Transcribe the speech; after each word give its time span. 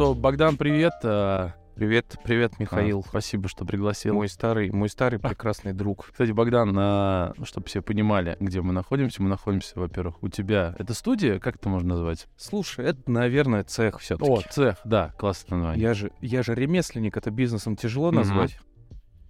что, 0.00 0.14
Богдан, 0.14 0.56
привет. 0.56 0.94
А, 1.04 1.52
Привет, 1.74 2.16
привет, 2.24 2.58
Михаил. 2.58 3.00
а, 3.04 3.08
спасибо, 3.10 3.50
что 3.50 3.66
пригласил. 3.66 4.14
Мой 4.14 4.30
старый, 4.30 4.70
мой 4.70 4.88
старый 4.88 5.18
прекрасный 5.20 5.74
друг. 5.74 6.08
Кстати, 6.10 6.30
Богдан, 6.30 6.74
а, 6.78 7.34
чтобы 7.42 7.66
все 7.66 7.82
понимали, 7.82 8.34
где 8.40 8.62
мы 8.62 8.72
находимся, 8.72 9.22
мы 9.22 9.28
находимся, 9.28 9.78
во-первых, 9.78 10.22
у 10.22 10.30
тебя. 10.30 10.74
Это 10.78 10.94
студия? 10.94 11.38
Как 11.38 11.56
это 11.56 11.68
можно 11.68 11.90
назвать? 11.90 12.28
Слушай, 12.38 12.86
это, 12.86 13.10
наверное, 13.10 13.62
цех 13.62 13.98
все-таки. 13.98 14.30
О, 14.30 14.40
цех, 14.40 14.78
да, 14.84 15.12
классное 15.18 15.58
название. 15.58 15.82
Я 15.82 15.92
же, 15.92 16.12
я 16.22 16.42
же 16.42 16.54
ремесленник, 16.54 17.18
это 17.18 17.30
бизнесом 17.30 17.76
тяжело 17.76 18.10
назвать. 18.10 18.58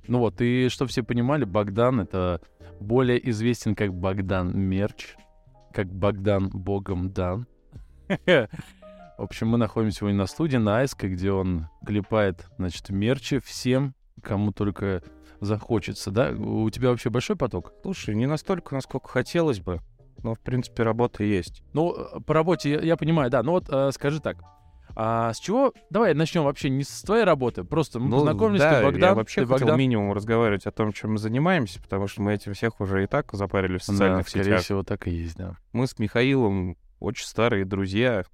Ну 0.06 0.20
вот, 0.20 0.40
и 0.40 0.68
чтобы 0.68 0.90
все 0.90 1.02
понимали, 1.02 1.42
Богдан— 1.42 1.98
это 2.02 2.40
более 2.78 3.28
известен 3.30 3.74
как 3.74 3.92
Богдан 3.92 4.56
Мерч, 4.56 5.16
как 5.74 5.88
Богдан 5.92 6.48
Богом 6.48 7.10
дан. 7.10 7.48
В 9.20 9.24
общем, 9.24 9.48
мы 9.48 9.58
находимся 9.58 9.98
сегодня 9.98 10.16
на 10.16 10.26
студии 10.26 10.56
на 10.56 10.78
Айске, 10.78 11.08
где 11.08 11.30
он 11.30 11.66
клепает, 11.84 12.46
значит, 12.56 12.88
мерчи 12.88 13.38
всем, 13.38 13.94
кому 14.22 14.50
только 14.50 15.02
захочется, 15.40 16.10
да? 16.10 16.30
У 16.30 16.70
тебя 16.70 16.88
вообще 16.88 17.10
большой 17.10 17.36
поток? 17.36 17.74
Слушай, 17.82 18.14
не 18.14 18.24
настолько, 18.24 18.74
насколько 18.74 19.08
хотелось 19.10 19.60
бы, 19.60 19.80
но, 20.22 20.34
в 20.34 20.40
принципе, 20.40 20.84
работа 20.84 21.22
есть. 21.22 21.62
Ну, 21.74 21.94
по 22.26 22.32
работе 22.32 22.70
я, 22.70 22.80
я 22.80 22.96
понимаю, 22.96 23.30
да. 23.30 23.42
Ну 23.42 23.52
вот 23.52 23.66
э, 23.68 23.90
скажи 23.92 24.20
так. 24.20 24.38
А 24.96 25.34
с 25.34 25.38
чего? 25.38 25.74
Давай 25.90 26.14
начнем 26.14 26.44
вообще 26.44 26.70
не 26.70 26.82
с 26.82 27.02
твоей 27.02 27.24
работы. 27.24 27.62
Просто 27.62 28.00
мы 28.00 28.08
Ну, 28.08 28.16
познакомились, 28.20 28.60
да, 28.60 28.78
ты 28.78 28.84
Богдан, 28.86 29.02
я 29.10 29.14
вообще 29.14 29.42
ты 29.42 29.46
хотел 29.48 29.58
Богдан. 29.66 29.78
минимум 29.78 30.12
разговаривать 30.14 30.64
о 30.64 30.70
том, 30.70 30.94
чем 30.94 31.12
мы 31.12 31.18
занимаемся, 31.18 31.82
потому 31.82 32.06
что 32.06 32.22
мы 32.22 32.32
этим 32.32 32.54
всех 32.54 32.80
уже 32.80 33.04
и 33.04 33.06
так 33.06 33.30
запарили 33.34 33.76
в 33.76 33.80
Да, 33.80 33.92
социальных 33.92 34.26
скорее 34.30 34.44
сетях. 34.44 34.60
всего, 34.62 34.82
так 34.82 35.06
и 35.08 35.10
есть, 35.10 35.36
да. 35.36 35.56
Мы 35.74 35.86
с 35.86 35.98
Михаилом 35.98 36.78
очень 37.00 37.26
старые 37.26 37.66
друзья. 37.66 38.24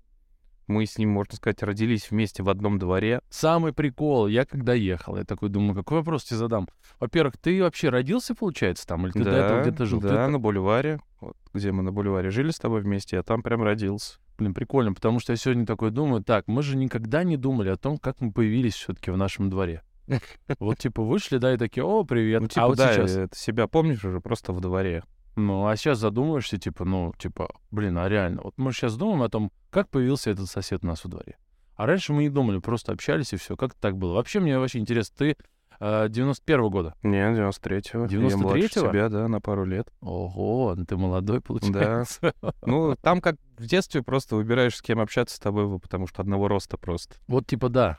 Мы 0.67 0.84
с 0.86 0.98
ним, 0.98 1.11
можно 1.11 1.36
сказать, 1.36 1.62
родились 1.62 2.11
вместе 2.11 2.42
в 2.42 2.48
одном 2.48 2.78
дворе. 2.78 3.20
Самый 3.31 3.72
прикол, 3.72 4.27
я 4.27 4.45
когда 4.45 4.75
ехал, 4.75 5.17
я 5.17 5.25
такой 5.25 5.48
думаю, 5.48 5.75
какой 5.75 5.98
вопрос 5.98 6.25
тебе 6.25 6.39
задам? 6.39 6.69
Во-первых, 6.98 7.36
ты 7.36 7.62
вообще 7.62 7.89
родился, 7.89 8.34
получается, 8.34 8.87
там, 8.87 9.06
или 9.06 9.12
ты 9.12 9.25
до 9.25 9.31
этого 9.31 9.61
где-то 9.62 9.87
жил? 9.87 10.00
Ты 10.00 10.09
Да, 10.09 10.14
та- 10.14 10.28
на 10.28 10.39
бульваре. 10.39 11.00
Вот, 11.20 11.37
где 11.55 11.70
мы 11.72 11.83
на 11.83 11.92
бульваре 11.92 12.31
жили 12.31 12.50
с 12.50 12.59
тобой 12.59 12.81
вместе, 12.81 13.17
я 13.17 13.22
там 13.22 13.42
прям 13.42 13.62
родился. 13.62 14.19
Блин, 14.39 14.55
прикольно, 14.55 14.92
потому 14.92 15.19
что 15.20 15.33
я 15.33 15.37
сегодня 15.37 15.64
такой 15.64 15.91
думаю, 15.91 16.22
так, 16.22 16.47
мы 16.47 16.62
же 16.62 16.77
никогда 16.77 17.25
не 17.25 17.37
думали 17.37 17.70
о 17.70 17.77
том, 17.77 17.97
как 17.97 18.20
мы 18.20 18.33
появились 18.33 18.75
все-таки 18.75 19.11
в 19.11 19.17
нашем 19.17 19.48
дворе. 19.48 19.83
Вот, 20.59 20.78
типа, 20.78 21.03
вышли, 21.03 21.39
да, 21.39 21.55
и 21.55 21.56
такие, 21.56 21.84
о, 21.84 22.05
привет. 22.05 22.42
Ну, 22.42 22.48
типа, 22.48 22.64
а 22.64 22.69
вот 22.69 22.77
да, 22.77 22.92
сейчас, 22.92 23.17
э, 23.17 23.28
ты 23.28 23.39
себя 23.39 23.67
помнишь 23.67 24.05
уже 24.05 24.20
просто 24.20 24.53
в 24.53 24.61
дворе. 24.61 25.03
Ну, 25.36 25.66
а 25.66 25.76
сейчас 25.76 25.98
задумываешься, 25.98 26.58
типа, 26.58 26.84
ну, 26.84 27.12
типа, 27.18 27.50
блин, 27.70 27.98
а 27.98 28.08
реально, 28.08 28.40
вот 28.42 28.54
мы 28.56 28.72
сейчас 28.72 28.96
думаем 28.96 29.22
о 29.22 29.28
том, 29.28 29.52
как 29.70 29.88
появился 29.90 30.30
этот 30.30 30.48
сосед 30.48 30.82
у 30.82 30.86
нас 30.86 31.04
во 31.04 31.10
дворе. 31.10 31.36
А 31.76 31.84
раньше 31.84 32.14
мы 32.14 32.22
не 32.22 32.30
думали, 32.30 32.58
просто 32.58 32.92
общались 32.92 33.34
и 33.34 33.36
все. 33.36 33.54
Как 33.54 33.74
так 33.74 33.98
было? 33.98 34.14
Вообще, 34.14 34.40
мне 34.40 34.58
вообще 34.58 34.78
интересно, 34.78 35.14
ты 35.18 35.36
э, 35.78 36.08
91 36.08 36.70
года. 36.70 36.94
Не, 37.02 37.18
93-го. 37.18 38.06
Я 38.06 38.06
93-го? 38.06 38.38
младше 38.38 38.68
тебя, 38.68 39.08
да, 39.10 39.28
на 39.28 39.42
пару 39.42 39.66
лет. 39.66 39.92
Ого, 40.00 40.74
ну 40.74 40.86
ты 40.86 40.96
молодой, 40.96 41.42
получается. 41.42 42.32
Ну, 42.62 42.96
там 43.02 43.20
как 43.20 43.36
в 43.58 43.66
детстве 43.66 44.02
просто 44.02 44.36
выбираешь, 44.36 44.76
с 44.76 44.80
кем 44.80 45.00
общаться 45.00 45.36
с 45.36 45.38
тобой, 45.38 45.78
потому 45.78 46.06
что 46.06 46.22
одного 46.22 46.48
роста 46.48 46.78
просто. 46.78 47.16
Вот 47.28 47.46
типа 47.46 47.68
да. 47.68 47.98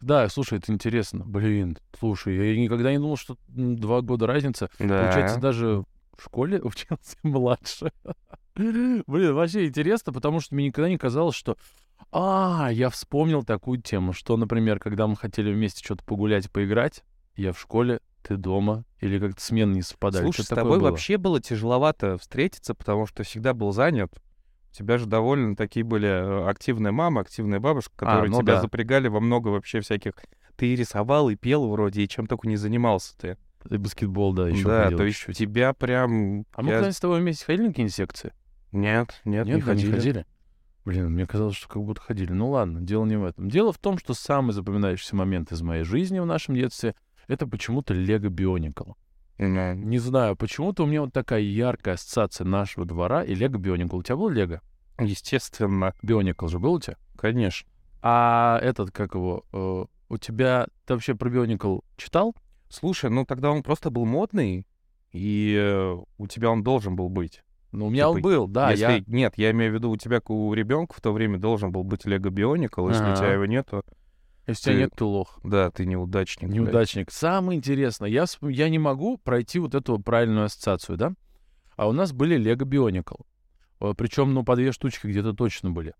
Да, 0.00 0.28
слушай, 0.28 0.58
это 0.58 0.72
интересно. 0.72 1.24
Блин, 1.24 1.78
слушай, 1.98 2.36
я 2.36 2.60
никогда 2.60 2.90
не 2.90 2.98
думал, 2.98 3.16
что 3.16 3.36
два 3.48 4.02
года 4.02 4.26
разница. 4.26 4.68
Да. 4.78 5.02
Получается, 5.02 5.40
даже 5.40 5.84
в 6.16 6.24
школе 6.24 6.60
учился 6.62 7.16
младше. 7.22 7.92
Блин, 8.54 9.34
вообще 9.34 9.66
интересно, 9.66 10.12
потому 10.12 10.40
что 10.40 10.54
мне 10.54 10.66
никогда 10.66 10.88
не 10.88 10.98
казалось, 10.98 11.34
что... 11.34 11.56
А, 12.12 12.68
я 12.72 12.90
вспомнил 12.90 13.42
такую 13.42 13.80
тему, 13.80 14.12
что, 14.12 14.36
например, 14.36 14.78
когда 14.78 15.06
мы 15.06 15.16
хотели 15.16 15.52
вместе 15.52 15.84
что-то 15.84 16.04
погулять, 16.04 16.50
поиграть, 16.50 17.02
я 17.34 17.52
в 17.52 17.60
школе, 17.60 18.00
ты 18.22 18.36
дома, 18.36 18.84
или 19.00 19.18
как-то 19.18 19.42
смены 19.42 19.74
не 19.74 19.82
совпадали. 19.82 20.22
Слушай, 20.22 20.42
с 20.42 20.46
Что-то 20.46 20.56
такое 20.56 20.64
тобой 20.64 20.80
было. 20.80 20.90
вообще 20.90 21.18
было 21.18 21.40
тяжеловато 21.40 22.16
встретиться, 22.18 22.74
потому 22.74 23.06
что 23.06 23.22
всегда 23.22 23.54
был 23.54 23.72
занят. 23.72 24.12
У 24.70 24.74
тебя 24.76 24.98
же 24.98 25.06
довольно 25.06 25.56
такие 25.56 25.84
были 25.84 26.08
э, 26.08 26.48
активная 26.48 26.90
мама, 26.92 27.20
активная 27.20 27.60
бабушка, 27.60 27.92
которые 27.96 28.30
ну 28.30 28.40
тебя 28.40 28.54
да. 28.54 28.60
запрягали 28.62 29.08
во 29.08 29.20
много 29.20 29.48
вообще 29.48 29.80
всяких... 29.80 30.14
Ты 30.56 30.68
и 30.68 30.76
рисовал, 30.76 31.30
и 31.30 31.36
пел 31.36 31.68
вроде, 31.68 32.02
и 32.02 32.08
чем 32.08 32.26
только 32.26 32.48
не 32.48 32.56
занимался 32.56 33.16
ты. 33.18 33.38
И 33.70 33.76
баскетбол, 33.76 34.32
да, 34.34 34.48
еще 34.48 34.64
да, 34.64 34.84
ходил 34.84 34.98
то 34.98 35.04
есть 35.04 35.18
чуть-чуть. 35.18 35.38
тебя 35.38 35.72
прям... 35.72 36.44
А 36.52 36.62
мы 36.62 36.70
когда-нибудь 36.70 36.96
с 36.96 37.00
тобой 37.00 37.20
вместе 37.20 37.44
ходили 37.44 37.66
на 37.66 37.68
какие-нибудь 37.70 37.94
секции? 37.94 38.32
Нет, 38.72 39.20
нет, 39.24 39.46
Нет, 39.46 39.46
не 39.46 39.52
вы 39.52 39.56
не 39.56 39.62
ходили. 39.62 39.90
ходили. 39.92 40.26
Блин, 40.84 41.10
мне 41.12 41.26
казалось, 41.26 41.56
что 41.56 41.68
как 41.68 41.82
будто 41.82 42.00
ходили. 42.00 42.32
Ну 42.32 42.50
ладно, 42.50 42.80
дело 42.80 43.06
не 43.06 43.16
в 43.16 43.24
этом. 43.24 43.48
Дело 43.48 43.72
в 43.72 43.78
том, 43.78 43.98
что 43.98 44.12
самый 44.12 44.52
запоминающийся 44.52 45.16
момент 45.16 45.50
из 45.50 45.62
моей 45.62 45.84
жизни 45.84 46.18
в 46.18 46.26
нашем 46.26 46.54
детстве— 46.54 46.94
это 47.26 47.46
почему-то 47.46 47.94
Лего 47.94 48.28
Бионикл. 48.28 48.92
Не 49.38 49.98
знаю, 49.98 50.36
почему-то 50.36 50.84
у 50.84 50.86
меня 50.86 51.00
вот 51.00 51.12
такая 51.12 51.40
яркая 51.40 51.94
ассоциация 51.94 52.44
нашего 52.44 52.84
двора 52.84 53.24
и 53.24 53.34
Лего 53.34 53.56
Бионикл. 53.56 53.96
У 53.96 54.02
тебя 54.02 54.16
был 54.16 54.28
Лего? 54.28 54.60
Естественно, 55.00 55.94
Бионикл 56.02 56.46
же 56.48 56.58
был 56.58 56.74
у 56.74 56.80
тебя? 56.80 56.96
конечно. 57.16 57.68
А 58.02 58.58
этот, 58.60 58.90
как 58.90 59.14
его, 59.14 59.44
э, 59.52 59.84
у 60.10 60.18
тебя... 60.18 60.66
Ты 60.84 60.92
вообще 60.92 61.14
про 61.14 61.30
Бионикл 61.30 61.78
читал? 61.96 62.34
Слушай, 62.74 63.10
ну 63.10 63.24
тогда 63.24 63.50
он 63.52 63.62
просто 63.62 63.90
был 63.90 64.04
модный, 64.04 64.66
и 65.12 65.56
э, 65.56 65.96
у 66.18 66.26
тебя 66.26 66.50
он 66.50 66.62
должен 66.64 66.96
был 66.96 67.08
быть. 67.08 67.42
Ну, 67.70 67.86
у 67.86 67.90
меня 67.90 68.08
он 68.08 68.16
Типа, 68.16 68.28
был, 68.28 68.48
да. 68.48 68.70
если... 68.70 68.82
Я... 68.84 69.04
Нет, 69.06 69.34
я 69.36 69.50
имею 69.52 69.72
в 69.72 69.74
виду, 69.74 69.90
у 69.90 69.96
тебя, 69.96 70.20
у 70.28 70.52
ребенка 70.54 70.94
в 70.96 71.00
то 71.00 71.12
время 71.12 71.38
должен 71.38 71.72
был 71.72 71.82
быть 71.84 72.04
Лего 72.04 72.30
Бионикл, 72.30 72.88
если 72.88 73.10
у 73.10 73.16
тебя 73.16 73.32
его 73.32 73.46
нету, 73.46 73.82
Если 74.46 74.70
у 74.70 74.72
тебя 74.72 74.74
ты- 74.74 74.80
нет, 74.80 74.90
ты 74.96 75.04
лох. 75.04 75.40
да, 75.42 75.70
ты 75.70 75.86
неудачник. 75.86 76.48
блядь. 76.48 76.56
Неудачник. 76.60 77.10
Самое 77.10 77.56
интересное, 77.58 78.08
я, 78.08 78.24
вспом- 78.24 78.50
я 78.50 78.68
не 78.68 78.78
могу 78.78 79.18
пройти 79.18 79.58
вот 79.58 79.74
эту 79.74 79.98
правильную 79.98 80.46
ассоциацию, 80.46 80.96
да? 80.96 81.12
А 81.76 81.88
у 81.88 81.92
нас 81.92 82.12
были 82.12 82.38
Lego 82.38 82.64
Bionicle. 82.64 83.24
Причем, 83.96 84.34
ну, 84.34 84.44
по 84.44 84.54
две 84.56 84.70
штучки 84.72 85.06
где-то 85.08 85.32
точно 85.32 85.70
были. 85.70 85.94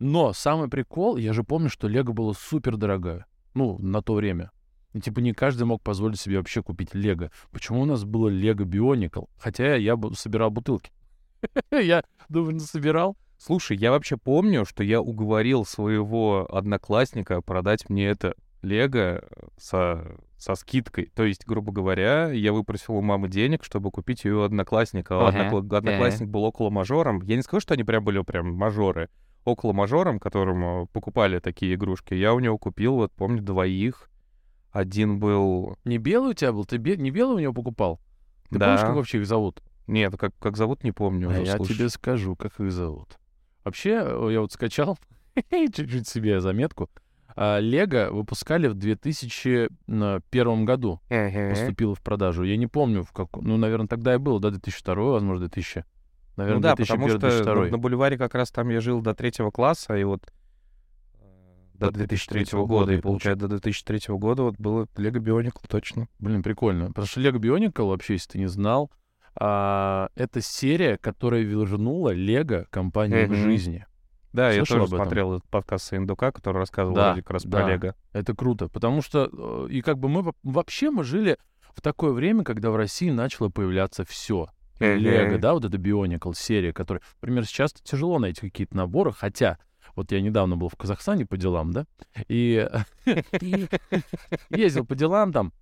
Но 0.00 0.32
самый 0.32 0.68
прикол, 0.68 1.16
я 1.16 1.32
же 1.32 1.44
помню, 1.44 1.68
что 1.70 1.86
Лего 1.86 2.12
было 2.12 2.32
супер 2.32 2.76
дорогая. 2.76 3.26
Ну, 3.54 3.78
на 3.78 4.02
то 4.02 4.14
время. 4.14 4.50
И, 4.92 5.00
типа, 5.00 5.20
не 5.20 5.32
каждый 5.32 5.64
мог 5.64 5.82
позволить 5.82 6.18
себе 6.18 6.38
вообще 6.38 6.62
купить 6.62 6.94
Лего. 6.94 7.30
Почему 7.52 7.82
у 7.82 7.84
нас 7.84 8.04
было 8.04 8.28
Лего 8.28 8.64
Bionicle? 8.64 9.28
Хотя 9.38 9.76
я 9.76 9.96
собирал 10.14 10.50
бутылки. 10.50 10.90
Я, 11.70 12.04
думаю, 12.28 12.58
собирал. 12.60 13.16
Слушай, 13.38 13.78
я 13.78 13.90
вообще 13.92 14.18
помню, 14.18 14.66
что 14.66 14.84
я 14.84 15.00
уговорил 15.00 15.64
своего 15.64 16.46
одноклассника 16.54 17.40
продать 17.40 17.88
мне 17.88 18.06
это 18.08 18.34
Лего 18.60 19.22
со, 19.56 20.18
со 20.36 20.54
скидкой. 20.54 21.06
То 21.14 21.24
есть, 21.24 21.46
грубо 21.46 21.72
говоря, 21.72 22.28
я 22.30 22.52
выпросил 22.52 22.96
у 22.96 23.00
мамы 23.00 23.28
денег, 23.30 23.64
чтобы 23.64 23.90
купить 23.90 24.24
ее 24.24 24.44
одноклассника. 24.44 25.14
А 25.18 25.28
Ага, 25.28 25.48
однокла- 25.48 25.76
Одноклассник 25.78 26.28
был 26.28 26.44
около 26.44 26.68
мажором. 26.68 27.22
Я 27.22 27.36
не 27.36 27.42
скажу, 27.42 27.60
что 27.62 27.72
они 27.72 27.84
прям 27.84 28.04
были 28.04 28.20
прям 28.22 28.52
мажоры. 28.52 29.08
Около 29.46 29.72
мажором, 29.72 30.18
которому 30.20 30.86
покупали 30.92 31.38
такие 31.38 31.74
игрушки, 31.74 32.12
я 32.12 32.34
у 32.34 32.40
него 32.40 32.58
купил, 32.58 32.96
вот 32.96 33.12
помню, 33.12 33.40
двоих. 33.40 34.09
Один 34.72 35.18
был... 35.18 35.76
Не 35.84 35.98
белый 35.98 36.30
у 36.30 36.34
тебя 36.34 36.52
был? 36.52 36.64
Ты 36.64 36.76
бе- 36.76 36.96
не 36.96 37.10
белый 37.10 37.36
у 37.36 37.38
него 37.38 37.52
покупал? 37.52 38.00
Ты 38.50 38.58
Да. 38.58 38.66
помнишь, 38.66 38.80
как 38.82 38.94
вообще 38.94 39.18
их 39.18 39.26
зовут? 39.26 39.62
Нет, 39.86 40.16
как, 40.16 40.32
как 40.38 40.56
зовут, 40.56 40.84
не 40.84 40.92
помню. 40.92 41.30
А 41.30 41.38
я 41.38 41.56
слушай. 41.56 41.74
тебе 41.74 41.88
скажу, 41.88 42.36
как 42.36 42.58
их 42.60 42.70
зовут. 42.72 43.18
Вообще, 43.64 44.00
э, 44.04 44.28
я 44.32 44.40
вот 44.40 44.52
скачал 44.52 44.98
чуть-чуть 45.50 46.06
себе 46.06 46.40
заметку. 46.40 46.88
А, 47.36 47.58
Лего 47.58 48.10
выпускали 48.12 48.68
в 48.68 48.74
2001 48.74 50.64
году. 50.64 51.00
Ага. 51.08 51.50
Поступило 51.50 51.94
в 51.94 52.02
продажу. 52.02 52.44
Я 52.44 52.56
не 52.56 52.66
помню, 52.66 53.02
в 53.02 53.12
каком... 53.12 53.44
Ну, 53.44 53.56
наверное, 53.56 53.88
тогда 53.88 54.14
и 54.14 54.18
было, 54.18 54.40
да, 54.40 54.50
2002, 54.50 54.94
возможно, 54.94 55.46
2000. 55.46 55.84
Наверное, 56.36 56.56
ну 56.56 56.62
да, 56.62 56.76
потому 56.76 57.06
2001 57.06 57.08
что 57.10 57.18
2002. 57.44 57.70
на, 57.70 57.78
бульваре 57.78 58.16
как 58.18 58.34
раз 58.34 58.50
там 58.50 58.68
я 58.70 58.80
жил 58.80 59.00
до 59.00 59.14
третьего 59.14 59.50
класса, 59.50 59.96
и 59.96 60.04
вот 60.04 60.32
до 61.80 61.86
До 61.86 61.98
2003 61.98 62.40
2003 62.44 62.66
года, 62.66 62.92
и 62.92 63.00
получается, 63.00 63.48
до 63.48 63.58
2003 63.58 64.14
года 64.16 64.42
вот 64.44 64.54
было 64.58 64.86
Лего 64.96 65.18
Бионикл, 65.18 65.58
точно. 65.68 66.06
Блин, 66.18 66.42
прикольно. 66.42 66.88
Потому 66.88 67.06
что 67.06 67.20
Lego 67.20 67.38
Bionicle, 67.38 67.88
вообще, 67.88 68.14
если 68.14 68.30
ты 68.32 68.38
не 68.38 68.46
знал, 68.48 68.90
а, 69.38 70.08
это 70.14 70.40
серия, 70.40 70.96
которая 70.98 71.42
вернула 71.42 72.10
Лего 72.10 72.66
компанию 72.70 73.26
к 73.26 73.30
Мгм. 73.30 73.36
жизни. 73.42 73.86
Да, 74.32 74.52
Слышал 74.52 74.76
я 74.76 74.82
тоже 74.82 74.96
смотрел 74.96 75.32
этот 75.36 75.48
подкаст 75.48 75.86
Саиндука, 75.86 76.30
который 76.30 76.58
рассказывал 76.58 76.94
Да, 76.96 77.06
вроде 77.08 77.22
как 77.22 77.30
раз 77.32 77.44
да. 77.44 77.58
про 77.64 77.68
Лего. 77.72 77.94
Это 78.12 78.34
круто, 78.36 78.68
потому 78.68 79.02
что 79.02 79.28
э, 79.32 79.68
и 79.72 79.80
как 79.80 79.98
бы 79.98 80.08
мы 80.08 80.22
во- 80.22 80.34
вообще 80.44 80.90
мы 80.90 81.02
жили 81.02 81.36
в 81.74 81.80
такое 81.80 82.12
время, 82.12 82.44
когда 82.44 82.70
в 82.70 82.76
России 82.76 83.10
начало 83.10 83.48
появляться 83.48 84.04
все. 84.04 84.48
Лего, 84.78 85.38
да, 85.38 85.52
вот 85.52 85.64
эта 85.64 85.76
Bionicle 85.76 86.32
серия, 86.34 86.72
которая, 86.72 87.02
например, 87.20 87.44
сейчас 87.44 87.72
тяжело 87.72 88.18
найти 88.18 88.40
какие-то 88.42 88.76
наборы, 88.76 89.12
хотя 89.12 89.58
вот 89.96 90.12
я 90.12 90.20
недавно 90.20 90.56
был 90.56 90.68
в 90.68 90.76
Казахстане 90.76 91.26
по 91.26 91.36
делам, 91.36 91.72
да, 91.72 91.86
и 92.28 92.68
ездил 94.50 94.84
по 94.84 94.94
делам 94.94 95.32
там, 95.32 95.52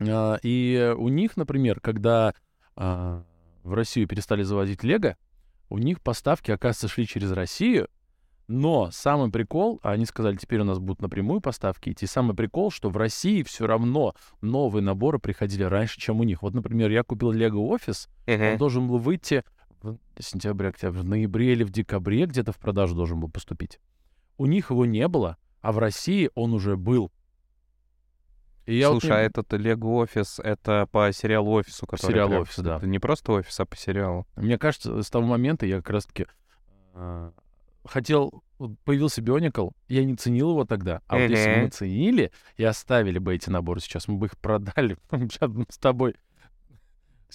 а, 0.00 0.38
и 0.42 0.94
у 0.96 1.08
них, 1.08 1.36
например, 1.36 1.80
когда 1.80 2.34
а, 2.76 3.24
в 3.62 3.74
Россию 3.74 4.08
перестали 4.08 4.42
завозить 4.42 4.82
Лего, 4.82 5.16
у 5.68 5.78
них 5.78 6.00
поставки, 6.00 6.50
оказывается, 6.50 6.88
шли 6.88 7.06
через 7.06 7.32
Россию, 7.32 7.88
Но 8.46 8.90
самый 8.90 9.30
прикол, 9.30 9.80
а 9.82 9.92
они 9.92 10.04
сказали, 10.04 10.36
теперь 10.36 10.60
у 10.60 10.64
нас 10.64 10.78
будут 10.78 11.00
напрямую 11.00 11.40
поставки 11.40 11.90
идти. 11.90 12.06
Самый 12.06 12.36
прикол, 12.36 12.70
что 12.70 12.90
в 12.90 12.96
России 12.98 13.42
все 13.42 13.66
равно 13.66 14.14
новые 14.42 14.82
наборы 14.82 15.18
приходили 15.18 15.62
раньше, 15.62 15.98
чем 15.98 16.20
у 16.20 16.24
них. 16.24 16.42
Вот, 16.42 16.52
например, 16.52 16.90
я 16.90 17.02
купил 17.02 17.32
Lego 17.32 17.66
Office, 17.74 18.08
он 18.52 18.58
должен 18.58 18.86
был 18.86 18.98
выйти 18.98 19.44
сентябре, 20.18 20.68
октябре, 20.68 21.00
в 21.00 21.04
ноябре 21.04 21.52
или 21.52 21.64
в 21.64 21.70
декабре 21.70 22.26
где-то 22.26 22.52
в 22.52 22.58
продажу 22.58 22.94
должен 22.94 23.20
был 23.20 23.28
поступить. 23.28 23.80
У 24.36 24.46
них 24.46 24.70
его 24.70 24.86
не 24.86 25.06
было, 25.08 25.36
а 25.60 25.72
в 25.72 25.78
России 25.78 26.30
он 26.34 26.52
уже 26.54 26.76
был. 26.76 27.10
И 28.66 28.76
я 28.76 28.88
Слушай, 28.88 29.06
вот 29.06 29.14
не... 29.14 29.20
а 29.20 29.22
этот 29.22 29.52
Лего 29.52 29.96
офис 29.96 30.40
это 30.42 30.88
по 30.90 31.12
сериалу 31.12 31.52
офису, 31.52 31.86
который 31.86 32.12
сериал 32.12 32.32
офис, 32.32 32.58
да. 32.58 32.76
Это 32.78 32.86
не 32.86 32.98
просто 32.98 33.32
офис, 33.32 33.60
а 33.60 33.66
по 33.66 33.76
сериалу. 33.76 34.26
Мне 34.36 34.58
кажется, 34.58 35.02
с 35.02 35.10
того 35.10 35.26
момента 35.26 35.66
я 35.66 35.76
как 35.76 35.90
раз-таки 35.90 36.26
э, 36.94 37.30
хотел, 37.84 38.42
появился 38.84 39.20
Бионикл, 39.20 39.70
я 39.88 40.04
не 40.04 40.16
ценил 40.16 40.50
его 40.50 40.64
тогда. 40.64 41.02
А 41.06 41.18
вот 41.18 41.28
если 41.28 41.54
бы 41.54 41.60
мы 41.62 41.68
ценили 41.68 42.32
и 42.56 42.64
оставили 42.64 43.18
бы 43.18 43.34
эти 43.34 43.50
наборы 43.50 43.80
сейчас, 43.80 44.08
мы 44.08 44.16
бы 44.16 44.26
их 44.26 44.38
продали. 44.38 44.96
С 45.68 45.78
тобой... 45.78 46.14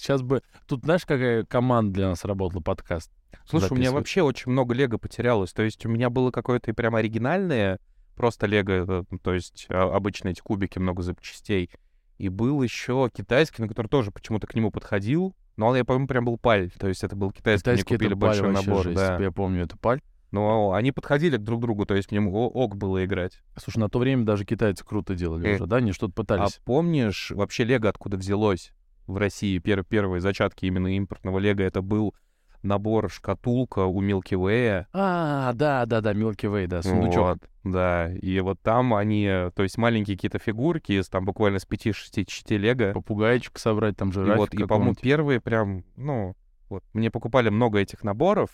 Сейчас 0.00 0.22
бы... 0.22 0.42
Тут 0.66 0.84
знаешь, 0.84 1.04
какая 1.04 1.44
команда 1.44 1.92
для 1.92 2.08
нас 2.08 2.24
работала, 2.24 2.62
подкаст? 2.62 3.12
Слушай, 3.44 3.72
у 3.72 3.76
меня 3.76 3.92
вообще 3.92 4.22
очень 4.22 4.50
много 4.50 4.74
лего 4.74 4.96
потерялось. 4.96 5.52
То 5.52 5.62
есть 5.62 5.84
у 5.84 5.88
меня 5.88 6.08
было 6.08 6.30
какое-то 6.30 6.72
прям 6.72 6.94
оригинальное, 6.94 7.78
просто 8.16 8.46
лего, 8.46 9.04
то 9.22 9.34
есть 9.34 9.66
а, 9.68 9.94
обычные 9.94 10.32
эти 10.32 10.40
кубики, 10.40 10.78
много 10.78 11.02
запчастей. 11.02 11.70
И 12.18 12.28
был 12.28 12.62
еще 12.62 13.10
китайский, 13.14 13.62
на 13.62 13.68
который 13.68 13.88
тоже 13.88 14.10
почему-то 14.10 14.46
к 14.46 14.54
нему 14.54 14.70
подходил. 14.70 15.34
Но 15.56 15.68
он, 15.68 15.76
я 15.76 15.84
помню, 15.84 16.08
прям 16.08 16.24
был 16.24 16.38
паль. 16.38 16.70
То 16.78 16.88
есть 16.88 17.04
это 17.04 17.14
был 17.14 17.30
китайский, 17.30 17.62
китайский 17.62 17.94
мне 17.94 17.98
купили 17.98 18.14
большой 18.14 18.52
набор. 18.52 18.84
Жесть, 18.84 18.96
да. 18.96 19.18
Я 19.18 19.30
помню, 19.30 19.64
это 19.64 19.76
паль. 19.76 20.00
Но 20.30 20.72
они 20.72 20.92
подходили 20.92 21.36
друг 21.36 21.60
к 21.60 21.62
другу, 21.62 21.86
то 21.86 21.94
есть 21.94 22.08
к 22.08 22.12
нему 22.12 22.46
ок 22.46 22.76
было 22.76 23.04
играть. 23.04 23.42
Слушай, 23.56 23.78
на 23.78 23.88
то 23.88 23.98
время 23.98 24.24
даже 24.24 24.44
китайцы 24.44 24.84
круто 24.84 25.14
делали 25.14 25.48
э, 25.48 25.54
уже, 25.56 25.66
да? 25.66 25.76
Они 25.76 25.92
что-то 25.92 26.14
пытались. 26.14 26.56
А 26.56 26.60
помнишь, 26.64 27.32
вообще 27.32 27.64
Лего 27.64 27.88
откуда 27.88 28.16
взялось 28.16 28.72
в 29.10 29.16
России? 29.16 29.58
Пер 29.58 29.84
первые 29.84 30.20
зачатки 30.20 30.66
именно 30.66 30.94
импортного 30.96 31.38
Лего 31.38 31.62
это 31.62 31.82
был 31.82 32.14
набор 32.62 33.10
шкатулка 33.10 33.80
у 33.80 34.02
Milky 34.02 34.36
Way. 34.36 34.86
А, 34.92 35.52
да, 35.54 35.86
да, 35.86 36.00
да, 36.00 36.12
Milky 36.12 36.50
Way, 36.50 36.66
да, 36.66 36.82
сундучок. 36.82 37.38
Вот, 37.38 37.72
да, 37.72 38.12
и 38.12 38.40
вот 38.40 38.60
там 38.60 38.94
они, 38.94 39.26
то 39.54 39.62
есть 39.62 39.78
маленькие 39.78 40.16
какие-то 40.16 40.38
фигурки, 40.38 40.92
из 40.92 41.08
там 41.08 41.24
буквально 41.24 41.58
с 41.58 41.66
5-6 41.66 42.24
частей 42.26 42.58
Лего. 42.58 42.92
Попугайчик 42.92 43.58
собрать, 43.58 43.96
там 43.96 44.12
же 44.12 44.26
И 44.26 44.30
вот, 44.32 44.54
и, 44.54 44.64
по-моему, 44.64 44.94
первые 44.94 45.40
прям, 45.40 45.84
ну, 45.96 46.34
вот, 46.68 46.84
мне 46.92 47.10
покупали 47.10 47.48
много 47.48 47.78
этих 47.78 48.04
наборов, 48.04 48.50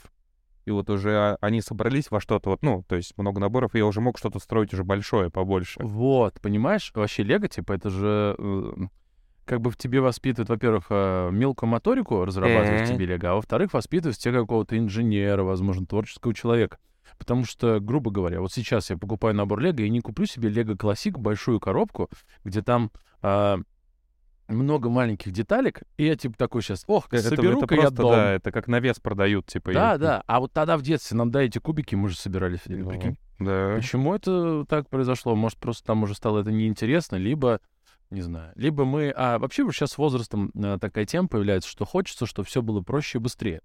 и 0.64 0.70
вот 0.72 0.90
уже 0.90 1.36
они 1.40 1.60
собрались 1.60 2.10
во 2.10 2.20
что-то, 2.20 2.50
вот, 2.50 2.62
ну, 2.62 2.84
то 2.88 2.96
есть 2.96 3.16
много 3.16 3.40
наборов, 3.40 3.74
и 3.74 3.78
я 3.78 3.86
уже 3.86 4.00
мог 4.00 4.18
что-то 4.18 4.38
строить 4.40 4.72
уже 4.72 4.84
большое, 4.84 5.30
побольше. 5.30 5.80
Вот, 5.82 6.40
понимаешь, 6.40 6.90
вообще 6.94 7.22
Лего, 7.22 7.48
типа, 7.48 7.72
это 7.72 7.90
же 7.90 8.34
э, 8.38 8.72
как 9.46 9.60
бы 9.60 9.70
в 9.70 9.76
тебе 9.76 10.00
воспитывает, 10.00 10.48
во-первых, 10.48 10.86
э, 10.90 11.30
мелкую 11.32 11.70
моторику, 11.70 12.24
разрабатывает 12.24 12.82
mm-hmm. 12.82 12.94
тебе 12.94 13.06
Лего, 13.06 13.30
а 13.30 13.34
во-вторых, 13.36 13.72
воспитывает 13.72 14.16
в 14.16 14.18
тебе 14.18 14.40
какого-то 14.40 14.76
инженера, 14.76 15.42
возможно, 15.42 15.86
творческого 15.86 16.34
человека. 16.34 16.78
Потому 17.16 17.44
что, 17.44 17.80
грубо 17.80 18.10
говоря, 18.10 18.40
вот 18.40 18.52
сейчас 18.52 18.90
я 18.90 18.98
покупаю 18.98 19.34
набор 19.34 19.60
Лего 19.60 19.80
и 19.80 19.88
не 19.88 20.00
куплю 20.00 20.26
себе 20.26 20.48
Лего 20.48 20.76
Классик, 20.76 21.18
большую 21.18 21.60
коробку, 21.60 22.10
где 22.44 22.60
там 22.60 22.90
э, 23.22 23.58
много 24.48 24.90
маленьких 24.90 25.32
деталек, 25.32 25.82
и 25.96 26.06
я 26.06 26.16
типа 26.16 26.36
такой 26.36 26.62
сейчас, 26.62 26.84
ох, 26.86 27.06
это, 27.10 27.22
соберу 27.22 27.58
это 27.58 27.66
просто, 27.66 27.84
я 27.84 27.90
дом. 27.90 28.10
Да, 28.10 28.32
это 28.32 28.52
как 28.52 28.68
на 28.68 28.80
вес 28.80 28.98
продают, 28.98 29.46
типа. 29.46 29.72
Да, 29.72 29.94
и... 29.94 29.98
да, 29.98 30.22
а 30.26 30.40
вот 30.40 30.52
тогда 30.52 30.76
в 30.76 30.82
детстве 30.82 31.16
нам, 31.16 31.30
да, 31.30 31.42
эти 31.42 31.58
кубики 31.58 31.94
мы 31.94 32.08
же 32.08 32.16
собирали, 32.16 32.58
ну, 32.66 32.90
прикинь. 32.90 33.16
Да. 33.38 33.74
Почему 33.76 34.14
это 34.14 34.64
так 34.68 34.88
произошло? 34.88 35.34
Может, 35.34 35.58
просто 35.58 35.86
там 35.86 36.02
уже 36.02 36.14
стало 36.14 36.40
это 36.40 36.50
неинтересно, 36.50 37.16
либо, 37.16 37.60
не 38.10 38.22
знаю, 38.22 38.52
либо 38.56 38.84
мы... 38.84 39.12
А 39.16 39.38
вообще 39.38 39.64
сейчас 39.70 39.92
с 39.92 39.98
возрастом 39.98 40.52
а, 40.54 40.78
такая 40.78 41.06
тема 41.06 41.28
появляется, 41.28 41.68
что 41.68 41.84
хочется, 41.84 42.26
чтобы 42.26 42.46
все 42.46 42.62
было 42.62 42.80
проще 42.80 43.18
и 43.18 43.20
быстрее. 43.20 43.62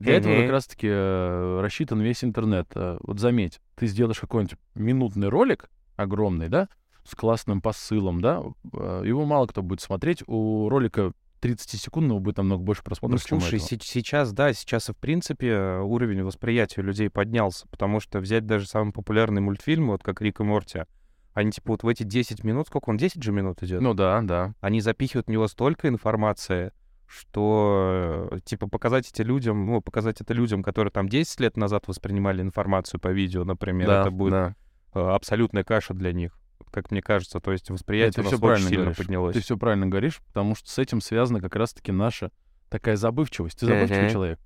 Для 0.00 0.14
mm-hmm. 0.14 0.18
этого 0.18 0.40
как 0.42 0.50
раз-таки 0.50 0.88
э, 0.90 1.60
рассчитан 1.60 2.00
весь 2.00 2.24
интернет. 2.24 2.68
Э, 2.74 2.96
вот 3.02 3.20
заметь, 3.20 3.60
ты 3.76 3.86
сделаешь 3.86 4.18
какой-нибудь 4.18 4.56
минутный 4.74 5.28
ролик 5.28 5.70
огромный, 5.96 6.48
да, 6.48 6.68
с 7.04 7.14
классным 7.14 7.60
посылом, 7.60 8.22
да, 8.22 8.42
э, 8.72 9.02
его 9.04 9.26
мало 9.26 9.46
кто 9.46 9.62
будет 9.62 9.82
смотреть. 9.82 10.22
У 10.26 10.70
ролика 10.70 11.12
30-секундного 11.42 12.18
будет 12.18 12.38
намного 12.38 12.62
больше 12.62 12.82
просмотров, 12.82 13.20
ну, 13.30 13.40
слушай, 13.40 13.60
с- 13.60 13.82
сейчас, 13.82 14.32
да, 14.32 14.54
сейчас, 14.54 14.88
в 14.88 14.94
принципе, 14.94 15.80
уровень 15.82 16.22
восприятия 16.22 16.80
людей 16.80 17.10
поднялся, 17.10 17.66
потому 17.68 18.00
что 18.00 18.20
взять 18.20 18.46
даже 18.46 18.66
самый 18.66 18.92
популярный 18.92 19.42
мультфильм, 19.42 19.88
вот 19.88 20.02
как 20.02 20.22
Рик 20.22 20.40
и 20.40 20.44
Морти, 20.44 20.84
они, 21.32 21.52
типа, 21.52 21.72
вот 21.72 21.82
в 21.82 21.88
эти 21.88 22.02
10 22.02 22.44
минут, 22.44 22.66
сколько 22.66 22.90
он, 22.90 22.96
10 22.96 23.22
же 23.22 23.32
минут 23.32 23.62
идет? 23.62 23.80
Ну 23.80 23.94
да, 23.94 24.20
да. 24.22 24.54
Они 24.60 24.80
запихивают 24.80 25.26
в 25.26 25.30
него 25.30 25.46
столько 25.48 25.88
информации, 25.88 26.72
что, 27.06 28.28
э, 28.32 28.38
типа, 28.44 28.68
показать 28.68 29.08
эти 29.08 29.22
людям, 29.22 29.66
ну, 29.66 29.80
показать 29.80 30.20
это 30.20 30.34
людям, 30.34 30.62
которые 30.62 30.92
там 30.92 31.08
10 31.08 31.40
лет 31.40 31.56
назад 31.56 31.88
воспринимали 31.88 32.42
информацию 32.42 33.00
по 33.00 33.08
видео, 33.08 33.44
например, 33.44 33.88
да, 33.88 34.00
это 34.02 34.10
будет 34.10 34.32
да. 34.32 34.54
Э, 34.94 35.00
абсолютная 35.10 35.64
каша 35.64 35.94
для 35.94 36.12
них 36.12 36.36
как 36.70 36.90
мне 36.90 37.02
кажется. 37.02 37.40
То 37.40 37.52
есть 37.52 37.68
восприятие 37.70 38.22
Нет, 38.22 38.32
у 38.32 38.36
нас 38.36 38.58
очень 38.58 38.68
сильно 38.68 38.84
говоришь. 38.84 38.96
поднялось. 38.96 39.34
Ты 39.34 39.40
все 39.40 39.56
правильно 39.56 39.86
говоришь, 39.86 40.20
потому 40.26 40.54
что 40.54 40.70
с 40.70 40.78
этим 40.78 41.00
связана 41.00 41.40
как 41.40 41.56
раз-таки 41.56 41.92
наша 41.92 42.30
такая 42.68 42.96
забывчивость. 42.96 43.58
Ты 43.58 43.66
забывчивый 43.66 44.10
человек? 44.10 44.38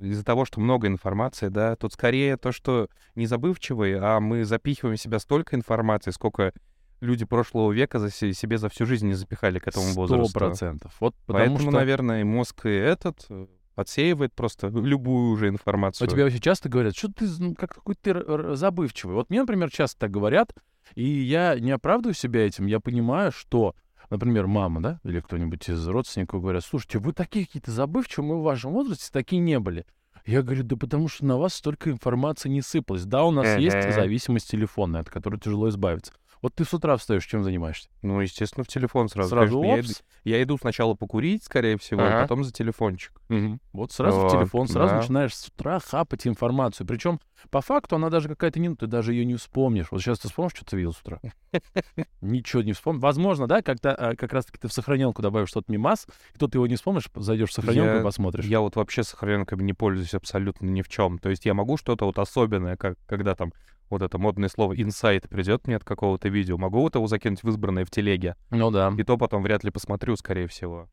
Из-за 0.00 0.24
того, 0.24 0.44
что 0.44 0.60
много 0.60 0.86
информации, 0.86 1.48
да, 1.48 1.76
тут 1.76 1.92
скорее 1.92 2.36
то, 2.36 2.52
что 2.52 2.88
не 3.14 3.26
забывчивый, 3.26 3.98
а 3.98 4.20
мы 4.20 4.44
запихиваем 4.44 4.96
в 4.96 5.00
себя 5.00 5.18
столько 5.18 5.56
информации, 5.56 6.10
сколько 6.10 6.52
люди 7.00 7.24
прошлого 7.24 7.72
века 7.72 7.98
за 7.98 8.10
себе 8.10 8.58
за 8.58 8.68
всю 8.68 8.86
жизнь 8.86 9.06
не 9.06 9.14
запихали 9.14 9.58
к 9.58 9.68
этому 9.68 9.92
возрасту. 9.94 10.28
Сто 10.28 10.38
процентов. 10.38 10.96
Вот 11.00 11.14
Поэтому, 11.26 11.58
что... 11.58 11.70
наверное, 11.70 12.24
мозг 12.24 12.66
и 12.66 12.70
этот 12.70 13.26
э, 13.28 13.46
отсеивает 13.74 14.34
просто 14.34 14.68
любую 14.68 15.32
уже 15.32 15.48
информацию. 15.48 16.06
А 16.06 16.10
тебе 16.10 16.24
вообще 16.24 16.40
часто 16.40 16.68
говорят, 16.68 16.96
что 16.96 17.12
ты 17.12 17.26
ну, 17.38 17.54
как 17.54 17.74
какой 17.74 17.94
ты 17.94 18.56
забывчивый. 18.56 19.14
Вот 19.14 19.30
мне, 19.30 19.40
например, 19.40 19.70
часто 19.70 20.00
так 20.00 20.10
говорят, 20.10 20.54
и 20.94 21.04
я 21.04 21.58
не 21.58 21.70
оправдываю 21.70 22.14
себя 22.14 22.46
этим, 22.46 22.66
я 22.66 22.80
понимаю, 22.80 23.32
что, 23.32 23.74
например, 24.10 24.46
мама, 24.46 24.80
да, 24.80 25.00
или 25.04 25.20
кто-нибудь 25.20 25.68
из 25.68 25.86
родственников 25.86 26.42
говорят, 26.42 26.64
слушайте, 26.64 26.98
вы 26.98 27.12
такие 27.12 27.46
какие-то 27.46 27.70
забывчивые, 27.70 28.30
мы 28.30 28.40
в 28.40 28.44
вашем 28.44 28.72
возрасте 28.72 29.10
такие 29.12 29.40
не 29.40 29.58
были. 29.58 29.86
Я 30.24 30.42
говорю, 30.42 30.64
да 30.64 30.76
потому 30.76 31.06
что 31.08 31.24
на 31.24 31.38
вас 31.38 31.54
столько 31.54 31.90
информации 31.90 32.48
не 32.48 32.60
сыпалось. 32.60 33.04
Да, 33.04 33.24
у 33.24 33.30
нас 33.30 33.58
есть 33.58 33.94
зависимость 33.94 34.50
телефонная, 34.50 35.00
от 35.02 35.08
которой 35.08 35.38
тяжело 35.38 35.68
избавиться. 35.68 36.12
Вот 36.42 36.54
ты 36.54 36.64
с 36.64 36.74
утра 36.74 36.96
встаешь, 36.96 37.24
чем 37.24 37.42
занимаешься? 37.42 37.88
Ну, 38.02 38.20
естественно, 38.20 38.64
в 38.64 38.68
телефон 38.68 39.08
сразу. 39.08 39.30
Сразу 39.30 39.60
Конечно, 39.60 39.74
я, 39.74 39.80
иду, 39.80 39.94
я 40.24 40.42
иду 40.42 40.58
сначала 40.58 40.94
покурить, 40.94 41.44
скорее 41.44 41.78
всего, 41.78 42.02
ага. 42.02 42.18
а 42.18 42.22
потом 42.22 42.44
за 42.44 42.52
телефончик. 42.52 43.12
Угу. 43.28 43.58
Вот 43.72 43.92
сразу 43.92 44.20
вот, 44.20 44.32
в 44.32 44.36
телефон, 44.36 44.68
сразу 44.68 44.94
да. 44.94 45.00
начинаешь 45.00 45.34
с 45.34 45.48
утра 45.48 45.80
хапать 45.80 46.26
информацию. 46.26 46.86
Причем, 46.86 47.20
по 47.50 47.60
факту, 47.60 47.96
она 47.96 48.10
даже 48.10 48.28
какая-то 48.28 48.60
не... 48.60 48.74
Ты 48.74 48.86
даже 48.86 49.12
ее 49.12 49.24
не 49.24 49.36
вспомнишь. 49.36 49.86
Вот 49.90 50.00
сейчас 50.00 50.18
ты 50.18 50.28
вспомнишь, 50.28 50.52
что 50.54 50.64
ты 50.64 50.76
видел 50.76 50.92
с 50.92 51.00
утра? 51.00 51.20
Ничего 52.20 52.62
не 52.62 52.72
вспомнишь. 52.72 53.02
Возможно, 53.02 53.46
да, 53.46 53.62
когда 53.62 53.94
а, 53.94 54.14
как 54.14 54.32
раз-таки 54.32 54.58
ты 54.58 54.68
в 54.68 54.72
сохраненку 54.72 55.22
добавишь 55.22 55.48
что-то 55.48 55.70
мимас, 55.72 56.06
и 56.34 56.38
то 56.38 56.48
ты 56.48 56.58
его 56.58 56.66
не 56.66 56.76
вспомнишь, 56.76 57.08
зайдешь 57.14 57.50
в 57.50 57.54
сохраненку 57.54 58.00
и 58.00 58.02
посмотришь. 58.02 58.44
Я 58.44 58.60
вот 58.60 58.76
вообще 58.76 59.02
сохраненками 59.02 59.62
не 59.62 59.72
пользуюсь 59.72 60.14
абсолютно 60.14 60.66
ни 60.66 60.82
в 60.82 60.88
чем. 60.88 61.18
То 61.18 61.30
есть 61.30 61.46
я 61.46 61.54
могу 61.54 61.76
что-то 61.76 62.04
вот 62.04 62.18
особенное, 62.18 62.76
как 62.76 62.98
когда 63.06 63.34
там 63.34 63.52
вот 63.90 64.02
это 64.02 64.18
модное 64.18 64.48
слово 64.48 64.74
инсайт 64.80 65.28
придет 65.28 65.66
мне 65.66 65.76
от 65.76 65.84
какого-то 65.84 66.28
видео, 66.28 66.58
могу 66.58 66.80
вот 66.80 66.94
его 66.94 67.06
закинуть 67.06 67.42
в 67.42 67.48
избранное 67.48 67.84
в 67.84 67.90
телеге. 67.90 68.36
Ну 68.50 68.70
да. 68.70 68.92
И 68.96 69.02
то 69.02 69.16
потом 69.16 69.42
вряд 69.42 69.64
ли 69.64 69.70
посмотрю, 69.70 70.16
скорее 70.16 70.46
всего. 70.46 70.88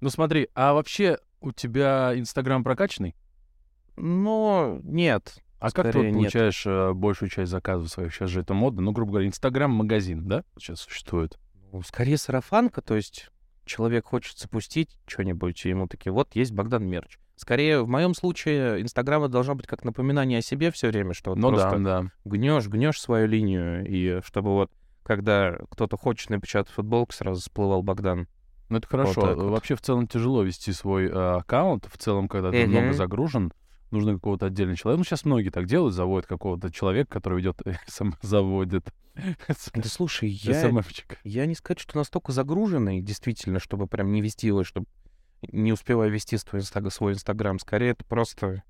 Ну 0.00 0.10
смотри, 0.10 0.48
а 0.54 0.72
вообще 0.72 1.18
у 1.40 1.52
тебя 1.52 2.12
Инстаграм 2.16 2.64
прокачанный? 2.64 3.14
Ну, 3.96 4.80
нет. 4.82 5.42
А 5.60 5.70
как 5.70 5.92
ты 5.92 5.98
вот 5.98 6.12
получаешь 6.12 6.66
нет. 6.66 6.74
Э, 6.74 6.92
большую 6.92 7.28
часть 7.28 7.52
заказов 7.52 7.88
своих? 7.88 8.12
Сейчас 8.12 8.30
же 8.30 8.40
это 8.40 8.52
модно. 8.52 8.82
Ну, 8.82 8.90
грубо 8.90 9.12
говоря, 9.12 9.28
Инстаграм-магазин, 9.28 10.26
да, 10.26 10.42
сейчас 10.58 10.80
существует? 10.80 11.38
Ну, 11.70 11.82
скорее 11.82 12.18
сарафанка, 12.18 12.82
то 12.82 12.96
есть 12.96 13.30
человек 13.64 14.06
хочет 14.06 14.38
запустить 14.38 14.98
что-нибудь, 15.06 15.64
и 15.64 15.68
ему 15.68 15.86
такие, 15.86 16.12
вот 16.12 16.34
есть 16.34 16.52
Богдан 16.52 16.84
Мерч. 16.84 17.18
Скорее, 17.42 17.82
в 17.82 17.88
моем 17.88 18.14
случае, 18.14 18.80
Инстаграм 18.82 19.28
должно 19.28 19.56
быть 19.56 19.66
как 19.66 19.82
напоминание 19.82 20.38
о 20.38 20.42
себе 20.42 20.70
все 20.70 20.86
время, 20.86 21.12
что 21.12 21.34
ну, 21.34 21.48
просто 21.48 21.78
да, 21.80 22.02
да. 22.02 22.10
гнешь, 22.24 22.68
гнешь 22.68 23.00
свою 23.00 23.26
линию, 23.26 23.84
и 23.84 24.20
чтобы 24.24 24.50
вот 24.50 24.70
когда 25.02 25.58
кто-то 25.68 25.96
хочет 25.96 26.30
напечатать 26.30 26.72
футболку, 26.72 27.12
сразу 27.12 27.40
всплывал 27.40 27.82
Богдан. 27.82 28.28
Ну, 28.68 28.78
это 28.78 28.86
хорошо. 28.86 29.22
Вот 29.22 29.36
вот. 29.38 29.50
Вообще, 29.50 29.74
в 29.74 29.80
целом, 29.80 30.06
тяжело 30.06 30.44
вести 30.44 30.72
свой 30.72 31.06
э, 31.06 31.10
аккаунт. 31.10 31.88
В 31.92 31.98
целом, 31.98 32.28
когда 32.28 32.52
ты 32.52 32.62
uh-huh. 32.62 32.68
много 32.68 32.92
загружен, 32.92 33.52
нужно 33.90 34.14
какого-то 34.14 34.46
отдельного 34.46 34.76
человека. 34.76 34.98
Ну, 34.98 35.04
сейчас 35.04 35.24
многие 35.24 35.50
так 35.50 35.66
делают, 35.66 35.96
заводят 35.96 36.28
какого-то 36.28 36.70
человека, 36.70 37.10
который 37.10 37.38
ведет, 37.38 37.60
сам 37.88 38.14
заводит. 38.22 38.86
Да 39.16 39.82
слушай, 39.82 40.28
я, 40.28 40.72
я 41.24 41.46
не 41.46 41.56
сказать, 41.56 41.80
что 41.80 41.98
настолько 41.98 42.30
загруженный, 42.30 43.00
действительно, 43.00 43.58
чтобы 43.58 43.88
прям 43.88 44.12
не 44.12 44.22
вести 44.22 44.46
его, 44.46 44.62
чтобы 44.62 44.86
не 45.50 45.72
успеваю 45.72 46.10
вести 46.10 46.36
свой, 46.36 46.60
инстаг... 46.62 46.92
свой 46.92 47.14
Инстаграм. 47.14 47.58
Скорее, 47.58 47.90
это 47.90 48.04
просто 48.04 48.62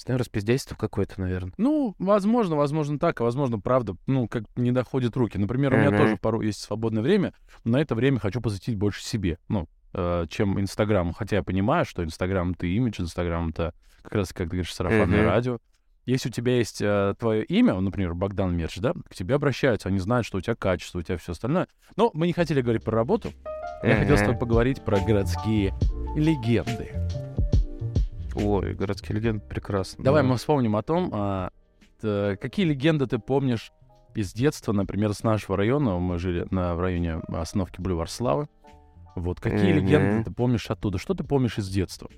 Знаю, 0.00 0.18
распиздяйство 0.18 0.76
какое-то, 0.76 1.20
наверное. 1.20 1.52
Ну, 1.58 1.94
возможно, 1.98 2.56
возможно 2.56 2.98
так, 2.98 3.20
а 3.20 3.24
возможно, 3.24 3.58
правда, 3.58 3.96
ну, 4.06 4.28
как 4.28 4.44
не 4.56 4.72
доходит 4.72 5.14
руки. 5.14 5.36
Например, 5.36 5.74
у 5.74 5.76
меня 5.76 5.90
тоже 5.90 6.16
порой 6.16 6.46
есть 6.46 6.60
свободное 6.60 7.02
время, 7.02 7.34
но 7.64 7.72
на 7.72 7.82
это 7.82 7.94
время 7.94 8.18
хочу 8.18 8.40
посвятить 8.40 8.76
больше 8.76 9.04
себе, 9.04 9.38
ну, 9.48 9.68
э, 9.92 10.24
чем 10.30 10.58
Инстаграму. 10.58 11.12
Хотя 11.12 11.36
я 11.36 11.42
понимаю, 11.42 11.84
что 11.84 12.02
Инстаграм— 12.02 12.52
это 12.52 12.66
имидж, 12.66 13.02
Инстаграм— 13.02 13.48
это 13.50 13.74
как 14.00 14.14
раз, 14.14 14.28
как 14.28 14.46
ты 14.46 14.52
говоришь, 14.52 14.74
сарафанное 14.74 15.26
радио. 15.26 15.58
Если 16.10 16.28
у 16.28 16.32
тебя 16.32 16.56
есть 16.56 16.78
твое 16.78 17.44
имя, 17.44 17.74
ну, 17.74 17.82
например, 17.82 18.14
Богдан 18.14 18.56
Мерч, 18.56 18.78
да, 18.78 18.94
к 19.08 19.14
тебе 19.14 19.36
обращаются, 19.36 19.88
они 19.88 20.00
знают, 20.00 20.26
что 20.26 20.38
у 20.38 20.40
тебя 20.40 20.56
качество, 20.56 20.98
у 20.98 21.02
тебя 21.02 21.16
все 21.18 21.32
остальное. 21.32 21.68
Но 21.94 22.10
мы 22.14 22.26
не 22.26 22.32
хотели 22.32 22.60
говорить 22.60 22.82
про 22.82 22.96
работу, 22.96 23.30
я 23.84 23.94
хотел 23.94 24.16
с 24.16 24.20
тобой 24.20 24.36
поговорить 24.36 24.84
про 24.84 24.98
городские 24.98 25.72
легенды. 26.16 26.90
Ой, 28.34 28.74
городские 28.74 29.18
легенды 29.18 29.40
прекрасно. 29.48 30.02
Давай 30.02 30.22
да. 30.22 30.28
мы 30.28 30.36
вспомним 30.36 30.74
о 30.74 30.82
том, 30.82 31.10
а, 31.12 31.50
т- 32.00 32.36
какие 32.40 32.66
легенды 32.66 33.06
ты 33.06 33.20
помнишь 33.20 33.70
из 34.16 34.32
детства, 34.32 34.72
например, 34.72 35.14
с 35.14 35.22
нашего 35.22 35.56
района. 35.56 35.96
Мы 35.98 36.18
жили 36.18 36.44
на, 36.50 36.74
в 36.74 36.80
районе 36.80 37.20
остановки 37.28 37.80
Бульвар 37.80 38.10
Славы. 38.10 38.48
Вот, 39.14 39.40
какие 39.40 39.72
легенды 39.72 40.24
ты 40.24 40.32
помнишь 40.32 40.70
оттуда? 40.70 40.98
Что 40.98 41.14
ты 41.14 41.22
помнишь 41.22 41.58
из 41.58 41.68
детства? 41.68 42.10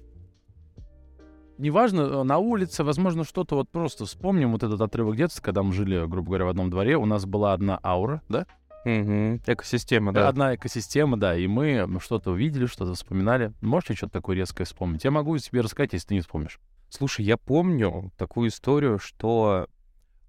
Неважно, 1.63 2.01
э, 2.01 2.23
на 2.25 2.39
улице, 2.39 2.83
возможно, 2.83 3.23
что-то 3.23 3.55
вот 3.55 3.71
просто 3.71 4.05
вспомним 4.05 4.51
вот 4.51 4.65
этот 4.65 4.81
отрывок 4.81 5.15
детства, 5.15 5.41
когда 5.43 5.63
мы 5.63 5.73
жили, 5.73 6.05
грубо 6.07 6.27
говоря, 6.27 6.47
в 6.47 6.49
одном 6.49 6.71
дворе. 6.71 6.97
У 6.97 7.07
нас 7.07 7.25
была 7.25 7.53
одна 7.53 7.79
аура, 7.85 8.21
да? 8.29 8.47
Мгм. 8.85 9.37
Экосистема, 9.47 10.13
да. 10.13 10.29
Одна 10.29 10.57
экосистема, 10.57 11.17
да, 11.17 11.37
и 11.37 11.47
мы 11.47 11.87
что-то 12.01 12.33
увидели, 12.33 12.67
что-то 12.67 12.95
вспоминали. 12.95 13.53
Можешь 13.61 13.91
мне 13.91 13.97
что-то 13.97 14.15
такое 14.15 14.35
резкое 14.35 14.65
вспомнить? 14.65 15.05
Я 15.05 15.13
могу 15.13 15.39
тебе 15.39 15.61
рассказать, 15.61 15.93
если 15.93 16.09
ты 16.09 16.15
не 16.15 16.21
вспомнишь. 16.21 16.59
Слушай, 16.89 17.27
я 17.27 17.37
помню 17.37 18.11
такую 18.19 18.49
историю, 18.49 18.99
что 18.99 19.69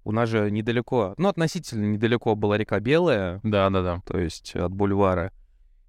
у 0.04 0.12
нас 0.12 0.28
же 0.28 0.52
недалеко, 0.52 1.14
ну, 1.18 1.28
относительно 1.28 1.84
недалеко 1.84 2.36
была 2.36 2.56
река 2.58 2.78
Белая, 2.78 3.40
Да-да-да. 3.42 4.02
то 4.06 4.20
есть 4.20 4.54
от 4.54 4.72
бульвара. 4.72 5.32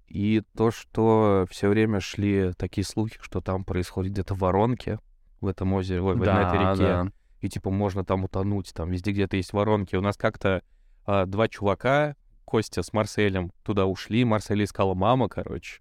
И 0.08 0.42
то, 0.56 0.72
что 0.72 1.46
все 1.48 1.68
время 1.68 2.00
шли 2.00 2.50
такие 2.58 2.84
слухи, 2.84 3.18
что 3.20 3.40
там 3.40 3.62
происходит 3.62 4.10
где-то 4.10 4.34
воронки 4.34 4.98
в 5.40 5.46
этом 5.46 5.72
озере, 5.74 6.00
ой, 6.02 6.14
в- 6.14 6.18
на 6.18 6.42
этой 6.48 6.58
реке. 6.58 6.82
Да, 6.82 7.06
И 7.40 7.48
типа 7.48 7.70
можно 7.70 8.04
там 8.04 8.24
утонуть, 8.24 8.72
там 8.74 8.90
везде 8.90 9.12
где-то 9.12 9.36
есть 9.36 9.52
воронки. 9.52 9.96
У 9.96 10.00
нас 10.00 10.16
как-то 10.16 10.62
а, 11.04 11.26
два 11.26 11.48
чувака, 11.48 12.16
Костя 12.44 12.82
с 12.82 12.92
Марселем, 12.92 13.52
туда 13.62 13.86
ушли. 13.86 14.24
Марсель 14.24 14.62
искала 14.64 14.94
мама, 14.94 15.28
короче. 15.28 15.80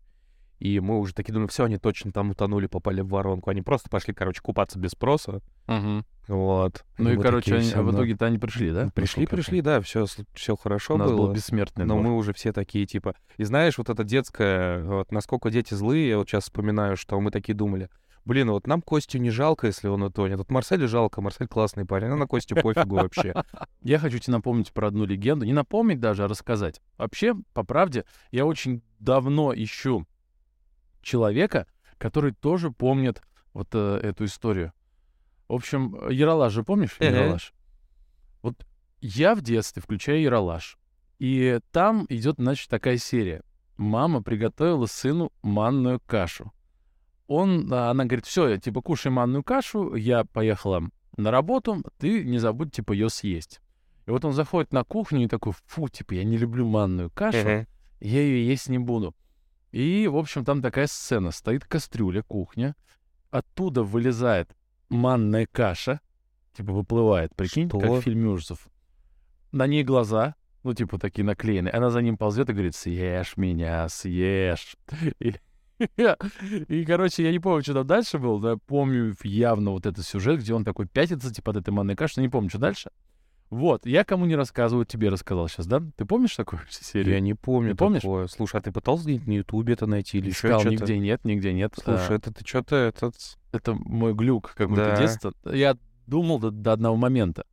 И 0.60 0.80
мы 0.80 1.00
уже 1.00 1.14
такие 1.14 1.34
думаем, 1.34 1.50
все, 1.50 1.66
они 1.66 1.78
точно 1.78 2.12
там 2.12 2.30
утонули, 2.32 2.68
попали 2.68 3.02
в 3.02 3.10
воронку. 3.10 3.50
Они 3.50 3.62
просто 3.62 3.90
пошли, 3.90 4.14
короче, 4.14 4.42
купаться 4.42 4.80
без 4.80 4.92
спроса. 4.92 5.42
Мгм. 5.68 6.06
Вот. 6.28 6.86
Ну 6.98 7.10
и, 7.12 7.18
мы 7.18 7.24
короче, 7.24 7.52
такие 7.52 7.58
они- 7.60 7.70
всё, 7.70 7.84
в 7.84 7.92
да. 7.92 7.98
итоге-то 7.98 8.26
они 8.26 8.38
пришли, 8.40 8.72
да? 8.72 8.90
Пришли, 8.96 9.28
пришли, 9.28 9.62
да, 9.62 9.82
все, 9.82 10.06
все 10.34 10.56
хорошо 10.56 10.96
У 10.96 10.98
нас 10.98 11.12
было. 11.12 11.28
был 11.28 11.34
бессмертный 11.34 11.86
Но 11.86 11.96
двор. 11.96 12.06
мы 12.08 12.16
уже 12.16 12.34
все 12.34 12.52
такие, 12.54 12.86
типа... 12.86 13.16
И 13.38 13.44
знаешь, 13.44 13.78
вот 13.78 13.90
это 13.90 14.04
детское, 14.04 14.84
вот 14.86 15.12
насколько 15.12 15.52
дети 15.52 15.74
злые, 15.74 16.10
я 16.10 16.18
вот 16.18 16.28
сейчас 16.30 16.46
вспоминаю, 16.46 16.96
что 16.98 17.20
мы 17.20 17.32
такие 17.32 17.54
думали, 17.54 17.90
блин, 18.26 18.50
вот 18.52 18.68
нам 18.68 18.82
Костю 18.82 19.20
не 19.20 19.30
жалко, 19.30 19.68
если 19.68 19.88
он 19.88 20.04
утонет. 20.04 20.38
Вот 20.38 20.50
Марселю 20.50 20.88
жалко, 20.88 21.22
Марсель 21.22 21.48
классный 21.48 21.86
парень, 21.86 22.10
а 22.10 22.16
на 22.16 22.28
Костю 22.28 22.56
пофигу 22.56 22.96
вообще. 22.96 23.34
Я 23.82 24.00
хочу 24.00 24.20
тебе 24.20 24.34
напомнить 24.34 24.74
про 24.74 24.88
одну 24.88 25.06
легенду. 25.06 25.46
Не 25.46 25.54
напомнить 25.54 26.00
даже, 26.00 26.24
а 26.24 26.28
рассказать. 26.28 26.82
Вообще, 26.98 27.36
по 27.54 27.64
правде, 27.64 28.06
я 28.32 28.46
очень 28.46 28.82
давно 29.00 29.54
ищу 29.54 30.08
человека, 31.02 31.68
который 31.98 32.34
тоже 32.34 32.72
помнит 32.72 33.22
вот 33.54 33.70
э, 33.74 34.00
эту 34.02 34.26
историю. 34.26 34.74
В 35.48 35.54
общем, 35.54 36.10
Яралаш 36.10 36.52
же 36.52 36.64
помнишь? 36.64 36.96
Ага. 37.00 37.10
Яралаш? 37.10 37.54
Вот 38.42 38.66
я 39.02 39.36
в 39.36 39.42
детстве 39.42 39.82
включаю 39.82 40.22
Яралаш. 40.22 40.78
И 41.20 41.60
там 41.72 42.06
идет, 42.10 42.36
значит, 42.38 42.70
такая 42.70 42.98
серия. 42.98 43.44
Мама 43.78 44.22
приготовила 44.24 44.88
сыну 44.88 45.32
манную 45.42 46.02
кашу. 46.06 46.52
Он, 47.28 47.72
а, 47.74 47.90
она 47.92 48.06
говорит, 48.06 48.26
все, 48.26 48.58
типа, 48.58 48.82
кушай 48.82 49.12
манную 49.12 49.44
кашу, 49.44 49.96
я 49.96 50.26
поехала 50.26 50.84
на 51.18 51.32
работу, 51.32 51.84
ты 51.98 52.24
не 52.24 52.38
забудь, 52.38 52.72
типа, 52.74 52.92
ее 52.94 53.10
съесть. 53.10 53.62
И 54.06 54.12
вот 54.12 54.24
он 54.26 54.34
заходит 54.34 54.72
на 54.74 54.84
кухню 54.84 55.24
и 55.24 55.28
такой, 55.28 55.54
фу, 55.66 55.88
типа, 55.90 56.14
я 56.14 56.24
не 56.24 56.38
люблю 56.38 56.68
манную 56.68 57.10
кашу, 57.10 57.38
Мгм. 57.40 57.68
я 58.02 58.22
ее 58.22 58.48
есть 58.48 58.70
не 58.70 58.78
буду. 58.78 59.16
И, 59.72 60.08
в 60.08 60.16
общем, 60.18 60.46
там 60.46 60.62
такая 60.62 60.88
сцена. 60.88 61.32
Стоит 61.32 61.66
кастрюля, 61.66 62.22
кухня, 62.22 62.76
оттуда 63.32 63.84
вылезает 63.84 64.56
манная 64.90 65.48
каша, 65.52 66.00
типа, 66.54 66.72
выплывает, 66.72 67.36
прикинь, 67.36 67.70
как 67.70 67.82
Что? 67.82 67.94
в 67.96 68.02
фильме 68.02 68.30
ужасов. 68.30 68.68
На 69.52 69.68
ней 69.68 69.84
глаза, 69.84 70.36
ну, 70.64 70.74
типа, 70.74 71.00
такие 71.00 71.24
наклеенные. 71.26 71.72
Она 71.74 71.90
за 71.90 72.02
ним 72.02 72.18
ползет 72.18 72.50
и 72.50 72.54
говорит, 72.54 72.76
съешь 72.76 73.36
меня, 73.38 73.90
съешь. 73.90 74.78
И, 75.20 75.36
и, 75.80 76.86
короче, 76.86 77.24
я 77.24 77.32
не 77.32 77.40
помню, 77.40 77.64
что 77.64 77.74
там 77.74 77.88
дальше 77.88 78.18
было, 78.18 78.40
но 78.40 78.50
я 78.52 78.58
помню 78.58 79.16
явно 79.24 79.72
вот 79.72 79.86
этот 79.86 80.06
сюжет, 80.06 80.40
где 80.40 80.54
он 80.54 80.64
такой 80.64 80.88
пятится, 80.88 81.34
типа, 81.34 81.52
от 81.52 81.58
этой 81.58 81.72
манной 81.72 81.96
каши, 81.96 82.14
но 82.18 82.24
не 82.24 82.30
помню, 82.30 82.50
что 82.50 82.60
дальше. 82.60 82.90
Вот, 83.52 83.86
я 83.86 84.04
кому 84.04 84.26
не 84.26 84.36
рассказываю, 84.36 84.86
тебе 84.86 85.10
рассказал 85.10 85.48
сейчас, 85.48 85.68
да? 85.68 85.82
Ты 85.98 86.06
помнишь 86.06 86.36
такую 86.36 86.62
серию? 86.70 87.14
Я 87.14 87.20
не 87.20 87.34
помню 87.36 87.72
Ты 87.72 87.76
помнишь? 87.78 88.02
такое. 88.02 88.28
Слушай, 88.28 88.60
а 88.60 88.62
ты 88.64 88.72
пытался 88.72 89.04
где-нибудь 89.04 89.28
на 89.28 89.32
Ютубе 89.34 89.74
это 89.74 89.86
найти 89.86 90.18
или 90.18 90.30
еще 90.30 90.48
Искал, 90.48 90.62
что-то? 90.62 90.76
нигде 90.76 90.98
нет, 90.98 91.24
нигде 91.26 91.54
нет. 91.54 91.74
Слушай, 91.82 92.10
А, 92.10 92.16
это 92.16 92.34
ты 92.34 92.46
что-то 92.46 92.76
этот... 92.76 93.16
это 93.52 93.74
мой 93.76 94.14
глюк 94.14 94.54
какой-то 94.56 94.84
Да. 94.86 94.98
детства. 95.00 95.34
Я 95.46 95.78
думал 96.08 96.40
до, 96.40 96.52
до 96.52 96.74
одного 96.74 96.96
момента. 96.96 97.46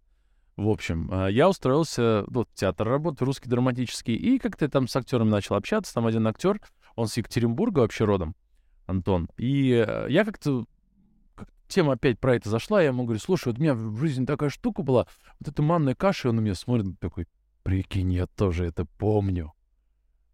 В 0.56 0.68
общем, 0.68 1.08
а, 1.12 1.28
я 1.28 1.48
устроился 1.48 2.24
ну, 2.28 2.44
в 2.44 2.54
театр 2.54 2.88
работы, 2.88 3.24
русский 3.24 3.48
драматический, 3.50 4.14
и 4.14 4.38
как-то 4.38 4.68
там 4.68 4.88
с 4.88 4.96
актерами 4.96 5.28
начал 5.28 5.56
общаться. 5.56 5.92
Там 5.94 6.06
один 6.06 6.26
актер, 6.26 6.58
он 6.96 7.08
с 7.08 7.16
Екатеринбурга 7.16 7.80
вообще 7.80 8.04
родом, 8.04 8.34
Антон. 8.86 9.28
И 9.38 9.70
э, 9.86 10.06
я 10.08 10.24
как-то 10.24 10.66
как 11.34 11.48
тема 11.68 11.94
опять 11.94 12.18
про 12.18 12.36
это 12.36 12.48
зашла, 12.48 12.80
я 12.80 12.88
ему 12.88 13.04
говорю, 13.04 13.20
слушай, 13.20 13.48
вот 13.48 13.58
у 13.58 13.62
меня 13.62 13.74
в 13.74 13.96
жизни 13.98 14.24
такая 14.24 14.50
штука 14.50 14.82
была, 14.82 15.06
вот 15.40 15.48
эта 15.48 15.62
манная 15.62 15.94
каша, 15.94 16.28
и 16.28 16.30
он 16.30 16.36
на 16.36 16.40
меня 16.40 16.54
смотрит 16.54 16.98
такой, 17.00 17.26
прикинь, 17.62 18.12
я 18.12 18.26
тоже 18.26 18.66
это 18.66 18.84
помню. 18.84 19.52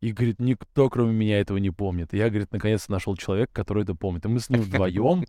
И, 0.00 0.12
говорит, 0.12 0.38
никто, 0.38 0.88
кроме 0.90 1.12
меня, 1.12 1.40
этого 1.40 1.58
не 1.58 1.70
помнит. 1.70 2.12
Я, 2.12 2.28
говорит, 2.28 2.52
наконец-то 2.52 2.92
нашел 2.92 3.16
человека, 3.16 3.52
который 3.52 3.82
это 3.82 3.96
помнит. 3.96 4.24
И 4.24 4.28
мы 4.28 4.38
с 4.38 4.48
ним 4.48 4.60
вдвоем 4.60 5.24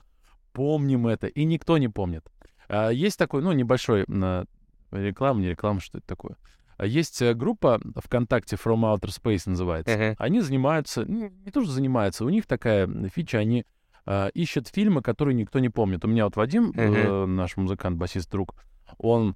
помним 0.54 1.08
это, 1.08 1.28
и 1.28 1.44
никто 1.46 1.78
не 1.78 1.88
помнит. 1.88 2.24
А, 2.68 2.90
Есть 2.90 3.18
такой, 3.18 3.42
ну, 3.42 3.52
небольшой 3.52 4.04
м, 4.08 4.48
реклама, 4.92 5.42
не 5.42 5.50
реклама, 5.50 5.80
что 5.80 5.98
это 5.98 6.08
такое. 6.08 6.38
Есть 6.84 7.22
э, 7.22 7.34
группа 7.34 7.80
ВКонтакте 7.96 8.56
From 8.56 8.82
Outer 8.82 9.10
Space 9.10 9.50
называется. 9.50 9.98
Мгм. 9.98 10.16
Они 10.18 10.42
занимаются, 10.42 11.06
ну, 11.06 11.30
не 11.46 11.52
то 11.52 11.64
что 11.64 11.72
занимаются, 11.72 12.26
у 12.26 12.30
них 12.30 12.46
такая 12.46 12.88
фича, 13.10 13.40
они 13.40 13.66
а, 14.06 14.30
ищут 14.30 14.68
фильмы, 14.68 15.02
которые 15.02 15.36
никто 15.36 15.60
не 15.60 15.70
помнит. 15.70 16.04
У 16.04 16.08
меня 16.08 16.26
вот 16.26 16.36
Вадим, 16.36 16.72
э, 16.76 17.26
наш 17.26 17.58
музыкант, 17.58 17.98
басист, 17.98 18.32
друг, 18.32 18.56
он 18.98 19.36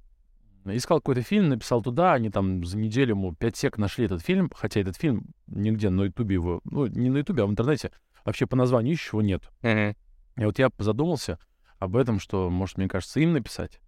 искал 0.64 0.98
какой-то 0.98 1.22
фильм, 1.22 1.48
написал 1.48 1.80
туда, 1.80 2.14
они 2.14 2.30
там 2.30 2.64
за 2.64 2.76
неделю 2.76 3.10
ему 3.10 3.34
5 3.34 3.56
сек 3.56 3.78
нашли 3.78 4.06
этот 4.06 4.22
фильм, 4.22 4.50
хотя 4.52 4.80
этот 4.80 4.96
фильм 4.96 5.26
нигде 5.46 5.90
на 5.90 6.02
Ютубе 6.02 6.34
его, 6.34 6.60
ну, 6.64 6.86
не 6.86 7.10
на 7.10 7.18
Ютубе, 7.18 7.42
а 7.42 7.46
в 7.46 7.50
интернете, 7.50 7.92
вообще 8.24 8.46
по 8.46 8.56
названию 8.56 8.94
ищешь, 8.94 9.12
его 9.12 9.22
нет. 9.22 9.48
Мгм. 9.62 9.94
И 10.38 10.44
вот 10.44 10.58
я 10.58 10.70
задумался 10.78 11.38
об 11.78 11.96
этом, 11.96 12.18
что, 12.18 12.50
может, 12.50 12.78
мне 12.78 12.88
кажется, 12.88 13.20
им 13.20 13.32
написать, 13.32 13.78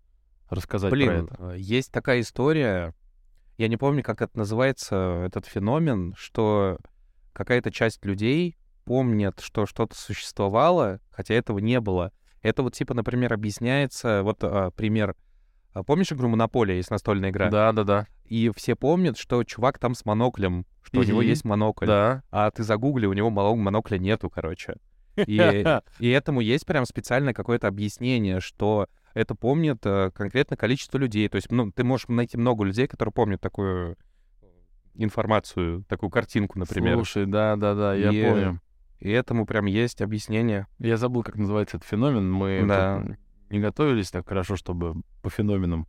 рассказать 0.51 0.91
про 0.91 0.97
Блин, 0.97 1.25
это. 1.25 1.53
э, 1.53 1.57
есть 1.59 1.91
такая 1.91 2.21
история, 2.21 2.95
я 3.59 3.69
не 3.69 3.77
помню, 3.77 4.03
как 4.03 4.23
это 4.23 4.39
называется, 4.39 5.25
этот 5.27 5.47
феномен, 5.47 6.15
что 6.17 6.79
какая-то 7.33 7.71
часть 7.71 8.05
людей 8.05 8.57
помнит, 8.85 9.41
что 9.41 9.67
что-то 9.67 9.97
существовало, 9.97 11.01
хотя 11.11 11.35
этого 11.35 11.59
не 11.59 11.81
было. 11.81 12.13
Это 12.43 12.63
вот 12.63 12.75
типа, 12.75 12.95
например, 12.95 13.33
объясняется, 13.33 14.23
вот 14.23 14.39
а, 14.43 14.71
пример, 14.71 15.17
а, 15.73 15.83
помнишь 15.83 16.13
игру 16.13 16.29
«Монополия», 16.29 16.77
есть 16.77 16.91
настольная 16.91 17.31
игра? 17.31 17.51
Да, 17.51 17.73
да, 17.73 17.85
да. 17.85 18.07
И 18.25 18.51
все 18.55 18.77
помнят, 18.77 19.19
что 19.19 19.43
чувак 19.45 19.79
там 19.79 19.95
с 19.95 20.05
моноклем, 20.05 20.67
что 20.83 21.01
у 21.01 21.03
него 21.03 21.23
есть 21.23 21.45
монокль. 21.45 21.87
Да. 21.87 22.23
А 22.31 22.51
ты 22.51 22.63
загугли, 22.63 23.07
у 23.07 23.13
него 23.13 23.31
моно- 23.31 23.57
монокля 23.57 23.99
нету, 23.99 24.31
короче. 24.31 24.77
И, 25.27 25.65
и 25.99 26.09
этому 26.11 26.41
есть 26.43 26.67
прям 26.67 26.85
специальное 26.85 27.33
какое-то 27.33 27.69
объяснение, 27.69 28.41
что 28.41 28.87
это 29.17 29.35
помнит 29.35 29.79
э, 29.87 30.11
конкретное 30.15 30.59
количество 30.59 30.99
людей. 30.99 31.27
То 31.31 31.37
есть, 31.37 31.51
ну, 31.51 31.73
ты 31.73 31.85
можешь 31.85 32.07
найти 32.09 32.37
много 32.37 32.65
людей, 32.65 32.87
которые 32.87 33.15
помнят 33.15 33.41
такую 33.41 33.97
информацию, 34.95 35.85
такую 35.89 36.11
картинку, 36.11 36.59
например. 36.59 36.97
Слушай, 36.97 37.25
да, 37.25 37.57
да, 37.57 37.75
да, 37.75 37.95
я 37.95 38.11
И- 38.11 38.23
помню. 38.23 38.61
И 38.99 39.11
этому 39.11 39.47
прям 39.47 39.65
есть 39.67 40.03
объяснение. 40.03 40.67
Я 40.79 40.99
забыл, 40.99 41.23
как 41.23 41.37
называется 41.37 41.79
этот 41.79 41.89
феномен. 41.89 42.31
Мы 42.31 42.65
Да. 42.69 43.05
не 43.49 43.59
готовились 43.59 44.11
так 44.11 44.29
хорошо, 44.29 44.57
чтобы 44.57 44.97
по 45.23 45.31
феноменам 45.31 45.87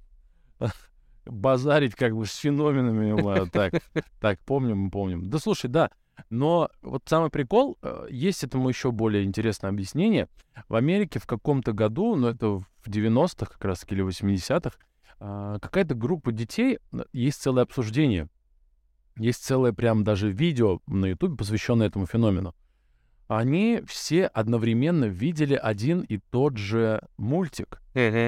базарить 1.25 1.96
как 1.96 2.15
бы 2.15 2.25
с 2.25 2.36
феноменами. 2.36 3.50
Так, 3.50 3.74
так, 4.22 4.39
помним, 4.46 4.89
помним. 4.89 5.29
Да 5.29 5.39
слушай, 5.39 5.67
да, 5.69 5.89
Но 6.29 6.69
вот 6.81 7.03
самый 7.05 7.29
прикол, 7.29 7.77
э, 7.81 8.07
есть 8.09 8.43
этому 8.43 8.69
еще 8.69 8.91
более 8.91 9.24
интересное 9.24 9.69
объяснение. 9.69 10.27
В 10.67 10.75
Америке 10.75 11.19
в 11.19 11.25
каком-то 11.25 11.74
году, 11.74 12.15
ну 12.15 12.27
это 12.27 12.47
в 12.47 12.88
90-х 12.88 13.51
как 13.53 13.63
раз 13.65 13.86
или 13.89 14.03
80-х, 14.03 14.77
а, 15.19 15.59
какая-то 15.59 15.95
группа 15.95 16.31
детей, 16.31 16.79
э, 16.91 17.03
есть 17.13 17.41
целое 17.41 17.63
обсуждение, 17.63 18.27
есть 19.17 19.43
целое 19.43 19.74
прям 19.74 20.03
даже 20.03 20.31
видео 20.31 20.79
на 20.88 21.05
YouTube, 21.05 21.38
посвященное 21.38 21.88
этому 21.88 22.05
феномену. 22.05 22.55
Они 23.27 23.81
все 23.88 24.27
одновременно 24.27 25.05
видели 25.05 25.55
один 25.55 26.01
и 26.01 26.17
тот 26.17 26.57
же 26.57 27.01
мультик. 27.17 27.81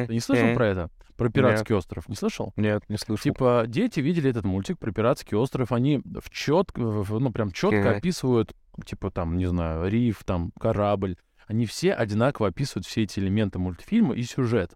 Ты 0.08 0.14
не 0.14 0.20
слышал 0.20 0.48
про 0.56 0.68
это? 0.68 0.90
Про 1.20 1.30
пиратский 1.30 1.74
Нет. 1.74 1.80
остров. 1.80 2.10
Не 2.10 2.16
слышал? 2.16 2.54
Нет, 2.56 2.84
не 2.88 2.98
слышал. 2.98 3.24
Типа 3.24 3.66
дети 3.68 4.00
видели 4.00 4.30
этот 4.30 4.46
мультик 4.46 4.80
про 4.80 4.92
пиратский 4.92 5.38
остров, 5.38 5.72
они 5.72 6.02
в 6.20 6.30
чет, 6.30 6.72
ну 6.76 7.32
прям 7.32 7.52
четко 7.52 7.98
описывают, 7.98 8.56
типа 8.86 9.12
там, 9.12 9.38
не 9.38 9.46
знаю, 9.46 9.90
риф, 9.90 10.24
там 10.24 10.52
корабль. 10.60 11.18
Они 11.46 11.66
все 11.66 11.94
одинаково 11.94 12.48
описывают 12.48 12.86
все 12.86 13.04
эти 13.04 13.20
элементы 13.20 13.60
мультфильма 13.60 14.16
и 14.16 14.24
сюжет. 14.24 14.76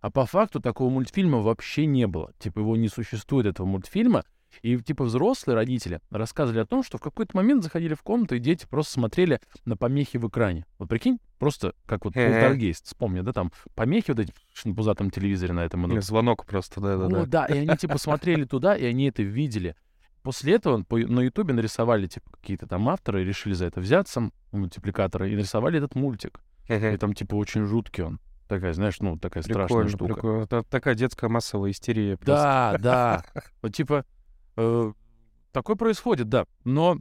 А 0.00 0.10
по 0.10 0.24
факту 0.24 0.60
такого 0.60 0.88
мультфильма 0.88 1.38
вообще 1.38 1.86
не 1.86 2.06
было. 2.06 2.32
Типа 2.38 2.60
его 2.60 2.76
не 2.76 2.88
существует, 2.88 3.46
этого 3.46 3.66
мультфильма. 3.66 4.24
И 4.60 4.76
типа 4.78 5.04
взрослые 5.04 5.56
родители 5.56 6.00
рассказывали 6.10 6.60
о 6.60 6.66
том, 6.66 6.82
что 6.82 6.98
в 6.98 7.00
какой-то 7.00 7.36
момент 7.36 7.62
заходили 7.62 7.94
в 7.94 8.02
комнату, 8.02 8.34
и 8.34 8.38
дети 8.38 8.66
просто 8.68 8.92
смотрели 8.92 9.40
на 9.64 9.76
помехи 9.76 10.18
в 10.18 10.28
экране. 10.28 10.66
Вот 10.78 10.88
прикинь, 10.88 11.18
просто 11.38 11.74
как 11.86 12.04
вот 12.04 12.14
полтергейст, 12.14 12.86
вспомни, 12.86 13.20
да, 13.20 13.32
там 13.32 13.52
помехи 13.74 14.10
вот 14.10 14.20
эти 14.20 14.32
в 14.52 14.74
пузатом 14.74 15.10
телевизоре 15.10 15.52
на 15.52 15.60
этом. 15.64 15.90
Или 15.90 16.00
звонок 16.00 16.44
просто, 16.46 16.80
да-да-да. 16.80 17.22
О, 17.22 17.26
да, 17.26 17.46
и 17.46 17.58
они 17.58 17.76
типа 17.76 17.98
смотрели 17.98 18.44
туда, 18.44 18.76
и 18.76 18.84
они 18.84 19.08
это 19.08 19.22
видели. 19.22 19.74
После 20.22 20.54
этого 20.54 20.84
на 20.90 21.20
Ютубе 21.20 21.52
нарисовали 21.52 22.06
типа 22.06 22.30
какие-то 22.30 22.66
там 22.68 22.88
авторы, 22.88 23.24
решили 23.24 23.54
за 23.54 23.66
это 23.66 23.80
взяться, 23.80 24.30
мультипликаторы, 24.52 25.30
и 25.32 25.34
нарисовали 25.34 25.78
этот 25.78 25.94
мультик. 25.96 26.40
И 26.68 26.96
там 26.96 27.12
типа 27.12 27.34
очень 27.34 27.64
жуткий 27.64 28.04
он. 28.04 28.20
Такая, 28.46 28.74
знаешь, 28.74 29.00
ну, 29.00 29.18
такая 29.18 29.42
страшная 29.42 29.66
Прикольно, 29.66 29.88
штука. 29.88 30.14
прикольно. 30.14 30.64
Такая 30.64 30.94
детская 30.94 31.30
массовая 31.30 31.70
истерия. 31.70 32.16
просто. 32.16 32.34
Да, 32.34 32.78
да. 32.78 33.24
Вот 33.62 33.74
типа 33.74 34.04
э, 34.56 34.92
такое 35.52 35.76
происходит, 35.76 36.28
да. 36.28 36.46
Но 36.64 36.98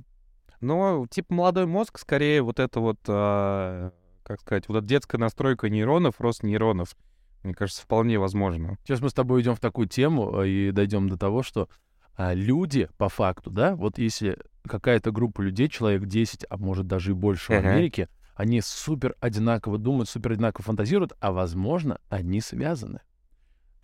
Но, 0.60 1.06
типа, 1.10 1.34
молодой 1.34 1.66
мозг, 1.66 1.98
скорее, 1.98 2.42
вот 2.44 2.60
это 2.60 2.80
вот, 2.80 3.00
а, 3.08 3.92
как 4.24 4.42
сказать, 4.42 4.68
вот 4.68 4.78
эта 4.78 4.86
детская 4.88 5.18
настройка 5.18 5.70
нейронов, 5.70 6.22
рост 6.22 6.44
нейронов, 6.44 6.96
мне 7.44 7.54
кажется, 7.56 7.82
вполне 7.82 8.20
возможно. 8.20 8.78
сейчас 8.84 9.02
мы 9.02 9.10
с 9.10 9.14
тобой 9.14 9.42
идем 9.42 9.56
в 9.56 9.60
такую 9.60 9.88
тему 9.88 10.42
э, 10.44 10.48
и 10.48 10.72
дойдем 10.72 11.10
до 11.10 11.18
того, 11.18 11.42
что 11.42 11.68
а, 12.16 12.34
люди, 12.36 12.90
по 12.98 13.10
факту, 13.10 13.50
да, 13.50 13.76
вот 13.76 13.98
если 13.98 14.38
какая-то 14.68 15.12
группа 15.12 15.42
людей, 15.42 15.68
человек 15.68 16.06
10, 16.06 16.46
а 16.48 16.58
может 16.58 16.86
даже 16.86 17.12
и 17.12 17.14
больше 17.16 17.54
в 17.54 17.56
Ага. 17.58 17.72
Америке, 17.72 18.10
они 18.36 18.62
супер 18.62 19.16
одинаково 19.20 19.80
думают, 19.80 20.10
супер 20.10 20.34
одинаково 20.34 20.64
фантазируют, 20.64 21.14
а 21.20 21.32
возможно, 21.32 22.00
они 22.10 22.40
связаны. 22.42 23.00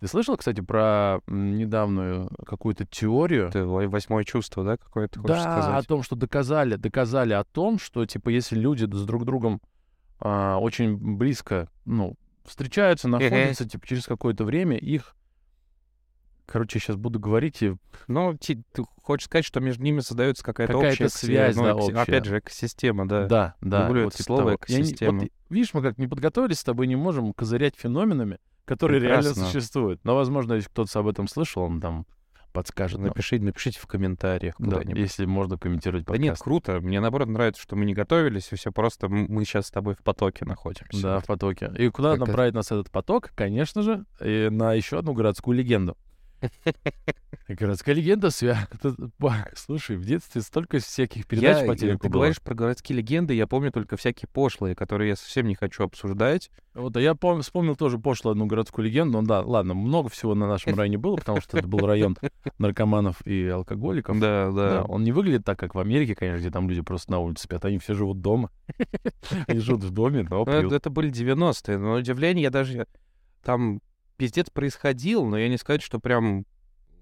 Ты 0.00 0.06
слышал, 0.06 0.36
кстати, 0.36 0.60
про 0.60 1.20
недавнюю 1.26 2.28
какую-то 2.46 2.86
теорию? 2.86 3.48
Это 3.48 3.66
во- 3.66 3.88
восьмое 3.88 4.22
чувство, 4.24 4.62
да, 4.64 4.76
какое 4.76 5.08
ты 5.08 5.18
хочешь 5.18 5.36
Да, 5.36 5.56
о 5.56 5.62
сказать? 5.62 5.86
том, 5.88 6.02
что 6.04 6.14
доказали, 6.14 6.76
доказали 6.76 7.32
о 7.32 7.42
том, 7.44 7.78
что, 7.80 8.06
типа, 8.06 8.28
если 8.28 8.56
люди 8.56 8.84
с 8.84 9.04
друг 9.04 9.24
другом 9.24 9.60
а, 10.20 10.58
очень 10.58 10.96
близко, 10.96 11.68
ну, 11.84 12.14
встречаются, 12.44 13.08
находятся, 13.08 13.68
типа, 13.68 13.86
через 13.86 14.06
какое-то 14.06 14.44
время 14.44 14.76
их... 14.76 15.14
Короче, 16.46 16.78
сейчас 16.78 16.96
буду 16.96 17.18
говорить, 17.20 17.62
и 17.62 17.74
Ну, 18.06 18.34
ти- 18.36 18.62
ты 18.72 18.82
хочешь 19.02 19.26
сказать, 19.26 19.44
что 19.44 19.60
между 19.60 19.82
ними 19.84 20.00
создается 20.00 20.42
какая-то, 20.42 20.72
Какая-то 20.72 21.04
общая 21.04 21.08
связь, 21.10 21.56
ну, 21.56 21.64
да, 21.64 21.74
общая. 21.74 22.00
Опять 22.00 22.24
же, 22.24 22.38
экосистема, 22.38 23.06
да. 23.06 23.26
Да, 23.26 23.54
да. 23.60 23.86
Люблю 23.88 24.04
вот 24.04 24.14
это 24.14 24.22
типа 24.22 24.26
слово 24.26 24.40
того. 24.42 24.50
Я 24.68 24.76
не- 24.78 24.82
вот 24.82 24.86
«экосистема». 24.88 25.24
видишь, 25.50 25.74
мы 25.74 25.82
как 25.82 25.98
не 25.98 26.06
подготовились 26.06 26.58
с 26.60 26.64
тобой, 26.64 26.86
не 26.86 26.96
можем 26.96 27.34
козырять 27.34 27.76
феноменами, 27.76 28.38
которые 28.68 29.00
реально 29.00 29.22
Прекрасно. 29.30 29.44
существуют. 29.46 30.04
Но, 30.04 30.14
возможно, 30.14 30.52
если 30.54 30.68
кто-то 30.68 30.98
об 31.00 31.08
этом 31.08 31.26
слышал, 31.26 31.62
он 31.62 31.80
там 31.80 32.06
подскажет. 32.52 32.98
Напишите, 33.00 33.44
напишите 33.44 33.78
в 33.78 33.86
комментариях 33.86 34.54
Да, 34.58 34.80
если 34.82 35.26
можно 35.26 35.58
комментировать 35.58 36.04
Да 36.06 36.14
нет, 36.16 36.22
подкаст. 36.32 36.42
круто. 36.42 36.80
Мне, 36.80 36.98
наоборот, 37.00 37.28
нравится, 37.28 37.62
что 37.62 37.76
мы 37.76 37.84
не 37.84 37.94
готовились, 37.94 38.48
и 38.52 38.56
все 38.56 38.72
просто 38.72 39.08
мы 39.08 39.44
сейчас 39.44 39.66
с 39.66 39.70
тобой 39.70 39.94
в 39.94 40.02
потоке 40.02 40.44
находимся. 40.44 41.02
Да, 41.02 41.20
в 41.20 41.26
потоке. 41.26 41.70
И 41.78 41.88
куда 41.90 42.12
Как 42.12 42.22
это? 42.22 42.26
направит 42.30 42.54
нас 42.54 42.66
этот 42.72 42.90
поток? 42.90 43.30
Конечно 43.34 43.82
же, 43.82 44.04
и 44.20 44.48
на 44.50 44.72
еще 44.72 44.98
одну 44.98 45.12
городскую 45.12 45.56
легенду. 45.56 45.96
Городская 47.48 47.94
легенда 47.94 48.30
свя... 48.30 48.68
это- 48.70 48.94
ба, 49.18 49.46
Слушай, 49.54 49.96
в 49.96 50.04
детстве 50.04 50.42
столько 50.42 50.78
всяких 50.80 51.26
передач 51.26 51.62
Я, 51.62 51.66
по 51.66 51.74
телеку 51.76 52.00
ты 52.02 52.08
было. 52.08 52.20
говоришь 52.20 52.40
про 52.42 52.54
городские 52.54 52.98
легенды, 52.98 53.32
я 53.34 53.46
помню 53.46 53.72
только 53.72 53.96
всякие 53.96 54.28
пошлые, 54.28 54.74
которые 54.74 55.08
я 55.10 55.16
совсем 55.16 55.46
не 55.46 55.54
хочу 55.54 55.82
обсуждать. 55.84 56.50
Вот, 56.74 56.96
а 56.96 57.00
я 57.00 57.12
пом- 57.12 57.40
вспомнил 57.40 57.74
тоже 57.74 57.98
пошлую 57.98 58.32
одну 58.32 58.44
городскую 58.46 58.84
легенду. 58.84 59.20
Ну 59.22 59.26
да, 59.26 59.40
ладно, 59.40 59.72
много 59.74 60.10
всего 60.10 60.34
на 60.34 60.46
нашем 60.46 60.74
районе 60.74 60.98
было, 60.98 61.16
потому 61.16 61.40
что 61.40 61.56
это 61.58 61.66
был 61.66 61.80
район 61.86 62.16
наркоманов 62.58 63.26
и 63.26 63.48
алкоголиков. 63.48 64.18
Да, 64.20 64.50
Да, 64.50 64.70
да. 64.70 64.82
он 64.84 65.02
не 65.04 65.12
выглядит 65.12 65.44
так, 65.44 65.58
как 65.58 65.74
в 65.74 65.78
Америке, 65.78 66.14
конечно, 66.14 66.40
где 66.40 66.50
там 66.50 66.68
люди 66.68 66.82
просто 66.82 67.12
на 67.12 67.18
улице 67.18 67.44
спят. 67.44 67.64
Они 67.64 67.78
все 67.78 67.94
живут 67.94 68.20
дома. 68.20 68.50
Они 69.46 69.60
живут 69.60 69.84
в 69.84 69.90
доме, 69.90 70.26
но 70.28 70.36
Ну, 70.36 70.42
это, 70.42 70.60
пьют. 70.60 70.72
это 70.72 70.90
были 70.90 71.10
90-е. 71.10 71.78
Но 71.78 71.94
удивление 71.94 72.42
я 72.44 72.50
даже... 72.50 72.86
Там 73.42 73.80
пиздец 74.18 74.50
происходил, 74.50 75.24
но 75.24 75.38
я 75.38 75.48
не 75.48 75.56
сказать, 75.56 75.80
что 75.80 75.98
прям 75.98 76.44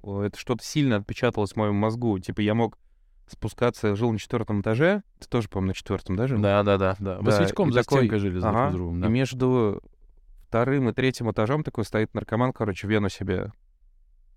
о, 0.02 0.22
это 0.22 0.38
что-то 0.38 0.62
сильно 0.64 0.96
отпечаталось 0.96 1.52
в 1.54 1.56
моем 1.56 1.74
мозгу. 1.74 2.16
Типа 2.20 2.40
я 2.42 2.54
мог 2.54 2.78
спускаться, 3.26 3.96
жил 3.96 4.12
на 4.12 4.18
четвертом 4.20 4.60
этаже. 4.60 5.02
Ты 5.18 5.26
тоже, 5.28 5.48
по-моему, 5.48 5.68
на 5.70 5.74
четвертом, 5.74 6.14
да, 6.14 6.28
жил? 6.28 6.38
Да, 6.40 6.62
да, 6.62 6.78
да, 6.78 6.96
да. 7.00 7.18
Вы 7.18 7.24
Да, 7.24 7.32
свечком 7.32 7.72
за 7.72 7.80
такой- 7.82 7.98
стенкой 8.02 8.18
жили 8.20 8.38
Ага. 8.40 8.70
с 8.70 8.74
другом, 8.74 8.98
И 8.98 9.02
да. 9.02 9.08
между 9.08 9.82
вторым 10.46 10.88
и 10.88 10.92
третьим 10.92 11.28
этажом 11.32 11.64
такой 11.64 11.84
стоит 11.84 12.14
наркоман, 12.14 12.52
короче, 12.52 12.86
вену 12.86 13.08
себе, 13.08 13.50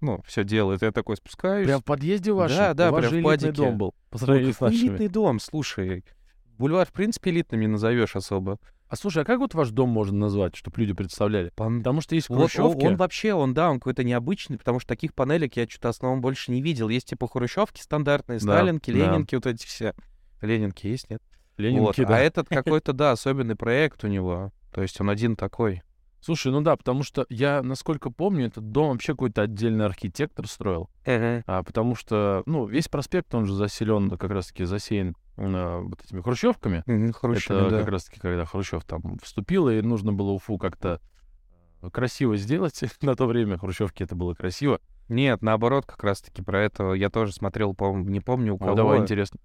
ну, 0.01 0.23
все 0.25 0.43
делает. 0.43 0.81
Я 0.81 0.91
такой 0.91 1.17
спускаюсь. 1.17 1.67
Прям 1.67 1.81
в 1.81 1.83
подъезде 1.85 2.31
вашем? 2.31 2.57
Да, 2.57 2.73
да, 2.73 2.91
прям 2.91 3.13
в 3.13 3.23
падике. 3.23 3.51
дом 3.51 3.77
был. 3.77 3.93
По 4.09 4.17
сравнению 4.17 4.53
с 4.53 4.57
какой 4.57 4.71
нашими. 4.71 4.87
элитный 4.89 5.07
дом, 5.09 5.39
слушай. 5.39 6.03
Бульвар, 6.57 6.87
в 6.87 6.91
принципе, 6.91 7.29
элитным 7.29 7.61
не 7.61 7.67
назовешь 7.67 8.15
особо. 8.15 8.57
А 8.89 8.95
слушай, 8.95 9.21
а 9.21 9.25
как 9.25 9.37
вот 9.39 9.53
ваш 9.53 9.69
дом 9.69 9.89
можно 9.89 10.17
назвать, 10.17 10.55
чтобы 10.55 10.79
люди 10.81 10.93
представляли? 10.93 11.51
Пан- 11.55 11.77
Потому 11.79 12.01
что 12.01 12.15
есть 12.15 12.27
Вот 12.29 12.35
он, 12.35 12.41
хрущевки. 12.49 12.85
он 12.87 12.95
вообще, 12.95 13.33
он, 13.35 13.53
да, 13.53 13.69
он 13.69 13.79
какой-то 13.79 14.03
необычный, 14.03 14.57
потому 14.57 14.79
что 14.79 14.87
таких 14.89 15.13
панелек 15.13 15.55
я 15.57 15.67
что-то 15.69 15.89
основном 15.89 16.21
больше 16.21 16.51
не 16.51 16.61
видел. 16.61 16.89
Есть 16.89 17.09
типа 17.09 17.27
хрущевки 17.27 17.81
стандартные, 17.81 18.39
Да, 18.39 18.43
сталинки, 18.57 18.91
да. 18.91 18.97
ленинки, 18.97 19.35
вот 19.35 19.45
эти 19.45 19.65
все. 19.65 19.93
Ленинки 20.41 20.87
есть, 20.87 21.07
нет? 21.09 21.21
Ленинки, 21.57 21.81
Вот. 21.81 21.97
да. 21.97 22.15
А 22.15 22.19
этот 22.19 22.49
какой-то, 22.49 22.93
да, 22.93 23.11
особенный 23.11 23.55
проект 23.55 24.03
у 24.03 24.07
него. 24.07 24.51
То 24.73 24.81
есть 24.81 24.99
он 24.99 25.09
один 25.11 25.35
такой. 25.35 25.83
Слушай, 26.21 26.51
ну 26.51 26.61
да, 26.61 26.75
потому 26.75 27.03
что 27.03 27.25
я, 27.29 27.61
насколько 27.63 28.09
помню, 28.09 28.47
этот 28.47 28.71
дом 28.71 28.91
вообще 28.91 29.13
какой-то 29.13 29.43
отдельный 29.43 29.85
архитектор 29.85 30.47
строил. 30.47 30.89
А, 31.45 31.63
потому 31.63 31.95
что, 31.95 32.43
ну, 32.45 32.65
весь 32.65 32.87
проспект, 32.87 33.33
он 33.33 33.45
же 33.45 33.53
заселен, 33.53 34.09
как 34.09 34.29
раз-таки 34.31 34.65
засеян 34.65 35.15
э, 35.37 35.79
вот 35.81 36.03
этими 36.03 36.21
хрущевками. 36.21 36.83
Мгм, 36.85 37.13
Хрущевки, 37.13 37.53
Это 37.53 37.69
да. 37.69 37.79
как 37.79 37.89
раз-таки, 37.89 38.19
когда 38.19 38.45
Хрущев 38.45 38.83
там 38.83 39.17
вступил, 39.23 39.69
и 39.69 39.81
нужно 39.81 40.11
было 40.11 40.31
Уфу 40.31 40.57
как-то 40.57 40.99
красиво 41.91 42.35
сделать. 42.35 42.81
На 43.01 43.15
то 43.15 43.25
время 43.25 43.57
Хрущевки 43.57 44.03
это 44.03 44.15
было 44.15 44.33
красиво. 44.33 44.79
Нет, 45.07 45.41
наоборот, 45.41 45.85
как 45.85 46.03
раз-таки 46.03 46.41
про 46.43 46.61
это 46.61 46.93
я 46.93 47.09
тоже 47.09 47.33
смотрел, 47.33 47.73
по 47.73 47.95
не 47.95 48.19
помню 48.19 48.53
у 48.53 48.57
О, 48.57 48.59
кого, 48.59 48.75
давай, 48.75 48.99
интересно. 48.99 49.39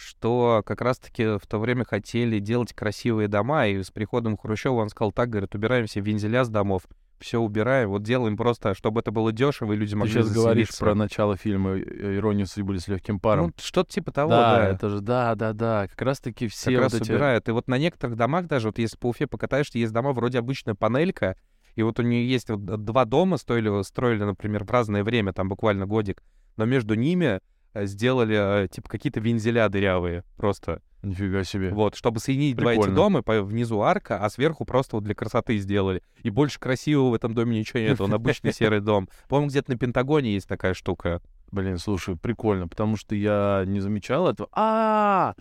Что 0.00 0.62
как 0.64 0.80
раз-таки 0.80 1.38
в 1.38 1.46
то 1.46 1.58
время 1.58 1.84
хотели 1.84 2.38
делать 2.38 2.72
красивые 2.72 3.28
дома, 3.28 3.66
и 3.66 3.82
с 3.82 3.90
приходом 3.90 4.36
Хрущева 4.36 4.74
он 4.74 4.88
сказал 4.88 5.12
так, 5.12 5.30
говорит, 5.30 5.54
убираем 5.54 5.86
все 5.86 6.00
вензеля 6.00 6.44
с 6.44 6.48
домов, 6.48 6.82
все 7.18 7.38
убираем, 7.38 7.90
вот 7.90 8.02
делаем 8.02 8.36
просто, 8.36 8.74
чтобы 8.74 9.00
это 9.00 9.10
было 9.10 9.30
дешево, 9.30 9.74
и 9.74 9.76
люди 9.76 9.90
Ты 9.90 9.96
могли 9.96 10.12
сейчас 10.12 10.32
говоришь 10.32 10.68
заселиться». 10.68 10.84
про 10.84 10.94
начало 10.94 11.36
фильма 11.36 11.72
э, 11.72 12.16
«Ирония 12.16 12.46
судьбы» 12.46 12.78
с 12.78 12.88
легким 12.88 13.20
паром. 13.20 13.46
Ну, 13.46 13.52
что-то 13.58 13.92
типа 13.92 14.10
того, 14.10 14.30
да, 14.30 14.56
да. 14.56 14.68
это 14.68 14.88
же, 14.88 15.00
да, 15.00 15.34
да, 15.34 15.52
да. 15.52 15.86
Как 15.88 16.00
раз-таки 16.00 16.48
все 16.48 16.70
как 16.70 16.84
вот 16.84 16.92
раз 16.92 17.02
эти... 17.02 17.12
убирают. 17.12 17.48
И 17.48 17.52
вот 17.52 17.68
на 17.68 17.78
некоторых 17.78 18.16
домах 18.16 18.46
даже, 18.46 18.68
вот 18.68 18.78
если 18.78 18.96
по 18.96 19.10
Уфе 19.10 19.26
покатаешься, 19.26 19.78
есть 19.78 19.92
дома, 19.92 20.12
вроде 20.12 20.38
обычная 20.38 20.74
панелька, 20.74 21.36
и 21.74 21.82
вот 21.82 21.98
у 21.98 22.02
нее 22.02 22.28
есть 22.28 22.48
вот 22.48 22.64
два 22.64 23.04
дома, 23.04 23.36
строили, 23.36 23.82
строили, 23.82 24.24
например, 24.24 24.64
в 24.64 24.70
разное 24.70 25.04
время, 25.04 25.32
там 25.32 25.48
буквально 25.48 25.86
годик, 25.86 26.22
но 26.56 26.64
между 26.64 26.94
ними 26.94 27.26
э, 27.26 27.40
сделали, 27.74 28.64
э, 28.64 28.68
типа, 28.68 28.88
какие-то 28.88 29.20
вензеля 29.20 29.68
дырявые 29.68 30.24
просто. 30.36 30.82
Нифига 31.02 31.44
себе. 31.44 31.70
Вот, 31.70 31.94
чтобы 31.94 32.20
соединить 32.20 32.56
два 32.56 32.72
эти 32.72 32.80
Прикольно. 32.80 32.94
дома, 32.96 33.22
по- 33.22 33.42
внизу 33.42 33.80
арка, 33.80 34.18
а 34.22 34.28
сверху 34.28 34.66
просто 34.66 34.96
вот 34.96 35.04
для 35.04 35.14
красоты 35.14 35.56
сделали. 35.56 36.02
И 36.22 36.28
больше 36.28 36.60
красивого 36.60 37.10
в 37.10 37.14
этом 37.14 37.32
доме 37.32 37.58
ничего 37.58 37.78
нет, 37.80 38.00
он 38.02 38.12
обычный 38.12 38.52
серый 38.52 38.80
дом. 38.80 39.08
По-моему, 39.28 39.48
где-то 39.48 39.70
на 39.70 39.78
Пентагоне 39.78 40.34
есть 40.34 40.46
такая 40.46 40.74
штука. 40.74 41.22
Блин, 41.50 41.78
слушай, 41.78 42.16
прикольно, 42.16 42.68
потому 42.68 42.96
что 42.96 43.14
я 43.14 43.64
не 43.66 43.80
замечал 43.80 44.28
этого. 44.28 44.50
А, 44.52 45.34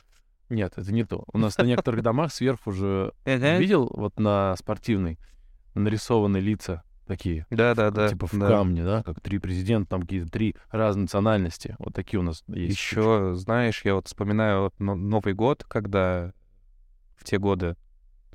нет, 0.47 0.73
это 0.77 0.93
не 0.93 1.03
то. 1.03 1.25
У 1.33 1.37
нас 1.37 1.57
на 1.57 1.63
некоторых 1.63 2.01
домах 2.03 2.31
сверху 2.33 2.71
же 2.71 3.13
видел 3.25 3.89
вот 3.93 4.17
на 4.17 4.55
спортивной 4.55 5.19
нарисованы 5.75 6.37
лица 6.37 6.83
такие. 7.09 7.45
Да-да-да. 7.49 8.07
Типа 8.07 8.27
в 8.27 8.37
да. 8.37 8.47
камне, 8.47 8.85
да, 8.85 9.03
как 9.03 9.19
три 9.19 9.39
президента, 9.39 9.89
там 9.89 10.01
какие-то 10.03 10.31
три 10.31 10.55
разные 10.69 11.03
национальности. 11.03 11.75
Вот 11.79 11.93
такие 11.93 12.19
у 12.19 12.23
нас 12.23 12.43
есть. 12.47 12.77
Еще, 12.77 13.33
знаешь, 13.35 13.81
я 13.83 13.95
вот 13.95 14.07
вспоминаю 14.07 14.61
вот 14.61 14.73
но- 14.79 14.95
Новый 14.95 15.33
год, 15.33 15.65
когда 15.67 16.31
в 17.17 17.25
те 17.25 17.37
годы, 17.37 17.75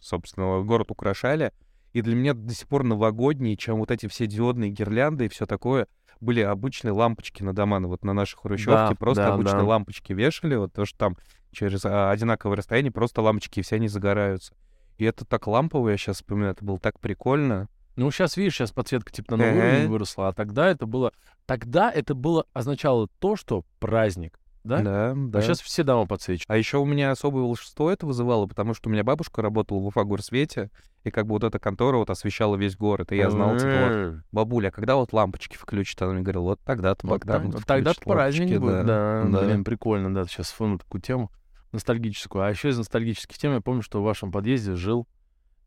собственно, 0.01 0.61
город 0.63 0.91
украшали, 0.91 1.53
и 1.93 2.03
для 2.03 2.15
меня 2.15 2.35
до 2.35 2.53
сих 2.53 2.69
пор 2.69 2.83
новогодние, 2.83 3.57
чем 3.57 3.79
вот 3.79 3.91
эти 3.91 4.09
все 4.09 4.27
диодные 4.27 4.71
гирлянды 4.71 5.27
и 5.27 5.29
все 5.29 5.47
такое, 5.47 5.87
были 6.21 6.41
обычные 6.41 6.93
лампочки 6.93 7.43
на 7.43 7.55
дома, 7.55 7.79
ну, 7.79 7.89
вот 7.89 8.05
на 8.05 8.13
нашей 8.13 8.37
хрущевке, 8.37 8.73
Да, 8.73 8.95
просто 8.99 9.25
да, 9.27 9.35
обычные 9.35 9.61
да. 9.61 9.65
лампочки 9.65 10.13
вешали, 10.13 10.57
вот 10.57 10.73
то, 10.73 10.85
что 10.85 10.99
там 10.99 11.17
через 11.53 11.85
а, 11.85 12.11
одинаковое 12.11 12.57
расстояние 12.57 12.91
просто 12.93 13.23
лампочки, 13.23 13.61
и 13.61 13.63
все 13.63 13.77
они 13.77 13.89
загораются. 13.89 14.55
И 14.99 15.05
это 15.05 15.25
так 15.25 15.47
лампово, 15.47 15.89
я 15.91 15.97
сейчас 15.97 16.17
вспоминаю, 16.17 16.53
это 16.53 16.65
было 16.65 16.79
так 16.79 16.99
прикольно. 17.01 17.69
Ну, 17.97 18.11
сейчас, 18.11 18.37
видишь, 18.37 18.55
сейчас 18.55 18.73
подсветка 18.73 19.13
типа 19.13 19.37
на 19.37 19.47
новый 19.47 19.59
уровень 19.59 19.89
выросла, 19.89 20.29
а 20.29 20.33
тогда 20.33 20.69
это 20.69 20.87
было... 20.87 21.13
Тогда 21.47 21.91
это 21.91 22.15
было 22.15 22.47
означало 22.53 23.09
то, 23.19 23.37
что 23.37 23.65
праздник, 23.79 24.41
да? 24.65 24.81
Да, 24.81 25.13
да. 25.15 25.39
А 25.39 25.43
сейчас 25.43 25.61
все 25.61 25.83
дома 25.83 26.07
подсвечивают. 26.07 26.51
А 26.51 26.57
еще 26.57 26.79
у 26.79 26.85
меня 26.85 27.11
особое 27.11 27.43
волшебство 27.43 27.91
это 27.91 28.07
вызывало, 28.07 28.47
потому 28.47 28.75
что 28.75 28.89
у 28.89 28.93
меня 28.93 29.05
бабушка 29.05 29.43
работала 29.43 29.79
в 29.79 29.87
Уфа-горсвете, 29.87 30.71
и 31.05 31.11
как 31.11 31.27
бы 31.27 31.33
вот 31.33 31.45
эта 31.45 31.59
контора 31.59 31.99
вот 31.99 32.09
освещала 32.09 32.57
весь 32.57 32.77
город, 32.77 33.13
и 33.13 33.17
я 33.17 33.31
знал, 33.31 33.59
типа, 33.59 33.69
вот, 33.91 34.23
бабуля, 34.33 34.69
а 34.69 34.71
когда 34.71 34.97
вот 34.97 35.13
лампочки 35.13 35.57
включат? 35.57 36.01
Она 36.01 36.15
мне 36.15 36.23
говорила, 36.23 36.45
вот 36.45 36.61
тогда-то, 36.65 37.07
Вот 37.07 37.23
так. 37.23 37.45
вот 37.45 37.65
Тогда-то 37.67 38.01
праздник 38.01 38.59
будет. 38.59 38.87
Да, 38.87 39.25
да. 39.27 39.43
блин, 39.43 39.65
прикольно, 39.65 40.13
да. 40.13 40.25
Сейчас 40.25 40.47
вспомнил 40.47 40.79
такую 40.79 41.03
тему 41.03 41.31
ностальгическую. 41.73 42.45
А 42.45 42.51
еще 42.51 42.71
из 42.71 42.79
ностальгических 42.79 43.37
тем 43.37 43.53
я 43.53 43.61
помню, 43.61 43.83
что 43.83 44.01
в 44.01 44.05
вашем 44.05 44.33
подъезде 44.33 44.75
жил 44.75 45.07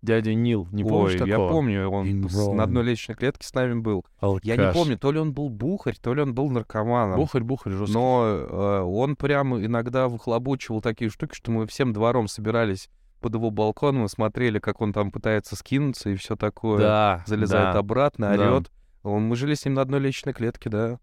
дядя 0.02 0.34
Нил. 0.34 0.68
Не 0.72 0.84
помнишь 0.84 1.14
Ой, 1.14 1.18
такого? 1.28 1.46
я 1.46 1.50
помню, 1.50 1.90
он 1.90 2.30
с- 2.30 2.48
на 2.54 2.64
одной 2.64 2.84
лестничной 2.84 3.16
клетке 3.16 3.48
с 3.48 3.54
нами 3.54 3.80
был. 3.80 4.06
Я 4.44 4.56
не 4.56 4.64
Алкаш. 4.64 4.74
помню, 4.76 4.98
то 4.98 5.12
ли 5.12 5.20
он 5.20 5.34
был 5.34 5.50
бухарь, 5.50 5.96
то 6.02 6.14
ли 6.14 6.22
он 6.22 6.34
был 6.34 6.50
наркоманом. 6.50 7.18
Бухарь, 7.18 7.44
бухарь, 7.44 7.74
жесткий. 7.74 7.94
Но 7.94 8.24
э, 8.26 8.82
он 8.82 9.16
прям 9.16 9.58
иногда 9.64 10.08
выхлобучивал 10.08 10.82
такие 10.82 11.10
штуки, 11.10 11.34
что 11.36 11.52
мы 11.52 11.66
всем 11.68 11.94
двором 11.94 12.28
собирались 12.28 12.90
под 13.20 13.34
его 13.34 13.50
балконом 13.50 14.06
и 14.06 14.10
смотрели, 14.10 14.60
как 14.60 14.80
он 14.82 14.94
там 14.94 15.12
пытается 15.12 15.56
скинуться 15.56 16.10
и 16.12 16.16
все 16.16 16.36
такое. 16.36 16.80
да, 16.80 17.24
залезает 17.26 17.74
да. 17.74 17.80
обратно, 17.80 18.38
Да. 18.38 18.52
орет. 18.56 18.72
Мы 19.04 19.36
жили 19.36 19.54
с 19.56 19.64
ним 19.66 19.74
на 19.76 19.82
одной 19.82 20.00
личной 20.00 20.34
клетке, 20.34 20.70
да. 20.70 21.00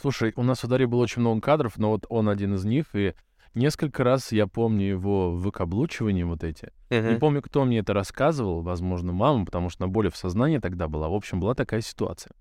Слушай, 0.00 0.32
у 0.36 0.42
нас 0.42 0.60
в 0.60 0.64
ударе 0.64 0.86
было 0.86 1.02
очень 1.02 1.20
много 1.20 1.40
кадров, 1.40 1.78
но 1.78 1.90
вот 1.90 2.04
он 2.08 2.28
один 2.28 2.54
из 2.54 2.64
них, 2.64 2.86
и 2.94 3.14
несколько 3.54 4.04
раз 4.04 4.32
я 4.32 4.46
помню 4.46 4.86
его 4.86 5.30
выкаблучивания 5.32 6.26
вот 6.26 6.44
эти. 6.44 6.72
Не 7.12 7.18
помню, 7.18 7.42
кто 7.42 7.64
мне 7.64 7.78
это 7.78 7.92
рассказывал, 7.92 8.62
возможно, 8.62 9.12
мама, 9.12 9.44
потому 9.44 9.70
что 9.70 9.82
на 9.82 9.88
боли 9.88 10.08
в 10.08 10.16
сознании 10.16 10.58
тогда 10.58 10.88
была. 10.88 11.08
В 11.08 11.14
общем, 11.14 11.40
была 11.40 11.54
такая 11.54 11.80
ситуация. 11.80 12.32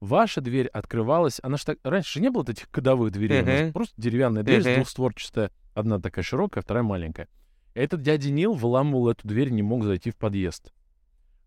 Ваша 0.00 0.40
дверь 0.42 0.66
открывалась, 0.68 1.40
она 1.42 1.56
же 1.56 1.64
так... 1.64 1.78
Раньше 1.82 2.14
же 2.14 2.20
не 2.20 2.30
было 2.30 2.44
этих 2.46 2.70
кодовых 2.70 3.12
дверей, 3.12 3.40
у 3.42 3.44
нас 3.46 3.72
просто 3.72 3.94
деревянная 3.96 4.42
дверь 4.42 4.60
Мгм. 4.60 4.74
двухстворчатая. 4.74 5.50
Одна 5.74 5.98
такая 6.00 6.22
широкая, 6.22 6.62
вторая 6.62 6.82
маленькая. 6.84 7.28
Этот 7.74 8.02
дядя 8.02 8.30
Нил 8.30 8.52
выламывал 8.54 9.08
эту 9.08 9.26
дверь, 9.26 9.50
не 9.50 9.62
мог 9.62 9.84
зайти 9.84 10.10
в 10.10 10.16
подъезд. 10.16 10.72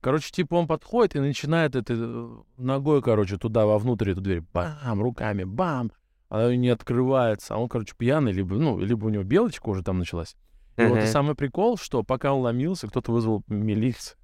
Короче, 0.01 0.32
типа 0.32 0.55
он 0.55 0.67
подходит 0.67 1.15
и 1.15 1.19
начинает 1.19 1.75
это 1.75 1.93
э, 1.93 2.38
ногой, 2.58 3.01
короче, 3.01 3.38
туда, 3.38 3.65
вовнутрь 3.65 4.12
эту 4.12 4.21
дверь, 4.21 4.43
бам, 4.53 5.01
руками, 5.01 5.43
бам. 5.43 5.91
Она 6.30 6.56
не 6.56 6.70
открывается. 6.70 7.56
А 7.56 7.58
он, 7.58 7.68
короче, 7.68 7.94
пьяный, 7.98 8.32
либо, 8.32 8.56
ну, 8.56 8.80
либо 8.80 9.06
у 9.06 9.10
него 9.10 9.24
белочка 9.24 9.70
уже 9.70 9.84
там 9.84 10.00
началась. 10.00 10.36
И 10.78 10.86
вот 10.86 11.00
и 11.00 11.08
самый 11.08 11.36
прикол, 11.36 11.78
что 11.78 12.04
пока 12.04 12.34
он 12.34 12.44
ломился, 12.44 12.88
кто-то 12.88 13.12
вызвал 13.12 13.44
милицию. 13.48 14.18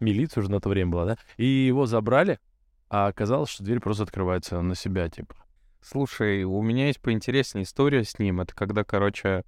Милицию 0.00 0.42
уже 0.42 0.50
на 0.50 0.60
то 0.60 0.68
время 0.68 0.90
была, 0.90 1.04
да? 1.04 1.18
И 1.36 1.44
его 1.44 1.86
забрали, 1.86 2.40
а 2.88 3.06
оказалось, 3.06 3.50
что 3.50 3.62
дверь 3.62 3.78
просто 3.78 4.02
открывается 4.02 4.60
на 4.62 4.74
себя, 4.74 5.08
типа. 5.08 5.36
Слушай, 5.80 6.42
у 6.42 6.60
меня 6.60 6.88
есть 6.88 7.00
поинтереснее 7.00 7.62
история 7.62 8.02
с 8.02 8.18
ним. 8.18 8.40
Это 8.40 8.54
когда, 8.54 8.82
короче, 8.82 9.44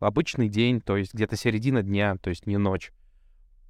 обычный 0.00 0.48
день, 0.48 0.80
то 0.80 0.96
есть 0.96 1.14
где-то 1.14 1.36
середина 1.36 1.82
дня, 1.82 2.16
то 2.20 2.28
есть 2.28 2.46
не 2.46 2.58
ночь. 2.58 2.92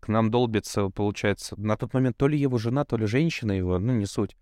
К 0.00 0.08
нам 0.08 0.30
долбится, 0.30 0.88
получается, 0.88 1.54
на 1.58 1.76
тот 1.76 1.94
момент 1.94 2.16
то 2.16 2.26
ли 2.26 2.38
его 2.38 2.58
жена, 2.58 2.84
то 2.84 2.96
ли 2.96 3.06
женщина 3.06 3.52
его, 3.52 3.78
ну, 3.78 3.92
не 3.92 4.06
суть. 4.06 4.36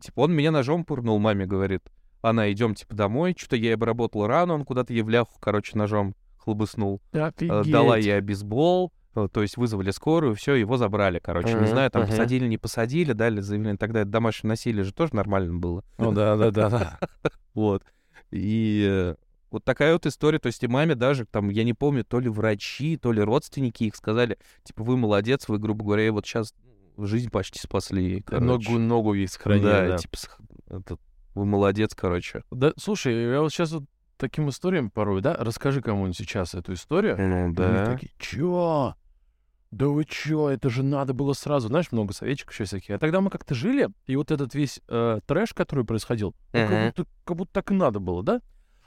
Типа, 0.00 0.20
он 0.20 0.32
меня 0.34 0.50
ножом 0.50 0.84
пырнул, 0.84 1.18
маме 1.18 1.46
говорит. 1.46 1.82
Она, 2.24 2.50
идем, 2.50 2.74
типа, 2.74 2.94
домой. 2.94 3.34
Что-то 3.36 3.56
я 3.56 3.74
обработал 3.74 4.26
рану, 4.26 4.54
он 4.54 4.64
куда-то 4.64 4.94
ей 4.94 5.02
в 5.02 5.10
ляху, 5.10 5.38
короче, 5.40 5.76
ножом 5.76 6.14
хлобыснул. 6.38 7.02
Э, 7.12 7.64
Дала 7.64 7.98
ей 7.98 8.20
бейсбол, 8.22 8.92
э, 9.14 9.28
то 9.30 9.42
есть 9.42 9.58
вызвали 9.58 9.90
скорую, 9.90 10.34
все, 10.34 10.54
его 10.54 10.78
забрали, 10.78 11.18
короче. 11.18 11.50
Не 11.50 11.56
Мгм, 11.56 11.66
знаю, 11.66 11.90
там 11.90 12.02
мгм. 12.02 12.10
посадили, 12.10 12.46
не 12.48 12.56
посадили, 12.56 13.12
дали 13.12 13.40
заявление. 13.40 13.76
Тогда 13.76 14.00
это 14.00 14.10
домашнее 14.10 14.48
насилие 14.50 14.84
же 14.84 14.94
тоже 14.94 15.14
нормально 15.14 15.58
было. 15.58 15.84
Ну 15.98 16.12
да, 16.12 16.36
да, 16.36 16.50
да. 16.50 16.98
Вот. 17.54 17.82
И 18.30 18.86
э, 18.90 19.14
вот 19.50 19.62
такая 19.64 19.92
вот 19.92 20.06
история. 20.06 20.38
То 20.38 20.46
есть 20.46 20.62
и 20.64 20.66
маме 20.66 20.94
даже, 20.94 21.26
там, 21.26 21.50
я 21.50 21.62
не 21.62 21.74
помню, 21.74 22.04
то 22.04 22.20
ли 22.20 22.30
врачи, 22.30 22.96
то 22.96 23.12
ли 23.12 23.20
родственники 23.20 23.84
их 23.84 23.96
сказали, 23.96 24.38
типа, 24.62 24.82
вы 24.82 24.96
молодец, 24.96 25.46
вы, 25.48 25.58
грубо 25.58 25.84
говоря, 25.84 26.10
вот 26.10 26.26
сейчас 26.26 26.54
жизнь 26.96 27.30
почти 27.30 27.58
спасли. 27.60 28.24
Ногу, 28.30 28.78
ногу 28.78 29.12
ей 29.12 29.28
сохранили, 29.28 29.64
да, 29.64 29.98
типа, 29.98 30.16
этот, 30.68 31.00
вы 31.34 31.44
молодец, 31.44 31.94
короче. 31.94 32.42
Да, 32.50 32.72
слушай, 32.76 33.30
я 33.32 33.40
вот 33.40 33.52
сейчас 33.52 33.72
вот 33.72 33.84
таким 34.16 34.48
историям 34.48 34.90
порой, 34.90 35.20
да, 35.20 35.34
расскажи 35.38 35.82
кому-нибудь 35.82 36.16
сейчас 36.16 36.54
эту 36.54 36.72
историю. 36.74 37.16
Ну, 37.18 37.52
И 37.52 37.66
они 37.66 37.86
такие, 37.94 38.12
чё? 38.18 38.94
Да 39.70 39.88
вы 39.88 40.04
чё, 40.04 40.50
это 40.50 40.70
же 40.70 40.84
надо 40.84 41.14
было 41.14 41.32
сразу. 41.32 41.66
Знаешь, 41.66 41.90
много 41.90 42.12
советчиков 42.12 42.54
еще 42.54 42.64
всяких. 42.64 42.94
А 42.94 42.98
тогда 42.98 43.20
мы 43.20 43.28
как-то 43.30 43.54
жили, 43.56 43.88
и 44.06 44.14
вот 44.14 44.30
этот 44.30 44.54
весь 44.54 44.80
э, 44.88 45.18
трэш, 45.26 45.52
который 45.52 45.84
происходил, 45.84 46.32
Ага. 46.52 46.68
как, 46.68 46.84
будто, 46.86 47.10
как 47.24 47.36
будто 47.36 47.52
так 47.52 47.70
и 47.72 47.74
надо 47.74 47.98
было, 47.98 48.22
да? 48.22 48.40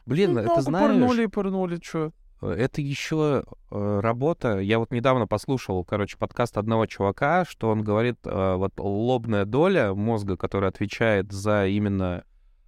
Блин, 0.06 0.34
Ну, 0.36 0.40
это 0.40 0.62
знаешь... 0.62 0.88
пырнули 0.90 1.24
и 1.26 1.28
пырнули, 1.28 1.76
чё? 1.78 2.12
Э, 2.42 2.52
Это 2.52 2.80
еще 2.82 3.44
э, 3.70 4.00
работа. 4.02 4.60
Я 4.60 4.80
вот 4.80 4.92
недавно 4.92 5.28
послушал, 5.28 5.84
короче, 5.84 6.18
подкаст 6.18 6.58
одного 6.58 6.86
чувака, 6.86 7.44
что 7.44 7.70
он 7.70 7.84
говорит, 7.84 8.16
э, 8.24 8.56
вот 8.56 8.72
лобная 8.78 9.44
доля 9.44 9.94
мозга, 9.94 10.38
которая 10.38 10.70
отвечает 10.70 11.34
за 11.34 11.68
именно 11.68 12.24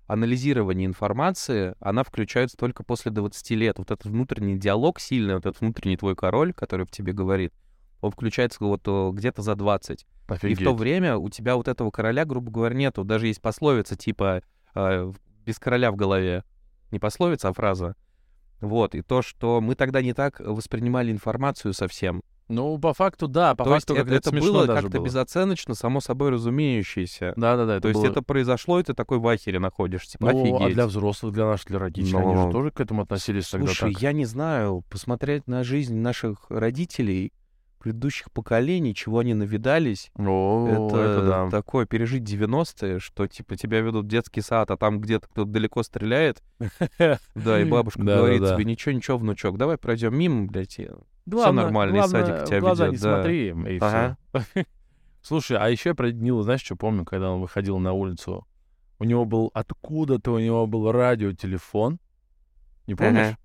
анализирование 0.09 0.87
информации, 0.87 1.75
она 1.79 2.03
включается 2.03 2.57
только 2.57 2.83
после 2.83 3.11
20 3.11 3.51
лет. 3.51 3.77
Вот 3.77 3.91
этот 3.91 4.07
внутренний 4.07 4.57
диалог 4.57 4.99
сильный, 4.99 5.35
вот 5.35 5.45
этот 5.45 5.61
внутренний 5.61 5.97
твой 5.97 6.15
король, 6.15 6.51
который 6.51 6.87
в 6.87 6.89
тебе 6.89 7.13
говорит, 7.13 7.53
он 8.01 8.09
включается 8.09 8.57
вот 8.63 8.81
э, 8.87 9.11
где-то 9.13 9.43
за 9.43 9.53
20. 9.53 10.07
И 10.41 10.55
в 10.55 10.63
то 10.63 10.73
время 10.73 11.15
у 11.15 11.29
тебя 11.29 11.55
вот 11.55 11.67
этого 11.67 11.91
короля, 11.91 12.25
грубо 12.25 12.49
говоря, 12.49 12.75
нету. 12.75 13.03
Даже 13.03 13.27
есть 13.27 13.39
пословица 13.39 13.95
типа 13.95 14.41
э, 14.73 15.13
«без 15.45 15.59
короля 15.59 15.91
в 15.91 15.95
голове». 15.95 16.43
Не 16.89 16.97
пословица, 16.97 17.49
а 17.49 17.53
фраза. 17.53 17.95
Вот, 18.61 18.95
и 18.95 19.03
то, 19.03 19.21
что 19.21 19.61
мы 19.61 19.75
тогда 19.75 20.01
не 20.01 20.13
так 20.13 20.39
воспринимали 20.39 21.11
информацию 21.11 21.73
совсем. 21.73 22.23
Ну, 22.49 22.77
по 22.79 22.93
факту, 22.93 23.27
да, 23.27 23.55
по 23.55 23.63
то 23.63 23.75
есть 23.75 23.87
факту 23.87 23.93
это, 23.93 24.01
как-то 24.11 24.15
это 24.17 24.29
смешно 24.31 24.51
было 24.53 24.65
даже 24.67 24.81
как-то 24.83 24.97
было. 24.97 25.05
безоценочно, 25.05 25.75
само 25.75 26.01
собой 26.01 26.31
разумеющееся. 26.31 27.33
Да-да-да, 27.37 27.73
это 27.75 27.81
то 27.83 27.87
есть 27.89 27.99
было- 28.01 28.09
это 28.09 28.21
произошло, 28.21 28.79
и 28.79 28.83
ты 28.83 28.93
такой 28.93 29.19
в 29.19 29.27
ахере 29.27 29.59
находишься. 29.59 30.13
Типа, 30.13 30.31
Ну, 30.31 30.39
а 30.39 30.57
офигеть. 30.57 30.73
для 30.73 30.87
взрослых, 30.87 31.33
для 31.33 31.45
наших, 31.45 31.67
для 31.67 31.79
родителей, 31.79 32.17
они 32.19 32.33
Ну, 32.33 32.47
же 32.47 32.51
тоже 32.51 32.71
к 32.71 32.79
этому 32.81 33.03
относились 33.03 33.47
тогда 33.49 33.67
Слушай, 33.67 33.93
так. 33.93 34.01
я 34.01 34.11
не 34.11 34.25
знаю, 34.25 34.83
посмотреть 34.89 35.47
на 35.47 35.63
жизнь 35.63 35.95
наших 35.95 36.45
родителей, 36.49 37.31
предыдущих 37.79 38.31
поколений, 38.31 38.93
чего 38.93 39.19
они 39.19 39.33
навидались, 39.33 40.11
О, 40.15 40.67
это, 40.67 40.97
это 40.97 41.27
да. 41.27 41.49
такое 41.49 41.85
пережить 41.85 42.23
90-е, 42.23 42.99
что 42.99 43.27
типа 43.27 43.55
тебя 43.55 43.79
ведут 43.81 44.05
в 44.05 44.09
детский 44.09 44.41
сад, 44.41 44.69
а 44.71 44.77
там 44.77 44.99
где-то 44.99 45.27
кто-то 45.27 45.49
далеко 45.49 45.83
стреляет. 45.83 46.43
Да, 47.35 47.59
и 47.59 47.65
бабушка 47.65 48.03
говорит 48.03 48.41
тебе, 48.41 48.65
ничего, 48.65 48.93
ничего, 48.93 49.17
внучок, 49.17 49.57
давай 49.57 49.77
пройдем 49.77 50.17
мимо, 50.17 50.45
блядь. 50.47 50.79
Главное- 51.25 51.63
нормально, 51.63 51.97
и 51.97 52.07
садик 52.07 52.45
тебя 52.45 52.59
ведет, 52.59 52.91
не 52.91 52.97
смотри, 52.97 53.49
и 53.49 53.79
всё. 53.79 54.15
Слушай, 55.21 55.57
а 55.57 55.69
еще 55.69 55.89
я 55.89 55.95
про 55.95 56.11
Нила, 56.11 56.43
знаешь, 56.43 56.61
что 56.63 56.75
помню, 56.75 57.05
когда 57.05 57.31
он 57.31 57.41
выходил 57.41 57.77
на 57.77 57.93
улицу? 57.93 58.45
У 58.99 59.03
него 59.03 59.25
был 59.25 59.51
откуда-то 59.53 60.33
у 60.33 60.39
него 60.39 60.67
был 60.67 60.91
радиотелефон. 60.91 61.99
Не 62.87 62.95
помнишь? 62.95 63.35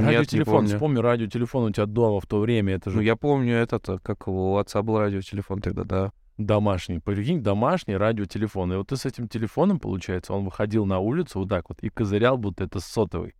Не 0.00 0.06
радиотелефон, 0.06 0.54
помню. 0.54 0.68
вспомни, 0.68 0.98
радиотелефон 0.98 1.64
у 1.64 1.70
тебя 1.70 1.86
дома 1.86 2.20
в 2.20 2.26
то 2.26 2.40
время, 2.40 2.74
это 2.74 2.90
же 2.90 2.96
Ну, 2.96 3.02
я 3.02 3.16
помню 3.16 3.54
этот, 3.54 3.88
э, 3.88 3.98
как 4.02 4.28
у 4.28 4.56
отца 4.56 4.82
был 4.82 4.98
радиотелефон 4.98 5.60
тогда, 5.60 5.84
да. 5.84 6.12
домашний. 6.36 6.98
Прикинь, 6.98 7.42
домашний 7.42 7.96
радиотелефон. 7.96 8.72
И 8.72 8.76
вот 8.76 8.88
ты 8.88 8.96
с 8.96 9.06
этим 9.06 9.28
телефоном, 9.28 9.78
получается, 9.80 10.32
он 10.32 10.44
выходил 10.44 10.86
на 10.86 10.98
улицу 10.98 11.40
вот 11.40 11.48
так 11.48 11.68
вот 11.68 11.78
и 11.82 11.88
козырял, 11.88 12.38
будто 12.38 12.64
это 12.64 12.80
сотовый. 12.80 13.34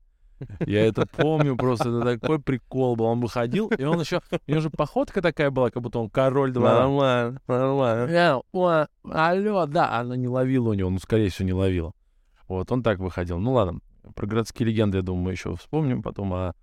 Я 0.66 0.86
это 0.86 1.06
помню 1.06 1.56
просто, 1.56 1.88
это 1.88 2.18
такой 2.18 2.38
прикол 2.40 2.96
был. 2.96 3.06
Он 3.06 3.20
выходил, 3.20 3.68
и 3.68 3.84
он 3.84 4.00
еще, 4.00 4.20
у 4.46 4.50
него 4.50 4.60
же 4.60 4.70
походка 4.70 5.20
такая 5.20 5.50
была, 5.50 5.70
как 5.70 5.82
будто 5.82 5.98
он 5.98 6.10
король 6.10 6.52
два. 6.52 6.80
Нормально, 6.80 7.40
нормально. 7.48 8.10
Я, 8.10 8.40
о, 8.52 8.86
алло, 9.04 9.66
да, 9.66 9.98
она 9.98 10.16
не 10.16 10.28
ловила 10.28 10.70
у 10.70 10.74
него, 10.74 10.90
ну, 10.90 10.98
скорее 10.98 11.30
всего, 11.30 11.46
не 11.46 11.52
ловила. 11.52 11.92
Вот, 12.46 12.70
он 12.72 12.82
так 12.82 12.98
выходил. 12.98 13.38
Ну, 13.38 13.52
ладно, 13.52 13.80
про 14.14 14.26
городские 14.26 14.68
легенды, 14.68 14.98
я 14.98 15.02
думаю, 15.02 15.24
мы 15.24 15.30
еще 15.32 15.54
вспомним 15.56 16.02
потом, 16.02 16.32
а 16.34 16.54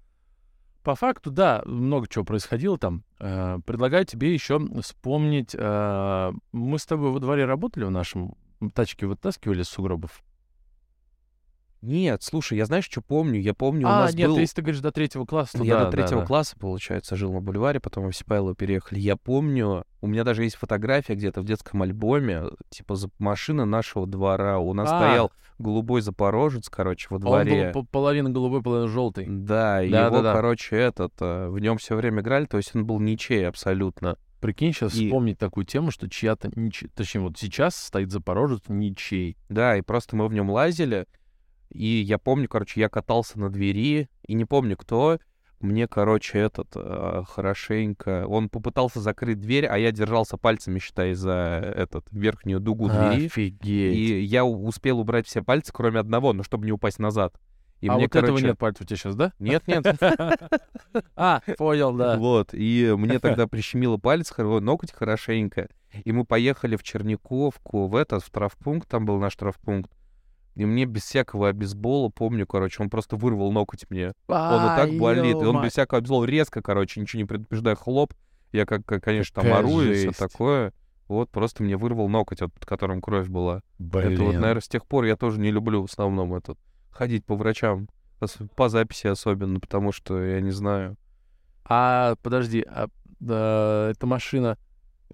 по 0.83 0.95
факту, 0.95 1.31
да, 1.31 1.63
много 1.65 2.07
чего 2.07 2.23
происходило 2.23 2.77
там. 2.77 3.03
Э, 3.19 3.57
предлагаю 3.65 4.05
тебе 4.05 4.33
еще 4.33 4.59
вспомнить. 4.81 5.55
э, 5.57 6.31
мы 6.51 6.79
с 6.79 6.85
тобой 6.85 7.11
во 7.11 7.19
дворе 7.19 7.45
работали 7.45 7.85
в 7.85 7.91
нашем 7.91 8.35
тачке 8.73 9.07
вытаскивали 9.07 9.63
из 9.63 9.67
сугробов. 9.67 10.23
Нет, 11.85 12.23
слушай, 12.23 12.57
я 12.57 12.65
знаешь, 12.65 12.85
что 12.85 13.01
помню? 13.01 13.39
Я 13.39 13.53
помню, 13.53 13.85
у 13.85 13.89
а, 13.89 14.01
нас 14.05 14.15
нет, 14.15 14.29
был... 14.29 14.37
если 14.39 14.55
ты 14.55 14.61
говоришь 14.63 14.81
до 14.81 14.91
третьего 14.91 15.25
класса, 15.25 15.57
то 15.59 15.63
Я 15.63 15.75
да, 15.77 15.85
до 15.85 15.91
третьего 15.91 16.15
да, 16.15 16.21
да. 16.21 16.25
класса, 16.27 16.55
получается, 16.59 17.15
жил 17.15 17.31
на 17.31 17.41
бульваре, 17.41 17.79
потом 17.79 18.05
мы 18.05 18.11
в 18.11 18.15
Сипайлово 18.17 18.55
переехали. 18.55 18.99
Я 18.99 19.15
помню, 19.15 19.85
у 20.01 20.07
меня 20.07 20.23
даже 20.23 20.43
есть 20.43 20.55
фотография 20.55 21.13
где-то 21.13 21.41
в 21.41 21.45
детском 21.45 21.81
альбоме, 21.83 22.45
типа 22.69 22.95
машина 23.19 23.65
нашего 23.65 24.07
двора. 24.07 24.57
У 24.59 24.73
нас 24.73 24.89
А. 24.91 24.97
стоял 24.97 25.31
голубой 25.59 26.01
запорожец, 26.01 26.69
короче, 26.69 27.07
во 27.09 27.15
Он 27.17 27.21
дворе. 27.21 27.71
был 27.71 27.83
по- 27.83 27.87
половина 27.91 28.29
голубой, 28.29 28.61
половина 28.63 28.87
желтый. 28.87 29.25
Да, 29.27 29.75
Да, 29.75 29.81
его, 29.81 30.17
да, 30.17 30.21
да. 30.23 30.33
короче, 30.33 30.75
этот, 30.75 31.13
э, 31.21 31.47
в 31.49 31.59
нем 31.59 31.77
все 31.77 31.95
время 31.95 32.21
играли, 32.21 32.45
то 32.45 32.57
есть 32.57 32.75
он 32.75 32.85
был 32.85 32.99
ничей 32.99 33.47
абсолютно. 33.47 34.17
Прикинь, 34.41 34.73
сейчас 34.73 34.93
И- 34.95 35.05
вспомнить 35.07 35.39
такую 35.39 35.65
тему, 35.65 35.91
что 35.91 36.09
чья-то, 36.09 36.49
нич- 36.49 36.89
точнее, 36.93 37.21
вот 37.21 37.37
сейчас 37.37 37.75
стоит 37.75 38.11
Запорожец 38.11 38.61
ничей. 38.67 39.37
Да, 39.49 39.77
и 39.77 39.81
просто 39.81 40.15
мы 40.15 40.27
в 40.27 40.33
нем 40.33 40.49
лазили, 40.49 41.05
и 41.75 42.01
я 42.01 42.17
помню, 42.17 42.47
короче, 42.47 42.79
я 42.79 42.89
катался 42.89 43.39
на 43.39 43.49
двери, 43.49 44.09
и 44.27 44.33
не 44.33 44.45
помню 44.45 44.77
кто, 44.77 45.19
мне, 45.59 45.87
короче, 45.87 46.39
этот 46.39 46.67
э, 46.75 47.23
хорошенько, 47.27 48.27
он 48.27 48.49
попытался 48.49 48.99
закрыть 48.99 49.39
дверь, 49.39 49.65
а 49.65 49.77
я 49.77 49.91
держался 49.91 50.37
пальцами, 50.37 50.79
считай, 50.79 51.13
за 51.13 51.73
этот 51.75 52.05
верхнюю 52.11 52.59
дугу 52.59 52.87
двери, 52.89 53.27
Офигеть. 53.27 53.65
и 53.65 54.19
я 54.21 54.45
успел 54.45 54.99
убрать 54.99 55.27
все 55.27 55.41
пальцы, 55.41 55.71
кроме 55.73 55.99
одного, 55.99 56.33
но 56.33 56.43
чтобы 56.43 56.65
не 56.65 56.71
упасть 56.71 56.99
назад. 56.99 57.35
И 57.81 57.87
а 57.87 57.93
мне, 57.93 58.03
вот 58.03 58.15
этого 58.15 58.27
короче, 58.27 58.45
нет 58.47 58.57
пальцев 58.57 58.81
у 58.81 58.85
тебя 58.85 58.97
сейчас, 58.97 59.15
да? 59.15 59.33
Нет, 59.39 59.67
нет. 59.67 59.85
А, 61.15 61.41
понял, 61.57 61.93
да. 61.93 62.17
Вот, 62.17 62.53
и 62.53 62.93
мне 62.97 63.19
тогда 63.19 63.47
прищемило 63.47 63.97
палец, 63.97 64.33
ноготь 64.37 64.91
хорошенько. 64.91 65.67
И 66.03 66.11
мы 66.11 66.25
поехали 66.25 66.75
в 66.75 66.83
Черниковку, 66.83 67.87
в 67.87 67.95
этот, 67.95 68.23
в 68.23 68.29
травпункт, 68.29 68.89
там 68.89 69.05
был 69.05 69.19
наш 69.19 69.35
травпункт. 69.35 69.91
И 70.55 70.65
мне 70.65 70.85
без 70.85 71.03
всякого 71.03 71.49
обезбола, 71.49 72.09
помню, 72.09 72.47
короче, 72.47 72.81
он 72.81 72.89
просто 72.89 73.17
вырвал 73.17 73.51
ноготь 73.51 73.89
мне. 73.89 74.13
Он 74.27 74.73
и 74.73 74.75
так 74.77 74.97
болит, 74.97 75.35
и 75.35 75.45
он 75.45 75.61
без 75.61 75.73
всякого 75.73 75.99
обезбола 75.99 76.25
резко, 76.25 76.61
короче, 76.61 77.01
ничего 77.01 77.21
не 77.21 77.27
предупреждая, 77.27 77.75
хлоп. 77.75 78.13
Я, 78.51 78.65
как, 78.65 78.85
конечно, 78.85 79.41
там 79.41 79.43
Какая 79.45 79.59
ору 79.59 79.81
и 79.81 79.93
все 79.93 80.11
такое. 80.11 80.73
Вот, 81.07 81.29
просто 81.29 81.61
мне 81.61 81.75
вырвал 81.75 82.07
ноготь, 82.07 82.41
вот, 82.41 82.53
под 82.53 82.65
которым 82.65 83.01
кровь 83.01 83.27
была. 83.27 83.61
Блин. 83.79 84.13
Это 84.13 84.23
вот, 84.23 84.33
наверное, 84.35 84.61
с 84.61 84.67
тех 84.67 84.85
пор 84.85 85.03
я 85.03 85.17
тоже 85.17 85.39
не 85.39 85.51
люблю 85.51 85.81
в 85.81 85.91
основном 85.91 86.33
этот 86.33 86.57
ходить 86.89 87.25
по 87.25 87.35
врачам. 87.35 87.89
По 88.55 88.69
записи 88.69 89.07
особенно, 89.07 89.59
потому 89.59 89.91
что 89.91 90.23
я 90.23 90.39
не 90.39 90.51
знаю. 90.51 90.95
А, 91.65 92.15
подожди, 92.23 92.65
а, 92.67 92.87
да, 93.19 93.89
эта 93.91 94.07
машина... 94.07 94.57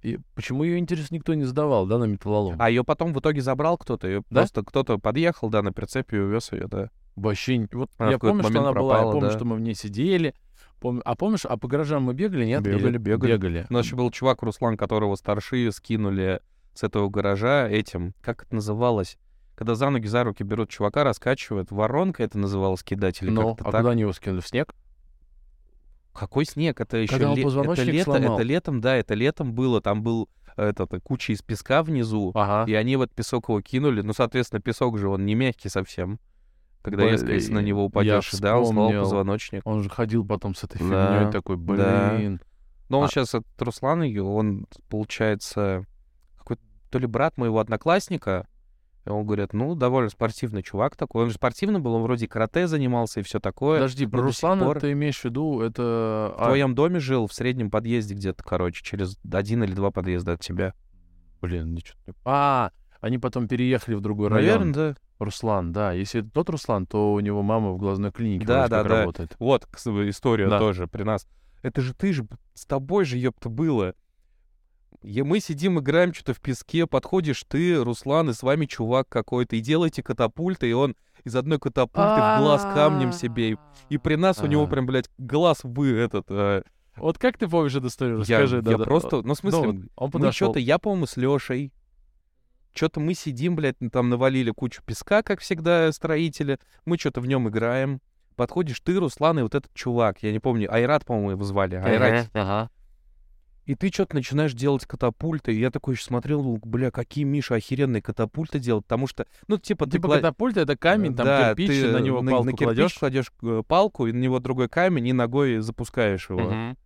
и 0.01 0.19
почему 0.36 0.63
ее, 0.63 0.77
интересно, 0.80 1.15
никто 1.15 1.34
не 1.34 1.43
сдавал, 1.43 1.86
да, 1.86 1.97
на 1.97 2.06
металлолом? 2.06 2.56
А 2.60 2.69
ее 2.69 2.84
потом 2.84 3.13
в 3.13 3.19
итоге 3.19 3.41
забрал 3.41 3.77
кто-то, 3.77 4.08
ее 4.08 4.21
Да? 4.30 4.41
просто 4.41 4.63
кто-то 4.63 4.97
подъехал, 4.97 5.49
да, 5.49 5.62
на 5.62 5.71
прицепе 5.73 6.17
и 6.17 6.19
увез 6.19 6.51
ее, 6.51 6.67
да. 6.67 6.89
Вообще, 7.15 7.58
не- 7.58 7.67
вот 7.71 7.89
Она 7.97 8.12
я 8.12 8.19
помню, 8.19 8.43
что 8.43 8.51
она 8.60 8.60
была, 8.62 8.67
я 8.69 8.73
пропала, 8.73 9.12
помню, 9.13 9.30
да. 9.30 9.36
что 9.36 9.45
мы 9.45 9.56
в 9.58 9.60
ней 9.60 9.75
сидели. 9.75 10.34
Помню, 10.80 11.01
а 11.06 11.15
помнишь, 11.15 11.45
а 11.45 11.58
по 11.58 11.67
гаражам 11.67 12.04
мы 12.04 12.13
бегали, 12.13 12.45
нет? 12.45 12.65
Или 12.65 12.75
Бегали, 12.77 12.97
бегали. 12.97 13.32
Бегали. 13.34 13.67
У 13.69 13.73
нас 13.73 13.86
еще 13.86 13.95
был 13.95 14.10
чувак 14.10 14.41
Руслан, 14.41 14.77
которого 14.77 15.15
старшие 15.15 15.71
скинули 15.71 16.41
с 16.73 16.84
этого 16.84 17.10
гаража 17.10 17.67
этим, 17.69 18.13
как 18.21 18.43
это 18.43 18.56
называлось? 18.56 19.17
Когда 19.56 19.75
за 19.75 19.89
ноги, 19.91 20.08
за 20.08 20.23
руки 20.23 20.41
берут 20.41 20.69
чувака, 20.69 21.04
раскачивают. 21.04 21.69
Воронка 21.69 22.23
это 22.23 22.39
называлось 22.39 22.82
кидать 22.82 23.21
или 23.21 23.30
Ну, 23.30 23.49
как-то 23.49 23.69
а 23.69 23.71
так? 23.71 23.82
куда 23.82 23.91
они 23.91 24.01
его 24.01 24.13
скинули? 24.13 24.39
В 24.41 24.47
снег? 24.47 24.73
Какой 26.13 26.45
снег? 26.45 26.80
Это 26.82 26.97
еще 26.97 27.13
Когда 27.13 27.34
ле- 27.34 27.41
это, 27.43 27.84
лето, 27.84 28.04
сломал. 28.12 28.36
это 28.36 28.43
летом, 28.43 28.82
да, 28.82 28.95
это 28.95 29.13
летом 29.13 29.54
было. 29.54 29.82
Там 29.82 30.04
был 30.04 30.30
этот, 30.58 30.91
куча 31.04 31.32
из 31.34 31.41
песка 31.41 31.82
внизу, 31.84 32.32
Ага. 32.36 32.69
и 32.69 32.74
они 32.76 32.97
в 32.97 33.02
этот 33.02 33.15
песок 33.15 33.47
его 33.50 33.62
кинули. 33.62 34.02
Ну, 34.02 34.13
соответственно, 34.13 34.62
песок 34.62 34.97
же, 34.97 35.08
он 35.08 35.26
не 35.26 35.36
мягкий 35.36 35.69
совсем. 35.69 36.19
Когда 36.82 37.04
Блин, 37.04 37.12
резко, 37.13 37.32
если 37.32 37.54
на 37.54 37.60
него 37.60 37.86
упадешь, 37.86 38.32
да, 38.39 38.58
он 38.58 38.65
сломал 38.65 38.91
позвоночник. 38.91 39.62
Он 39.65 39.84
же 39.84 39.89
ходил 39.89 40.26
потом 40.26 40.56
с 40.56 40.63
этой 40.63 40.80
Да, 40.89 41.19
фигней 41.19 41.32
такой, 41.32 41.56
да. 41.58 42.15
блин. 42.17 42.41
Но 42.89 43.00
он 43.00 43.06
А- 43.06 43.08
сейчас 43.08 43.34
от 43.36 43.45
Руслана, 43.60 44.04
её, 44.04 44.26
он, 44.28 44.65
получается, 44.89 45.86
какой-то 46.38 46.62
то 46.89 47.00
ли 47.00 47.06
брат 47.08 47.38
моего 47.38 47.60
одноклассника. 47.60 48.47
И 49.06 49.10
он 49.10 49.26
говорит, 49.26 49.54
ну, 49.54 49.74
довольно 49.76 50.10
спортивный 50.10 50.62
чувак 50.62 50.96
такой. 50.96 51.24
Он 51.24 51.30
же 51.30 51.36
спортивный 51.36 51.80
был, 51.80 51.96
он 51.96 52.04
вроде 52.04 52.28
карате 52.28 52.68
занимался 52.68 53.22
и 53.22 53.24
все 53.24 53.40
такое. 53.40 53.80
Подожди, 53.80 54.06
про 54.06 54.22
Руслана 54.22 54.66
пор 54.66 54.80
ты 54.80 54.92
имеешь 54.92 55.20
в 55.20 55.26
виду, 55.26 55.62
это... 55.62 56.36
В 56.38 56.46
твоем 56.46 56.76
доме 56.76 57.00
жил, 57.00 57.26
в 57.28 57.34
среднем 57.34 57.72
подъезде 57.72 58.14
где-то, 58.14 58.44
короче, 58.44 58.84
через 58.84 59.18
один 59.32 59.64
или 59.64 59.74
два 59.74 59.90
подъезда 59.92 60.34
от 60.34 60.42
тебя. 60.42 60.74
Блин, 61.42 61.74
ничего. 61.74 61.98
А, 62.24 62.72
они 63.00 63.18
потом 63.18 63.48
переехали 63.48 63.96
в 63.96 64.02
другой 64.02 64.30
район. 64.30 64.46
Наверное, 64.70 64.74
да. 64.94 64.96
Руслан, 65.18 65.72
да. 65.72 65.94
Если 65.94 66.22
это 66.22 66.30
тот 66.32 66.50
Руслан, 66.50 66.86
то 66.86 67.14
у 67.14 67.20
него 67.20 67.42
мама 67.42 67.72
в 67.72 67.78
глазной 67.78 68.12
клинике 68.12 68.46
Да, 68.46 68.68
да, 68.68 68.84
да. 68.84 69.00
работает. 69.00 69.36
Вот 69.40 69.68
история 69.76 70.48
Да. 70.48 70.60
тоже 70.60 70.88
при 70.88 71.04
нас. 71.04 71.28
Это 71.64 71.82
же 71.82 71.94
ты 71.94 72.12
же, 72.14 72.28
с 72.54 72.66
тобой 72.66 73.06
же, 73.06 73.18
ёпта, 73.18 73.50
было. 73.50 73.94
И 75.04 75.24
мы 75.24 75.40
сидим, 75.40 75.80
играем 75.80 76.14
что-то 76.14 76.34
в 76.34 76.40
песке, 76.40 76.86
подходишь 76.86 77.44
ты, 77.48 77.84
Руслан, 77.84 78.30
и 78.30 78.34
с 78.34 78.44
вами 78.44 78.66
чувак 78.68 79.10
какой-то, 79.10 79.56
и 79.56 79.60
делаете 79.60 80.04
катапульты, 80.04 80.70
и 80.70 80.74
он 80.74 80.96
из 81.24 81.36
одной 81.36 81.60
катапульты 81.60 82.10
в 82.10 82.38
глаз 82.40 82.62
камнем 82.76 83.12
себе. 83.12 83.58
И, 83.90 83.98
при 83.98 84.16
нас 84.16 84.42
у 84.42 84.46
него 84.48 84.64
А. 84.64 84.68
прям, 84.68 84.86
блядь, 84.86 85.10
глаз 85.18 85.62
вы 85.64 85.92
этот... 85.98 86.26
э, 86.30 86.62
Вот 86.98 87.18
как 87.18 87.38
ты 87.40 87.48
помнишь 87.48 87.76
эту 87.76 87.88
историю? 87.88 88.18
я, 88.28 88.40
Расскажи. 88.42 88.58
я 88.58 88.62
да, 88.62 88.78
да. 88.78 88.84
просто... 88.84 89.22
Ну, 89.24 89.34
в 89.34 89.38
смысле, 89.38 89.62
Ну, 89.72 89.84
он 89.96 90.08
мы 90.08 90.12
подошел. 90.12 90.48
что-то, 90.50 90.60
я, 90.60 90.78
по-моему, 90.78 91.08
с 91.08 91.18
Лешей, 91.18 91.74
что-то 92.74 93.00
мы 93.00 93.16
сидим, 93.16 93.56
блядь, 93.56 93.78
там 93.92 94.10
навалили 94.10 94.52
кучу 94.52 94.82
песка, 94.86 95.24
как 95.24 95.40
всегда, 95.42 95.92
строители, 95.92 96.60
мы 96.86 96.98
что-то 96.98 97.22
в 97.22 97.28
нем 97.28 97.50
играем. 97.50 98.02
Подходишь 98.36 98.80
ты, 98.80 98.98
Руслан, 99.00 99.40
и 99.40 99.42
вот 99.42 99.56
этот 99.56 99.74
чувак, 99.74 100.24
я 100.24 100.32
не 100.32 100.40
помню, 100.40 100.72
Айрат, 100.74 101.06
по-моему, 101.06 101.32
его 101.32 101.44
звали, 101.44 101.76
Айрат. 101.76 102.30
Ага. 102.34 102.70
И 103.65 103.76
ты 103.76 103.89
что-то 103.89 104.15
начинаешь 104.15 104.54
делать 104.54 104.86
катапульты, 104.86 105.54
и 105.54 105.60
я 105.60 105.69
такой 105.69 105.93
еще 105.93 106.04
смотрел, 106.04 106.58
бля, 106.63 106.89
какие 106.89 107.26
Миша 107.26 107.56
охеренные 107.56 108.02
катапульты 108.02 108.60
делают, 108.60 108.86
потому 108.86 109.06
что, 109.06 109.28
ну, 109.47 109.60
типа, 109.60 109.86
ты 109.86 109.93
Типа 109.93 110.08
кла- 110.08 110.17
это 110.56 110.76
камень, 110.76 111.15
там 111.15 111.28
да, 111.28 111.50
кирпич, 111.50 111.67
ты 111.67 111.91
на 111.91 111.97
него 111.97 112.21
на, 112.21 112.32
палку 112.32 112.45
на 112.45 112.52
кирпич 112.54 112.65
кладешь. 112.65 112.93
кладешь 112.95 113.32
э, 113.43 113.63
палку, 113.67 114.08
и 114.08 114.12
на 114.12 114.17
него 114.17 114.39
другой 114.39 114.67
камень, 114.67 115.08
и 115.08 115.13
ногой 115.13 115.60
запускаешь 115.60 116.30
его. 116.30 116.39
Мгм. 116.39 116.78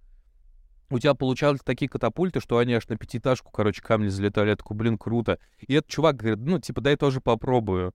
У 0.89 0.99
тебя 0.99 1.15
получались 1.15 1.61
такие 1.63 1.89
катапульты, 1.89 2.39
что 2.41 2.57
они 2.57 2.73
аж 2.73 2.88
на 2.89 2.97
пятиэтажку, 2.97 3.51
короче, 3.51 3.81
камни 3.81 4.09
залетали. 4.09 4.49
Я 4.49 4.55
такой, 4.55 4.77
блин, 4.77 4.97
круто. 4.97 5.39
И 5.59 5.73
этот 5.73 5.89
чувак 5.89 6.17
говорит, 6.17 6.39
ну, 6.39 6.59
типа, 6.59 6.81
дай 6.81 6.95
тоже 6.95 7.21
попробую. 7.21 7.93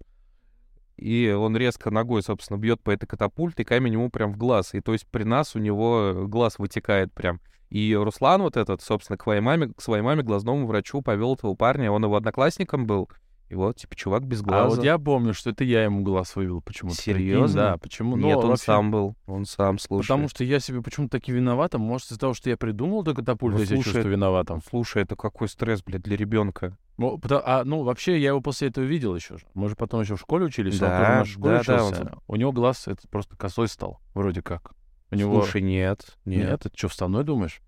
И 0.97 1.31
он 1.31 1.57
резко 1.57 1.91
ногой, 1.91 2.23
собственно, 2.23 2.59
бьет 2.59 2.83
по 2.83 2.91
этой 2.91 3.07
катапульте, 3.07 3.63
и 3.63 3.65
камень 3.65 3.93
ему 3.93 4.11
прям 4.11 4.33
в 4.33 4.37
глаз. 4.37 4.75
И 4.75 4.81
то 4.81 4.93
есть 4.93 5.07
при 5.07 5.23
нас 5.23 5.55
у 5.55 5.59
него 5.59 6.27
глаз 6.27 6.59
вытекает 6.59 7.13
прям. 7.13 7.41
И 7.71 7.95
Руслан 7.95 8.43
вот 8.43 8.57
этот, 8.57 8.83
собственно, 8.83 9.17
к 9.17 9.23
своей 9.23 9.41
маме, 9.41 9.69
к 9.69 9.81
своей 9.81 10.03
маме, 10.03 10.23
глазному 10.23 10.67
врачу 10.67 11.03
повел 11.03 11.35
этого 11.35 11.55
парня. 11.55 11.91
Он 11.91 12.05
его 12.05 12.17
одноклассником 12.17 12.87
был. 12.87 13.09
И 13.49 13.57
вот, 13.57 13.77
типа, 13.79 13.97
чувак 13.97 14.25
без 14.25 14.43
А 14.43 14.45
глаза. 14.45 14.77
вот 14.77 14.85
я 14.85 14.97
помню, 14.97 15.35
что 15.35 15.51
это 15.51 15.65
я 15.65 15.83
ему 15.83 16.03
глаз 16.03 16.37
вывел 16.37 16.63
почему-то. 16.63 16.97
Серьезно? 17.03 17.63
Да, 17.63 17.77
почему? 17.79 18.15
Ну, 18.15 18.29
Нет, 18.29 18.39
он 18.39 18.51
вообще, 18.51 18.65
сам 18.65 18.93
был. 18.93 19.17
Он 19.27 19.45
сам, 19.45 19.81
слушай. 19.81 20.07
Потому 20.07 20.29
что 20.29 20.45
я 20.45 20.61
себе 20.61 20.83
почему-то 20.83 21.19
таки 21.19 21.33
виноватым. 21.33 21.81
Может, 21.81 22.09
из-за 22.09 22.21
того, 22.21 22.33
что 22.33 22.49
я 22.49 22.57
придумал 22.57 23.03
эту 23.03 23.17
катапульту, 23.17 23.57
Ну, 23.57 23.63
я 23.63 23.67
слушай, 23.67 23.83
чувствую 23.83 24.13
виноватым. 24.13 24.61
Слушай, 24.69 25.03
это 25.03 25.17
какой 25.17 25.49
стресс, 25.49 25.83
блядь, 25.83 26.03
для 26.03 26.17
ребенка. 26.17 26.77
Ну, 26.97 27.21
а, 27.29 27.65
ну, 27.65 27.83
вообще, 27.83 28.21
я 28.21 28.29
его 28.29 28.41
после 28.41 28.69
этого 28.69 28.85
видел 28.85 29.17
еще. 29.17 29.39
Мы 29.55 29.69
же 29.69 29.75
потом 29.75 30.03
еще 30.03 30.15
в 30.15 30.21
школе 30.21 30.45
учились, 30.45 30.75
он 30.75 30.89
Да, 30.89 30.99
тоже 30.99 31.11
в 31.11 31.17
нашей 31.19 31.33
школе 31.33 31.57
да, 31.57 31.63
да, 31.65 31.85
он 31.85 31.93
учился. 31.93 32.19
У 32.29 32.37
него 32.37 32.53
глаз 32.53 32.87
это 32.87 33.09
просто 33.09 33.37
косой 33.37 33.67
стал, 33.67 33.99
вроде 34.15 34.43
как. 34.43 34.75
У 35.11 35.15
него... 35.17 35.43
Слушай, 35.43 35.63
нет, 35.63 36.17
нет. 36.25 36.49
Нет, 36.51 36.67
это 36.67 36.77
что, 36.77 36.89
вставной 36.89 37.25
думаешь? 37.25 37.61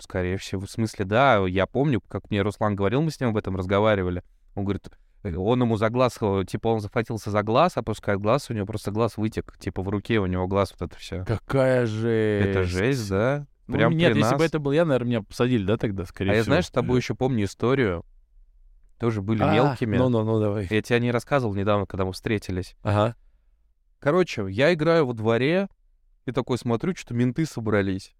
Скорее 0.00 0.36
всего. 0.36 0.66
В 0.66 0.70
смысле, 0.70 1.04
да, 1.04 1.44
я 1.46 1.66
помню, 1.66 2.00
как 2.00 2.30
мне 2.30 2.42
Руслан 2.42 2.76
говорил, 2.76 3.02
мы 3.02 3.10
с 3.10 3.20
ним 3.20 3.30
об 3.30 3.36
этом 3.36 3.56
разговаривали. 3.56 4.22
Он 4.54 4.64
говорит, 4.64 4.88
э, 5.24 5.34
он 5.34 5.60
ему 5.62 5.76
за 5.76 5.88
глаз, 5.90 6.16
э, 6.20 6.44
типа, 6.46 6.68
он 6.68 6.80
захватился 6.80 7.30
за 7.30 7.42
глаз, 7.42 7.76
опускает 7.76 8.20
глаз, 8.20 8.50
у 8.50 8.54
него 8.54 8.66
просто 8.66 8.90
глаз 8.92 9.16
вытек, 9.16 9.56
типа, 9.58 9.82
в 9.82 9.88
руке 9.88 10.18
у 10.20 10.26
него 10.26 10.46
глаз 10.46 10.74
вот 10.78 10.90
это 10.90 10.98
все. 11.00 11.24
Какая 11.24 11.86
жесть. 11.86 12.46
Это 12.48 12.62
жесть, 12.64 13.08
да? 13.10 13.46
Ну, 13.66 13.76
Прям 13.76 13.96
нет, 13.96 14.12
при 14.12 14.18
если 14.20 14.34
бы 14.34 14.40
нас. 14.40 14.48
это 14.48 14.58
был 14.58 14.72
я, 14.72 14.84
наверное, 14.84 15.08
меня 15.08 15.22
посадили, 15.22 15.64
да, 15.64 15.76
тогда, 15.76 16.04
скорее 16.04 16.30
А 16.30 16.34
я, 16.34 16.42
всего. 16.42 16.50
знаешь, 16.52 16.66
с 16.66 16.70
тобой 16.70 16.98
еще 16.98 17.14
помню 17.14 17.44
историю. 17.44 18.04
Тоже 18.98 19.22
были 19.22 19.42
А, 19.42 19.52
мелкими. 19.54 19.96
Ну-ну-ну, 19.96 20.40
давай. 20.40 20.66
Я 20.70 20.82
тебе 20.82 21.00
не 21.00 21.10
рассказывал 21.10 21.54
недавно, 21.54 21.86
когда 21.86 22.04
мы 22.04 22.12
встретились. 22.12 22.76
Ага. 22.82 23.14
Короче, 23.98 24.46
я 24.50 24.72
играю 24.74 25.06
во 25.06 25.14
дворе, 25.14 25.68
и 26.26 26.32
такой 26.32 26.58
смотрю, 26.58 26.94
что 26.96 27.14
менты 27.14 27.46
собрались. 27.46 28.14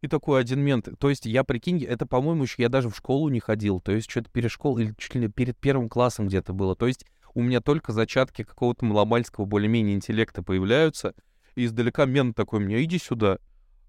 И 0.00 0.08
такой 0.08 0.40
один 0.40 0.60
мент. 0.60 0.88
То 0.98 1.10
есть 1.10 1.26
я, 1.26 1.44
прикинь, 1.44 1.84
это, 1.84 2.06
по-моему, 2.06 2.44
еще 2.44 2.62
я 2.62 2.68
даже 2.68 2.88
в 2.88 2.96
школу 2.96 3.28
не 3.28 3.40
ходил. 3.40 3.80
То 3.80 3.92
есть 3.92 4.10
что-то 4.10 4.30
перед 4.30 4.50
школой, 4.50 4.84
или 4.84 4.94
чуть 4.96 5.14
ли 5.14 5.28
перед 5.28 5.58
первым 5.58 5.88
классом 5.90 6.28
где-то 6.28 6.54
было. 6.54 6.74
То 6.74 6.86
есть 6.86 7.04
у 7.34 7.42
меня 7.42 7.60
только 7.60 7.92
зачатки 7.92 8.42
какого-то 8.42 8.84
маломальского 8.84 9.44
более-менее 9.44 9.94
интеллекта 9.94 10.42
появляются. 10.42 11.14
И 11.54 11.66
издалека 11.66 12.06
мент 12.06 12.34
такой 12.36 12.60
мне, 12.60 12.82
иди 12.82 12.98
сюда. 12.98 13.38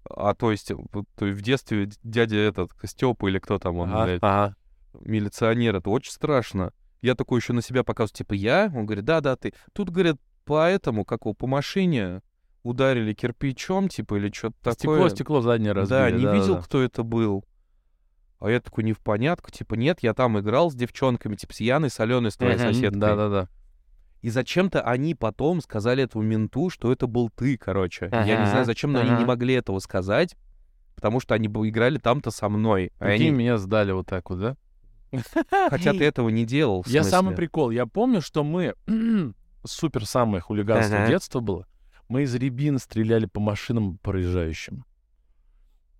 А 0.04 0.34
то 0.34 0.50
есть, 0.50 0.70
в 0.70 1.40
детстве 1.42 1.88
дядя 2.02 2.36
этот, 2.36 2.72
Степа 2.84 3.28
или 3.28 3.38
кто 3.38 3.58
там 3.58 3.76
он, 3.78 3.90
Ага, 3.90 4.04
блядь, 4.04 4.18
ага. 4.22 4.56
милиционер, 5.00 5.76
это 5.76 5.90
очень 5.90 6.12
страшно. 6.12 6.72
Я 7.00 7.14
такой 7.14 7.40
еще 7.40 7.52
на 7.52 7.62
себя 7.62 7.84
показываю, 7.84 8.16
типа, 8.16 8.34
я? 8.34 8.70
Он 8.74 8.84
говорит, 8.84 9.04
да-да, 9.04 9.36
ты. 9.36 9.54
Тут, 9.72 9.90
говорят, 9.90 10.18
по 10.44 10.68
этому, 10.68 11.04
как 11.04 11.22
его, 11.22 11.34
по 11.34 11.46
машине 11.46 12.20
ударили 12.62 13.12
кирпичом, 13.12 13.88
типа, 13.88 14.16
или 14.16 14.30
что-то 14.32 14.56
такое. 14.62 14.74
Стекло, 14.74 15.08
стекло 15.08 15.40
заднее 15.40 15.72
разбили. 15.72 15.98
Да, 15.98 16.10
не 16.10 16.26
видел, 16.26 16.56
да. 16.56 16.62
кто 16.62 16.82
это 16.82 17.02
был. 17.02 17.44
А 18.40 18.50
я 18.50 18.60
такой 18.60 18.84
не 18.84 18.92
в 18.92 18.98
понятку, 18.98 19.50
типа, 19.50 19.74
нет, 19.74 19.98
я 20.02 20.14
там 20.14 20.38
играл 20.40 20.70
с 20.70 20.74
девчонками, 20.74 21.36
типа, 21.36 21.54
с 21.54 21.60
Яной, 21.60 21.90
с 21.90 22.00
Аленой, 22.00 22.30
с 22.30 22.36
твоей 22.36 22.58
соседкой. 22.58 22.98
Да-да-да. 23.00 23.48
И 24.20 24.30
зачем-то 24.30 24.82
они 24.82 25.14
потом 25.14 25.60
сказали 25.60 26.04
этому 26.04 26.24
менту, 26.24 26.70
что 26.70 26.92
это 26.92 27.06
был 27.06 27.28
ты, 27.30 27.56
короче. 27.56 28.08
Я 28.12 28.24
не 28.24 28.32
Ага, 28.34 28.46
знаю, 28.50 28.64
зачем, 28.64 28.92
но 28.92 29.00
они 29.00 29.10
не 29.10 29.16
ага. 29.16 29.26
могли 29.26 29.54
этого 29.54 29.80
сказать, 29.80 30.36
потому 30.94 31.18
что 31.20 31.34
они 31.34 31.48
бы 31.48 31.68
играли 31.68 31.98
там-то 31.98 32.30
со 32.30 32.48
мной. 32.48 32.92
А 33.00 33.06
они- 33.06 33.30
меня 33.30 33.58
сдали 33.58 33.90
вот 33.92 34.06
так 34.06 34.30
вот, 34.30 34.38
да? 34.40 34.56
Хотя 35.70 35.92
ты 35.92 36.04
этого 36.04 36.28
не 36.28 36.44
делал, 36.44 36.84
Я 36.86 37.04
самый 37.04 37.34
прикол. 37.34 37.70
Я 37.70 37.86
помню, 37.86 38.20
что 38.20 38.44
мы... 38.44 38.74
Супер 39.64 40.06
самое 40.06 40.40
хулиганство 40.40 40.98
Ага. 40.98 41.06
детства 41.08 41.38
было. 41.40 41.66
Мы 42.08 42.22
из 42.22 42.34
рябин 42.34 42.78
стреляли 42.78 43.26
по 43.26 43.40
машинам 43.40 43.98
проезжающим. 43.98 44.84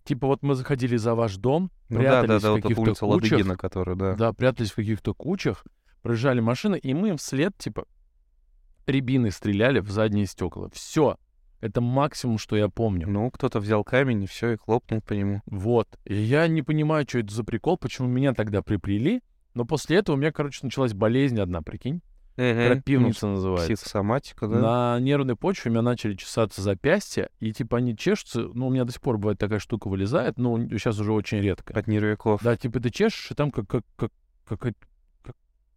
Типа 0.05 0.27
вот 0.27 0.43
мы 0.43 0.55
заходили 0.55 0.97
за 0.97 1.15
ваш 1.15 1.37
дом, 1.37 1.71
Ну 1.89 2.03
да, 2.03 2.23
да, 2.23 2.23
прятались 2.23 2.43
да, 2.43 2.49
в 2.49 2.53
вот 2.53 2.63
каких-то 2.63 2.83
улица 2.83 3.07
кучах. 3.07 3.33
Ладыгина, 3.33 3.57
которая, 3.57 3.97
да. 3.97 4.15
Да, 4.15 4.33
прятались 4.33 4.73
в 4.73 4.77
каких-то 4.77 5.15
кучах, 5.15 5.65
проезжали 6.03 6.41
машины, 6.41 6.77
и 6.77 6.93
мы 6.93 7.11
им 7.11 7.17
вслед, 7.17 7.57
типа, 7.57 7.87
рябины 8.87 9.31
стреляли 9.31 9.79
в 9.81 9.91
задние 9.91 10.27
стекла. 10.27 10.69
Все. 10.73 11.17
Это 11.61 11.81
максимум, 11.81 12.39
что 12.39 12.57
я 12.57 12.69
помню. 12.69 13.09
Ну, 13.09 13.31
кто-то 13.31 13.61
взял 13.61 13.85
камень 13.85 14.25
и 14.25 14.27
все, 14.27 14.51
и 14.51 14.57
хлопнул 14.57 15.01
по 15.01 15.13
нему. 15.13 15.43
Вот. 15.47 15.89
И 16.05 16.15
я 16.15 16.49
не 16.49 16.63
понимаю, 16.63 17.07
что 17.09 17.21
это 17.21 17.33
за 17.33 17.45
прикол, 17.45 17.79
почему 17.79 18.09
меня 18.09 18.35
тогда 18.35 18.63
приплели. 18.63 19.23
Но 19.55 19.65
после 19.65 19.99
этого 19.99 20.17
у 20.17 20.19
меня, 20.19 20.33
короче, 20.33 20.61
началась 20.63 20.93
болезнь 20.93 21.39
одна, 21.39 21.63
прикинь. 21.63 22.03
Крапивница 22.37 23.27
называется. 23.27 23.75
Психосоматика, 23.75 24.49
да? 24.49 24.59
На 24.59 25.01
нервной 25.01 25.37
почве 25.37 25.71
у 25.71 25.73
меня 25.73 25.83
начали 25.83 26.15
чесаться 26.15 26.63
запястья, 26.63 27.29
и 27.41 27.53
типа 27.53 27.79
они 27.79 27.97
чешутся, 27.97 28.49
ну, 28.55 28.69
у 28.69 28.71
меня 28.71 28.85
до 28.85 28.93
сих 28.93 29.01
пор 29.01 29.19
бывает 29.19 29.39
такая 29.39 29.59
штука 29.59 29.89
вылезает, 29.89 30.39
но 30.39 30.59
сейчас 30.69 30.99
уже 30.99 31.13
очень 31.13 31.41
редко. 31.41 31.75
От 31.75 31.87
нервиков. 31.87 32.43
Да, 32.43 32.57
типа 32.57 32.81
ты 32.81 32.91
чешешь, 32.91 33.31
и 33.31 33.35
там 33.35 33.51
как, 33.51 33.69
как, 33.69 33.85
как, 33.97 34.11
как, 34.47 34.61
как 34.61 34.75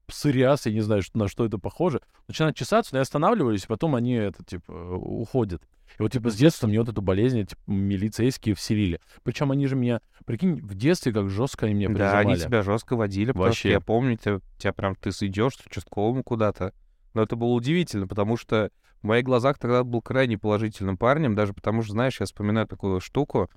псориаз, 0.06 0.66
я 0.66 0.72
не 0.74 0.82
знаю, 0.82 1.02
что, 1.02 1.18
на 1.18 1.28
что 1.28 1.46
это 1.46 1.58
похоже. 1.58 2.02
Начинают 2.28 2.56
чесаться, 2.56 2.94
но 2.94 3.00
я 3.00 3.02
останавливаюсь, 3.04 3.64
и 3.64 3.68
потом 3.68 3.96
они, 3.96 4.14
это, 4.14 4.44
типа, 4.44 4.72
уходят. 4.72 5.62
И 5.98 6.02
вот, 6.02 6.12
типа, 6.12 6.30
с 6.30 6.36
детства 6.36 6.68
мне 6.68 6.80
вот 6.80 6.90
эту 6.90 7.02
болезнь, 7.02 7.46
типа, 7.46 7.62
милицейские 7.68 8.56
вселили. 8.56 9.00
Причем 9.24 9.52
они 9.52 9.68
же 9.68 9.76
меня, 9.76 10.02
прикинь, 10.26 10.56
в 10.56 10.74
детстве 10.76 11.14
как 11.14 11.30
жестко 11.30 11.66
они 11.68 11.76
меня 11.76 11.88
Да, 11.90 11.94
прижимали. 11.94 12.28
они 12.28 12.38
тебя 12.38 12.64
жестко 12.64 12.96
водили, 12.96 13.28
потому 13.32 13.46
что 13.54 13.68
Вообще. 13.68 13.72
я 13.72 13.80
помню, 13.80 14.18
тебя, 14.18 14.40
тебя 14.58 14.74
прям 14.74 14.96
ты 14.96 15.10
идешь 15.10 15.56
к 15.58 15.68
участковому 15.68 16.24
куда-то. 16.24 16.74
Но 17.14 17.22
это 17.22 17.36
было 17.36 17.50
удивительно, 17.54 18.08
потому 18.08 18.36
что 18.36 18.72
в 19.02 19.04
моих 19.06 19.24
глазах 19.24 19.58
тогда 19.58 19.84
был 19.84 20.02
крайне 20.02 20.38
положительным 20.38 20.98
парнем, 20.98 21.36
даже 21.36 21.54
потому 21.54 21.82
что, 21.84 21.94
знаешь, 21.94 22.20
я 22.20 22.26
вспоминаю 22.26 22.68
такую 22.68 23.00
штуку. 23.00 23.50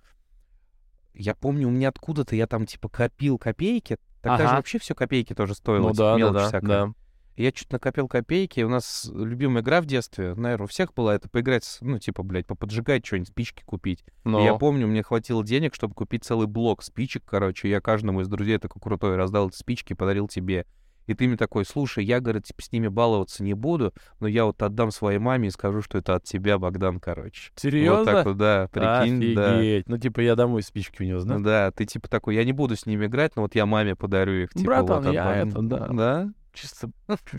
Я 1.14 1.34
помню, 1.34 1.66
у 1.66 1.70
меня 1.70 1.88
откуда-то 1.88 2.36
я 2.36 2.46
там 2.46 2.66
типа 2.66 2.88
копил 2.88 3.38
копейки. 3.38 3.96
Тогда 4.22 4.38
же 4.38 4.44
Ага. 4.44 4.56
вообще 4.56 4.78
все 4.78 4.94
копейки 4.94 5.34
тоже 5.34 5.54
стоило, 5.54 5.88
Ну 5.88 5.92
типа, 5.92 6.02
да, 6.02 6.16
мелочь 6.16 6.34
да, 6.34 6.48
всякая. 6.48 6.66
да. 6.66 6.92
И 7.36 7.44
я 7.44 7.52
чуть 7.52 7.70
накопил 7.70 8.08
копейки, 8.08 8.58
и 8.58 8.64
у 8.64 8.68
нас 8.68 9.08
любимая 9.14 9.62
игра 9.62 9.80
в 9.80 9.86
детстве, 9.86 10.34
наверное, 10.34 10.64
у 10.64 10.66
всех 10.66 10.92
была, 10.92 11.14
это 11.14 11.28
поиграть, 11.28 11.78
ну, 11.80 12.00
типа, 12.00 12.24
блядь, 12.24 12.48
поподжигать 12.48 13.06
что-нибудь, 13.06 13.28
спички 13.28 13.62
купить. 13.64 14.00
И 14.00 14.28
Но... 14.28 14.44
я 14.44 14.54
помню, 14.54 14.88
мне 14.88 15.04
хватило 15.04 15.44
денег, 15.44 15.72
чтобы 15.76 15.94
купить 15.94 16.24
целый 16.24 16.48
блок 16.48 16.82
спичек, 16.82 17.22
короче. 17.24 17.70
Я 17.70 17.80
каждому 17.80 18.22
из 18.22 18.28
друзей 18.28 18.58
такой 18.58 18.82
крутой 18.82 19.14
раздал 19.14 19.50
эти 19.50 19.56
спички 19.56 19.92
и 19.92 19.96
подарил 19.96 20.26
тебе. 20.26 20.66
И 21.08 21.14
ты 21.14 21.26
мне 21.26 21.38
такой, 21.38 21.64
слушай, 21.64 22.04
я, 22.04 22.20
говорит, 22.20 22.44
типа, 22.44 22.62
с 22.62 22.70
ними 22.70 22.88
баловаться 22.88 23.42
не 23.42 23.54
буду, 23.54 23.94
но 24.20 24.28
я 24.28 24.44
вот 24.44 24.62
отдам 24.62 24.90
своей 24.90 25.18
маме 25.18 25.48
и 25.48 25.50
скажу, 25.50 25.80
что 25.80 25.96
это 25.96 26.14
от 26.14 26.24
тебя, 26.24 26.58
Богдан, 26.58 27.00
короче. 27.00 27.50
Серьезно? 27.56 27.98
Вот 27.98 28.04
так 28.04 28.26
вот, 28.26 28.36
да, 28.36 28.68
прикинь, 28.70 29.34
да. 29.34 29.56
Офигеть. 29.56 29.88
Ну, 29.88 29.96
типа, 29.96 30.20
я 30.20 30.36
домой 30.36 30.62
спички 30.62 31.00
унес, 31.02 31.24
да? 31.24 31.38
Ну 31.38 31.44
Да, 31.44 31.70
ты 31.70 31.86
типа 31.86 32.10
такой, 32.10 32.34
я 32.34 32.44
не 32.44 32.52
буду 32.52 32.76
с 32.76 32.84
ними 32.84 33.06
играть, 33.06 33.36
но 33.36 33.42
вот 33.42 33.54
я 33.54 33.64
маме 33.64 33.96
подарю 33.96 34.44
их. 34.44 34.50
Типа, 34.50 34.66
Братан, 34.66 35.04
вот, 35.04 35.12
я 35.14 35.34
это, 35.34 35.62
да. 35.62 35.88
Да? 35.88 36.32
Чисто, 36.52 36.90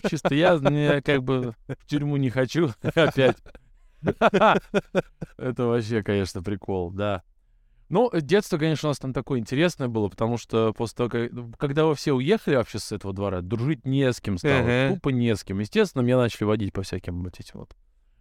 чисто 0.10 0.34
я, 0.34 0.58
не, 0.58 1.02
как 1.02 1.24
бы 1.24 1.54
в 1.68 1.86
тюрьму 1.86 2.18
не 2.18 2.32
хочу 2.32 2.72
опять. 2.96 3.38
Это 4.02 4.64
вообще, 5.66 6.02
конечно, 6.02 6.42
прикол, 6.42 6.90
да. 6.92 7.22
Ну, 7.90 8.12
детство, 8.14 8.58
конечно, 8.60 8.88
у 8.90 8.92
нас 8.92 9.00
там 9.00 9.14
такое 9.14 9.40
интересное 9.40 9.88
было, 9.88 10.10
потому 10.10 10.38
что 10.38 10.74
после 10.74 10.96
того, 10.96 11.10
как, 11.10 11.32
когда 11.58 11.86
вы 11.86 11.96
все 11.96 12.14
уехали 12.14 12.56
вообще 12.56 12.78
с 12.78 12.92
этого 12.92 13.14
двора, 13.16 13.42
дружить 13.42 13.84
не 13.86 14.14
с 14.14 14.22
кем 14.22 14.38
стало, 14.38 14.60
Ага. 14.60 14.94
тупо 14.94 15.10
не 15.10 15.36
с 15.36 15.44
кем. 15.44 15.60
Естественно, 15.60 16.04
меня 16.04 16.18
начали 16.18 16.44
водить 16.44 16.72
по 16.72 16.84
всяким 16.84 17.24
вот 17.24 17.40
этим 17.40 17.60
вот. 17.60 17.76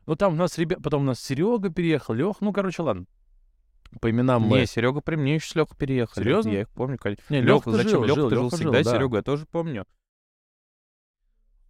Ну, 0.06 0.16
там 0.16 0.32
у 0.32 0.36
нас 0.36 0.56
ребята, 0.56 0.80
потом 0.82 1.02
у 1.02 1.04
нас 1.04 1.20
Серега 1.20 1.68
переехал, 1.68 2.14
Лех, 2.14 2.36
ну, 2.40 2.50
короче, 2.54 2.80
ладно. 2.80 3.04
По 4.00 4.10
именам 4.10 4.42
мы... 4.42 4.60
Не, 4.60 4.66
Серега 4.66 5.02
при 5.02 5.16
мне 5.16 5.34
еще 5.34 5.48
с 5.50 5.54
Лехой 5.54 5.76
переехали. 5.76 6.24
Серьезно? 6.24 6.48
Я 6.50 6.60
их 6.62 6.70
помню. 6.70 6.96
конечно. 6.98 7.22
Не, 7.28 7.42
Лёха-то 7.42 7.72
зачем? 7.72 7.90
жил, 7.90 8.04
Лёха 8.04 8.20
жил, 8.20 8.28
ты 8.30 8.34
жил 8.36 8.48
всегда, 8.50 8.72
жил, 8.82 8.84
да. 8.84 8.90
Серега 8.92 9.16
я 9.18 9.22
тоже 9.22 9.44
помню. 9.46 9.86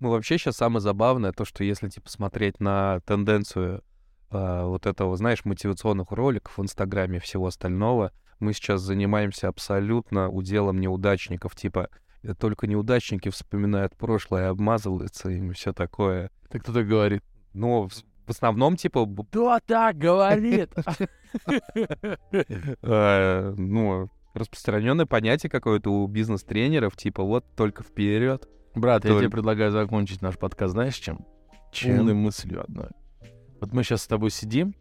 Ну, 0.00 0.10
вообще 0.10 0.38
сейчас 0.38 0.56
самое 0.56 0.80
забавное, 0.80 1.32
то, 1.32 1.44
что 1.44 1.64
если, 1.64 1.88
типа, 1.88 2.08
смотреть 2.08 2.60
на 2.60 3.00
тенденцию 3.00 3.82
а, 4.30 4.66
вот 4.66 4.86
этого, 4.86 5.16
знаешь, 5.16 5.44
мотивационных 5.44 6.10
роликов 6.10 6.58
в 6.58 6.62
Инстаграме 6.62 7.16
и 7.16 7.20
всего 7.20 7.46
остального, 7.46 8.12
мы 8.40 8.52
сейчас 8.52 8.82
занимаемся 8.82 9.48
абсолютно 9.48 10.28
уделом 10.28 10.80
неудачников, 10.80 11.56
типа, 11.56 11.88
э, 12.22 12.34
только 12.34 12.66
неудачники 12.66 13.30
вспоминают 13.30 13.96
прошлое, 13.96 14.50
обмазываются 14.50 15.30
им 15.30 15.50
и 15.50 15.54
все 15.54 15.72
такое. 15.72 16.30
Так 16.50 16.62
кто 16.62 16.72
так 16.72 16.86
говорит? 16.86 17.22
Но 17.52 17.88
в, 17.88 18.30
основном, 18.30 18.76
типа, 18.76 19.06
Кто 19.30 19.58
так 19.66 19.96
говорит? 19.96 20.70
э, 22.82 23.54
ну, 23.56 24.10
распространенное 24.34 25.06
понятие 25.06 25.50
какое-то 25.50 25.90
у 25.90 26.06
бизнес-тренеров, 26.06 26.96
типа, 26.96 27.22
вот 27.22 27.44
только 27.56 27.82
вперед. 27.82 28.48
Брат, 28.74 29.04
я 29.04 29.18
тебе 29.18 29.30
предлагаю 29.30 29.72
закончить 29.72 30.22
наш 30.22 30.38
подкаст, 30.38 30.72
знаешь, 30.72 30.96
чем? 30.96 31.24
Чем? 31.72 32.00
Умной 32.00 32.14
мыслью 32.14 32.62
одной. 32.62 32.88
Вот 33.60 33.72
мы 33.72 33.82
сейчас 33.82 34.02
с 34.02 34.06
тобой 34.06 34.30
сидим, 34.30 34.74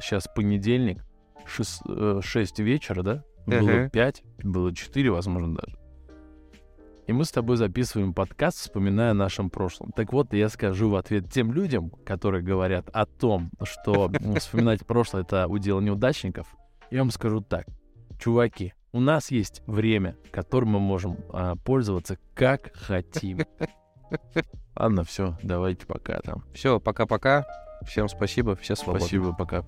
сейчас 0.00 0.26
понедельник, 0.34 1.04
6, 1.46 2.58
вечера, 2.60 3.02
да? 3.02 3.24
Было 3.46 3.58
Ага. 3.58 3.90
5, 3.90 4.22
было 4.44 4.74
4, 4.74 5.10
возможно, 5.10 5.56
даже. 5.56 5.76
И 7.06 7.12
мы 7.12 7.24
с 7.24 7.32
тобой 7.32 7.56
записываем 7.56 8.14
подкаст, 8.14 8.58
вспоминая 8.58 9.10
о 9.10 9.14
нашем 9.14 9.50
прошлом. 9.50 9.90
Так 9.90 10.12
вот, 10.12 10.32
я 10.32 10.48
скажу 10.48 10.90
в 10.90 10.94
ответ 10.94 11.28
тем 11.32 11.52
людям, 11.52 11.90
которые 12.04 12.42
говорят 12.42 12.88
о 12.92 13.04
том, 13.04 13.50
что 13.64 14.12
вспоминать 14.36 14.86
прошлое— 14.86 15.22
это 15.24 15.48
удел 15.48 15.80
неудачников, 15.80 16.54
я 16.92 17.00
вам 17.00 17.10
скажу 17.10 17.40
так. 17.40 17.66
Чуваки, 18.20 18.74
у 18.92 19.00
нас 19.00 19.30
есть 19.30 19.62
время, 19.66 20.16
которым 20.30 20.70
мы 20.70 20.78
можем 20.80 21.16
а, 21.32 21.56
пользоваться 21.56 22.16
как 22.34 22.76
хотим. 22.76 23.40
Ладно, 24.76 25.04
все, 25.04 25.36
давайте 25.42 25.86
пока 25.86 26.20
там. 26.20 26.44
Все, 26.52 26.78
пока-пока. 26.78 27.44
Всем 27.86 28.08
спасибо, 28.08 28.56
все 28.56 28.76
свободны. 28.76 29.00
Спасибо, 29.00 29.34
пока. 29.34 29.64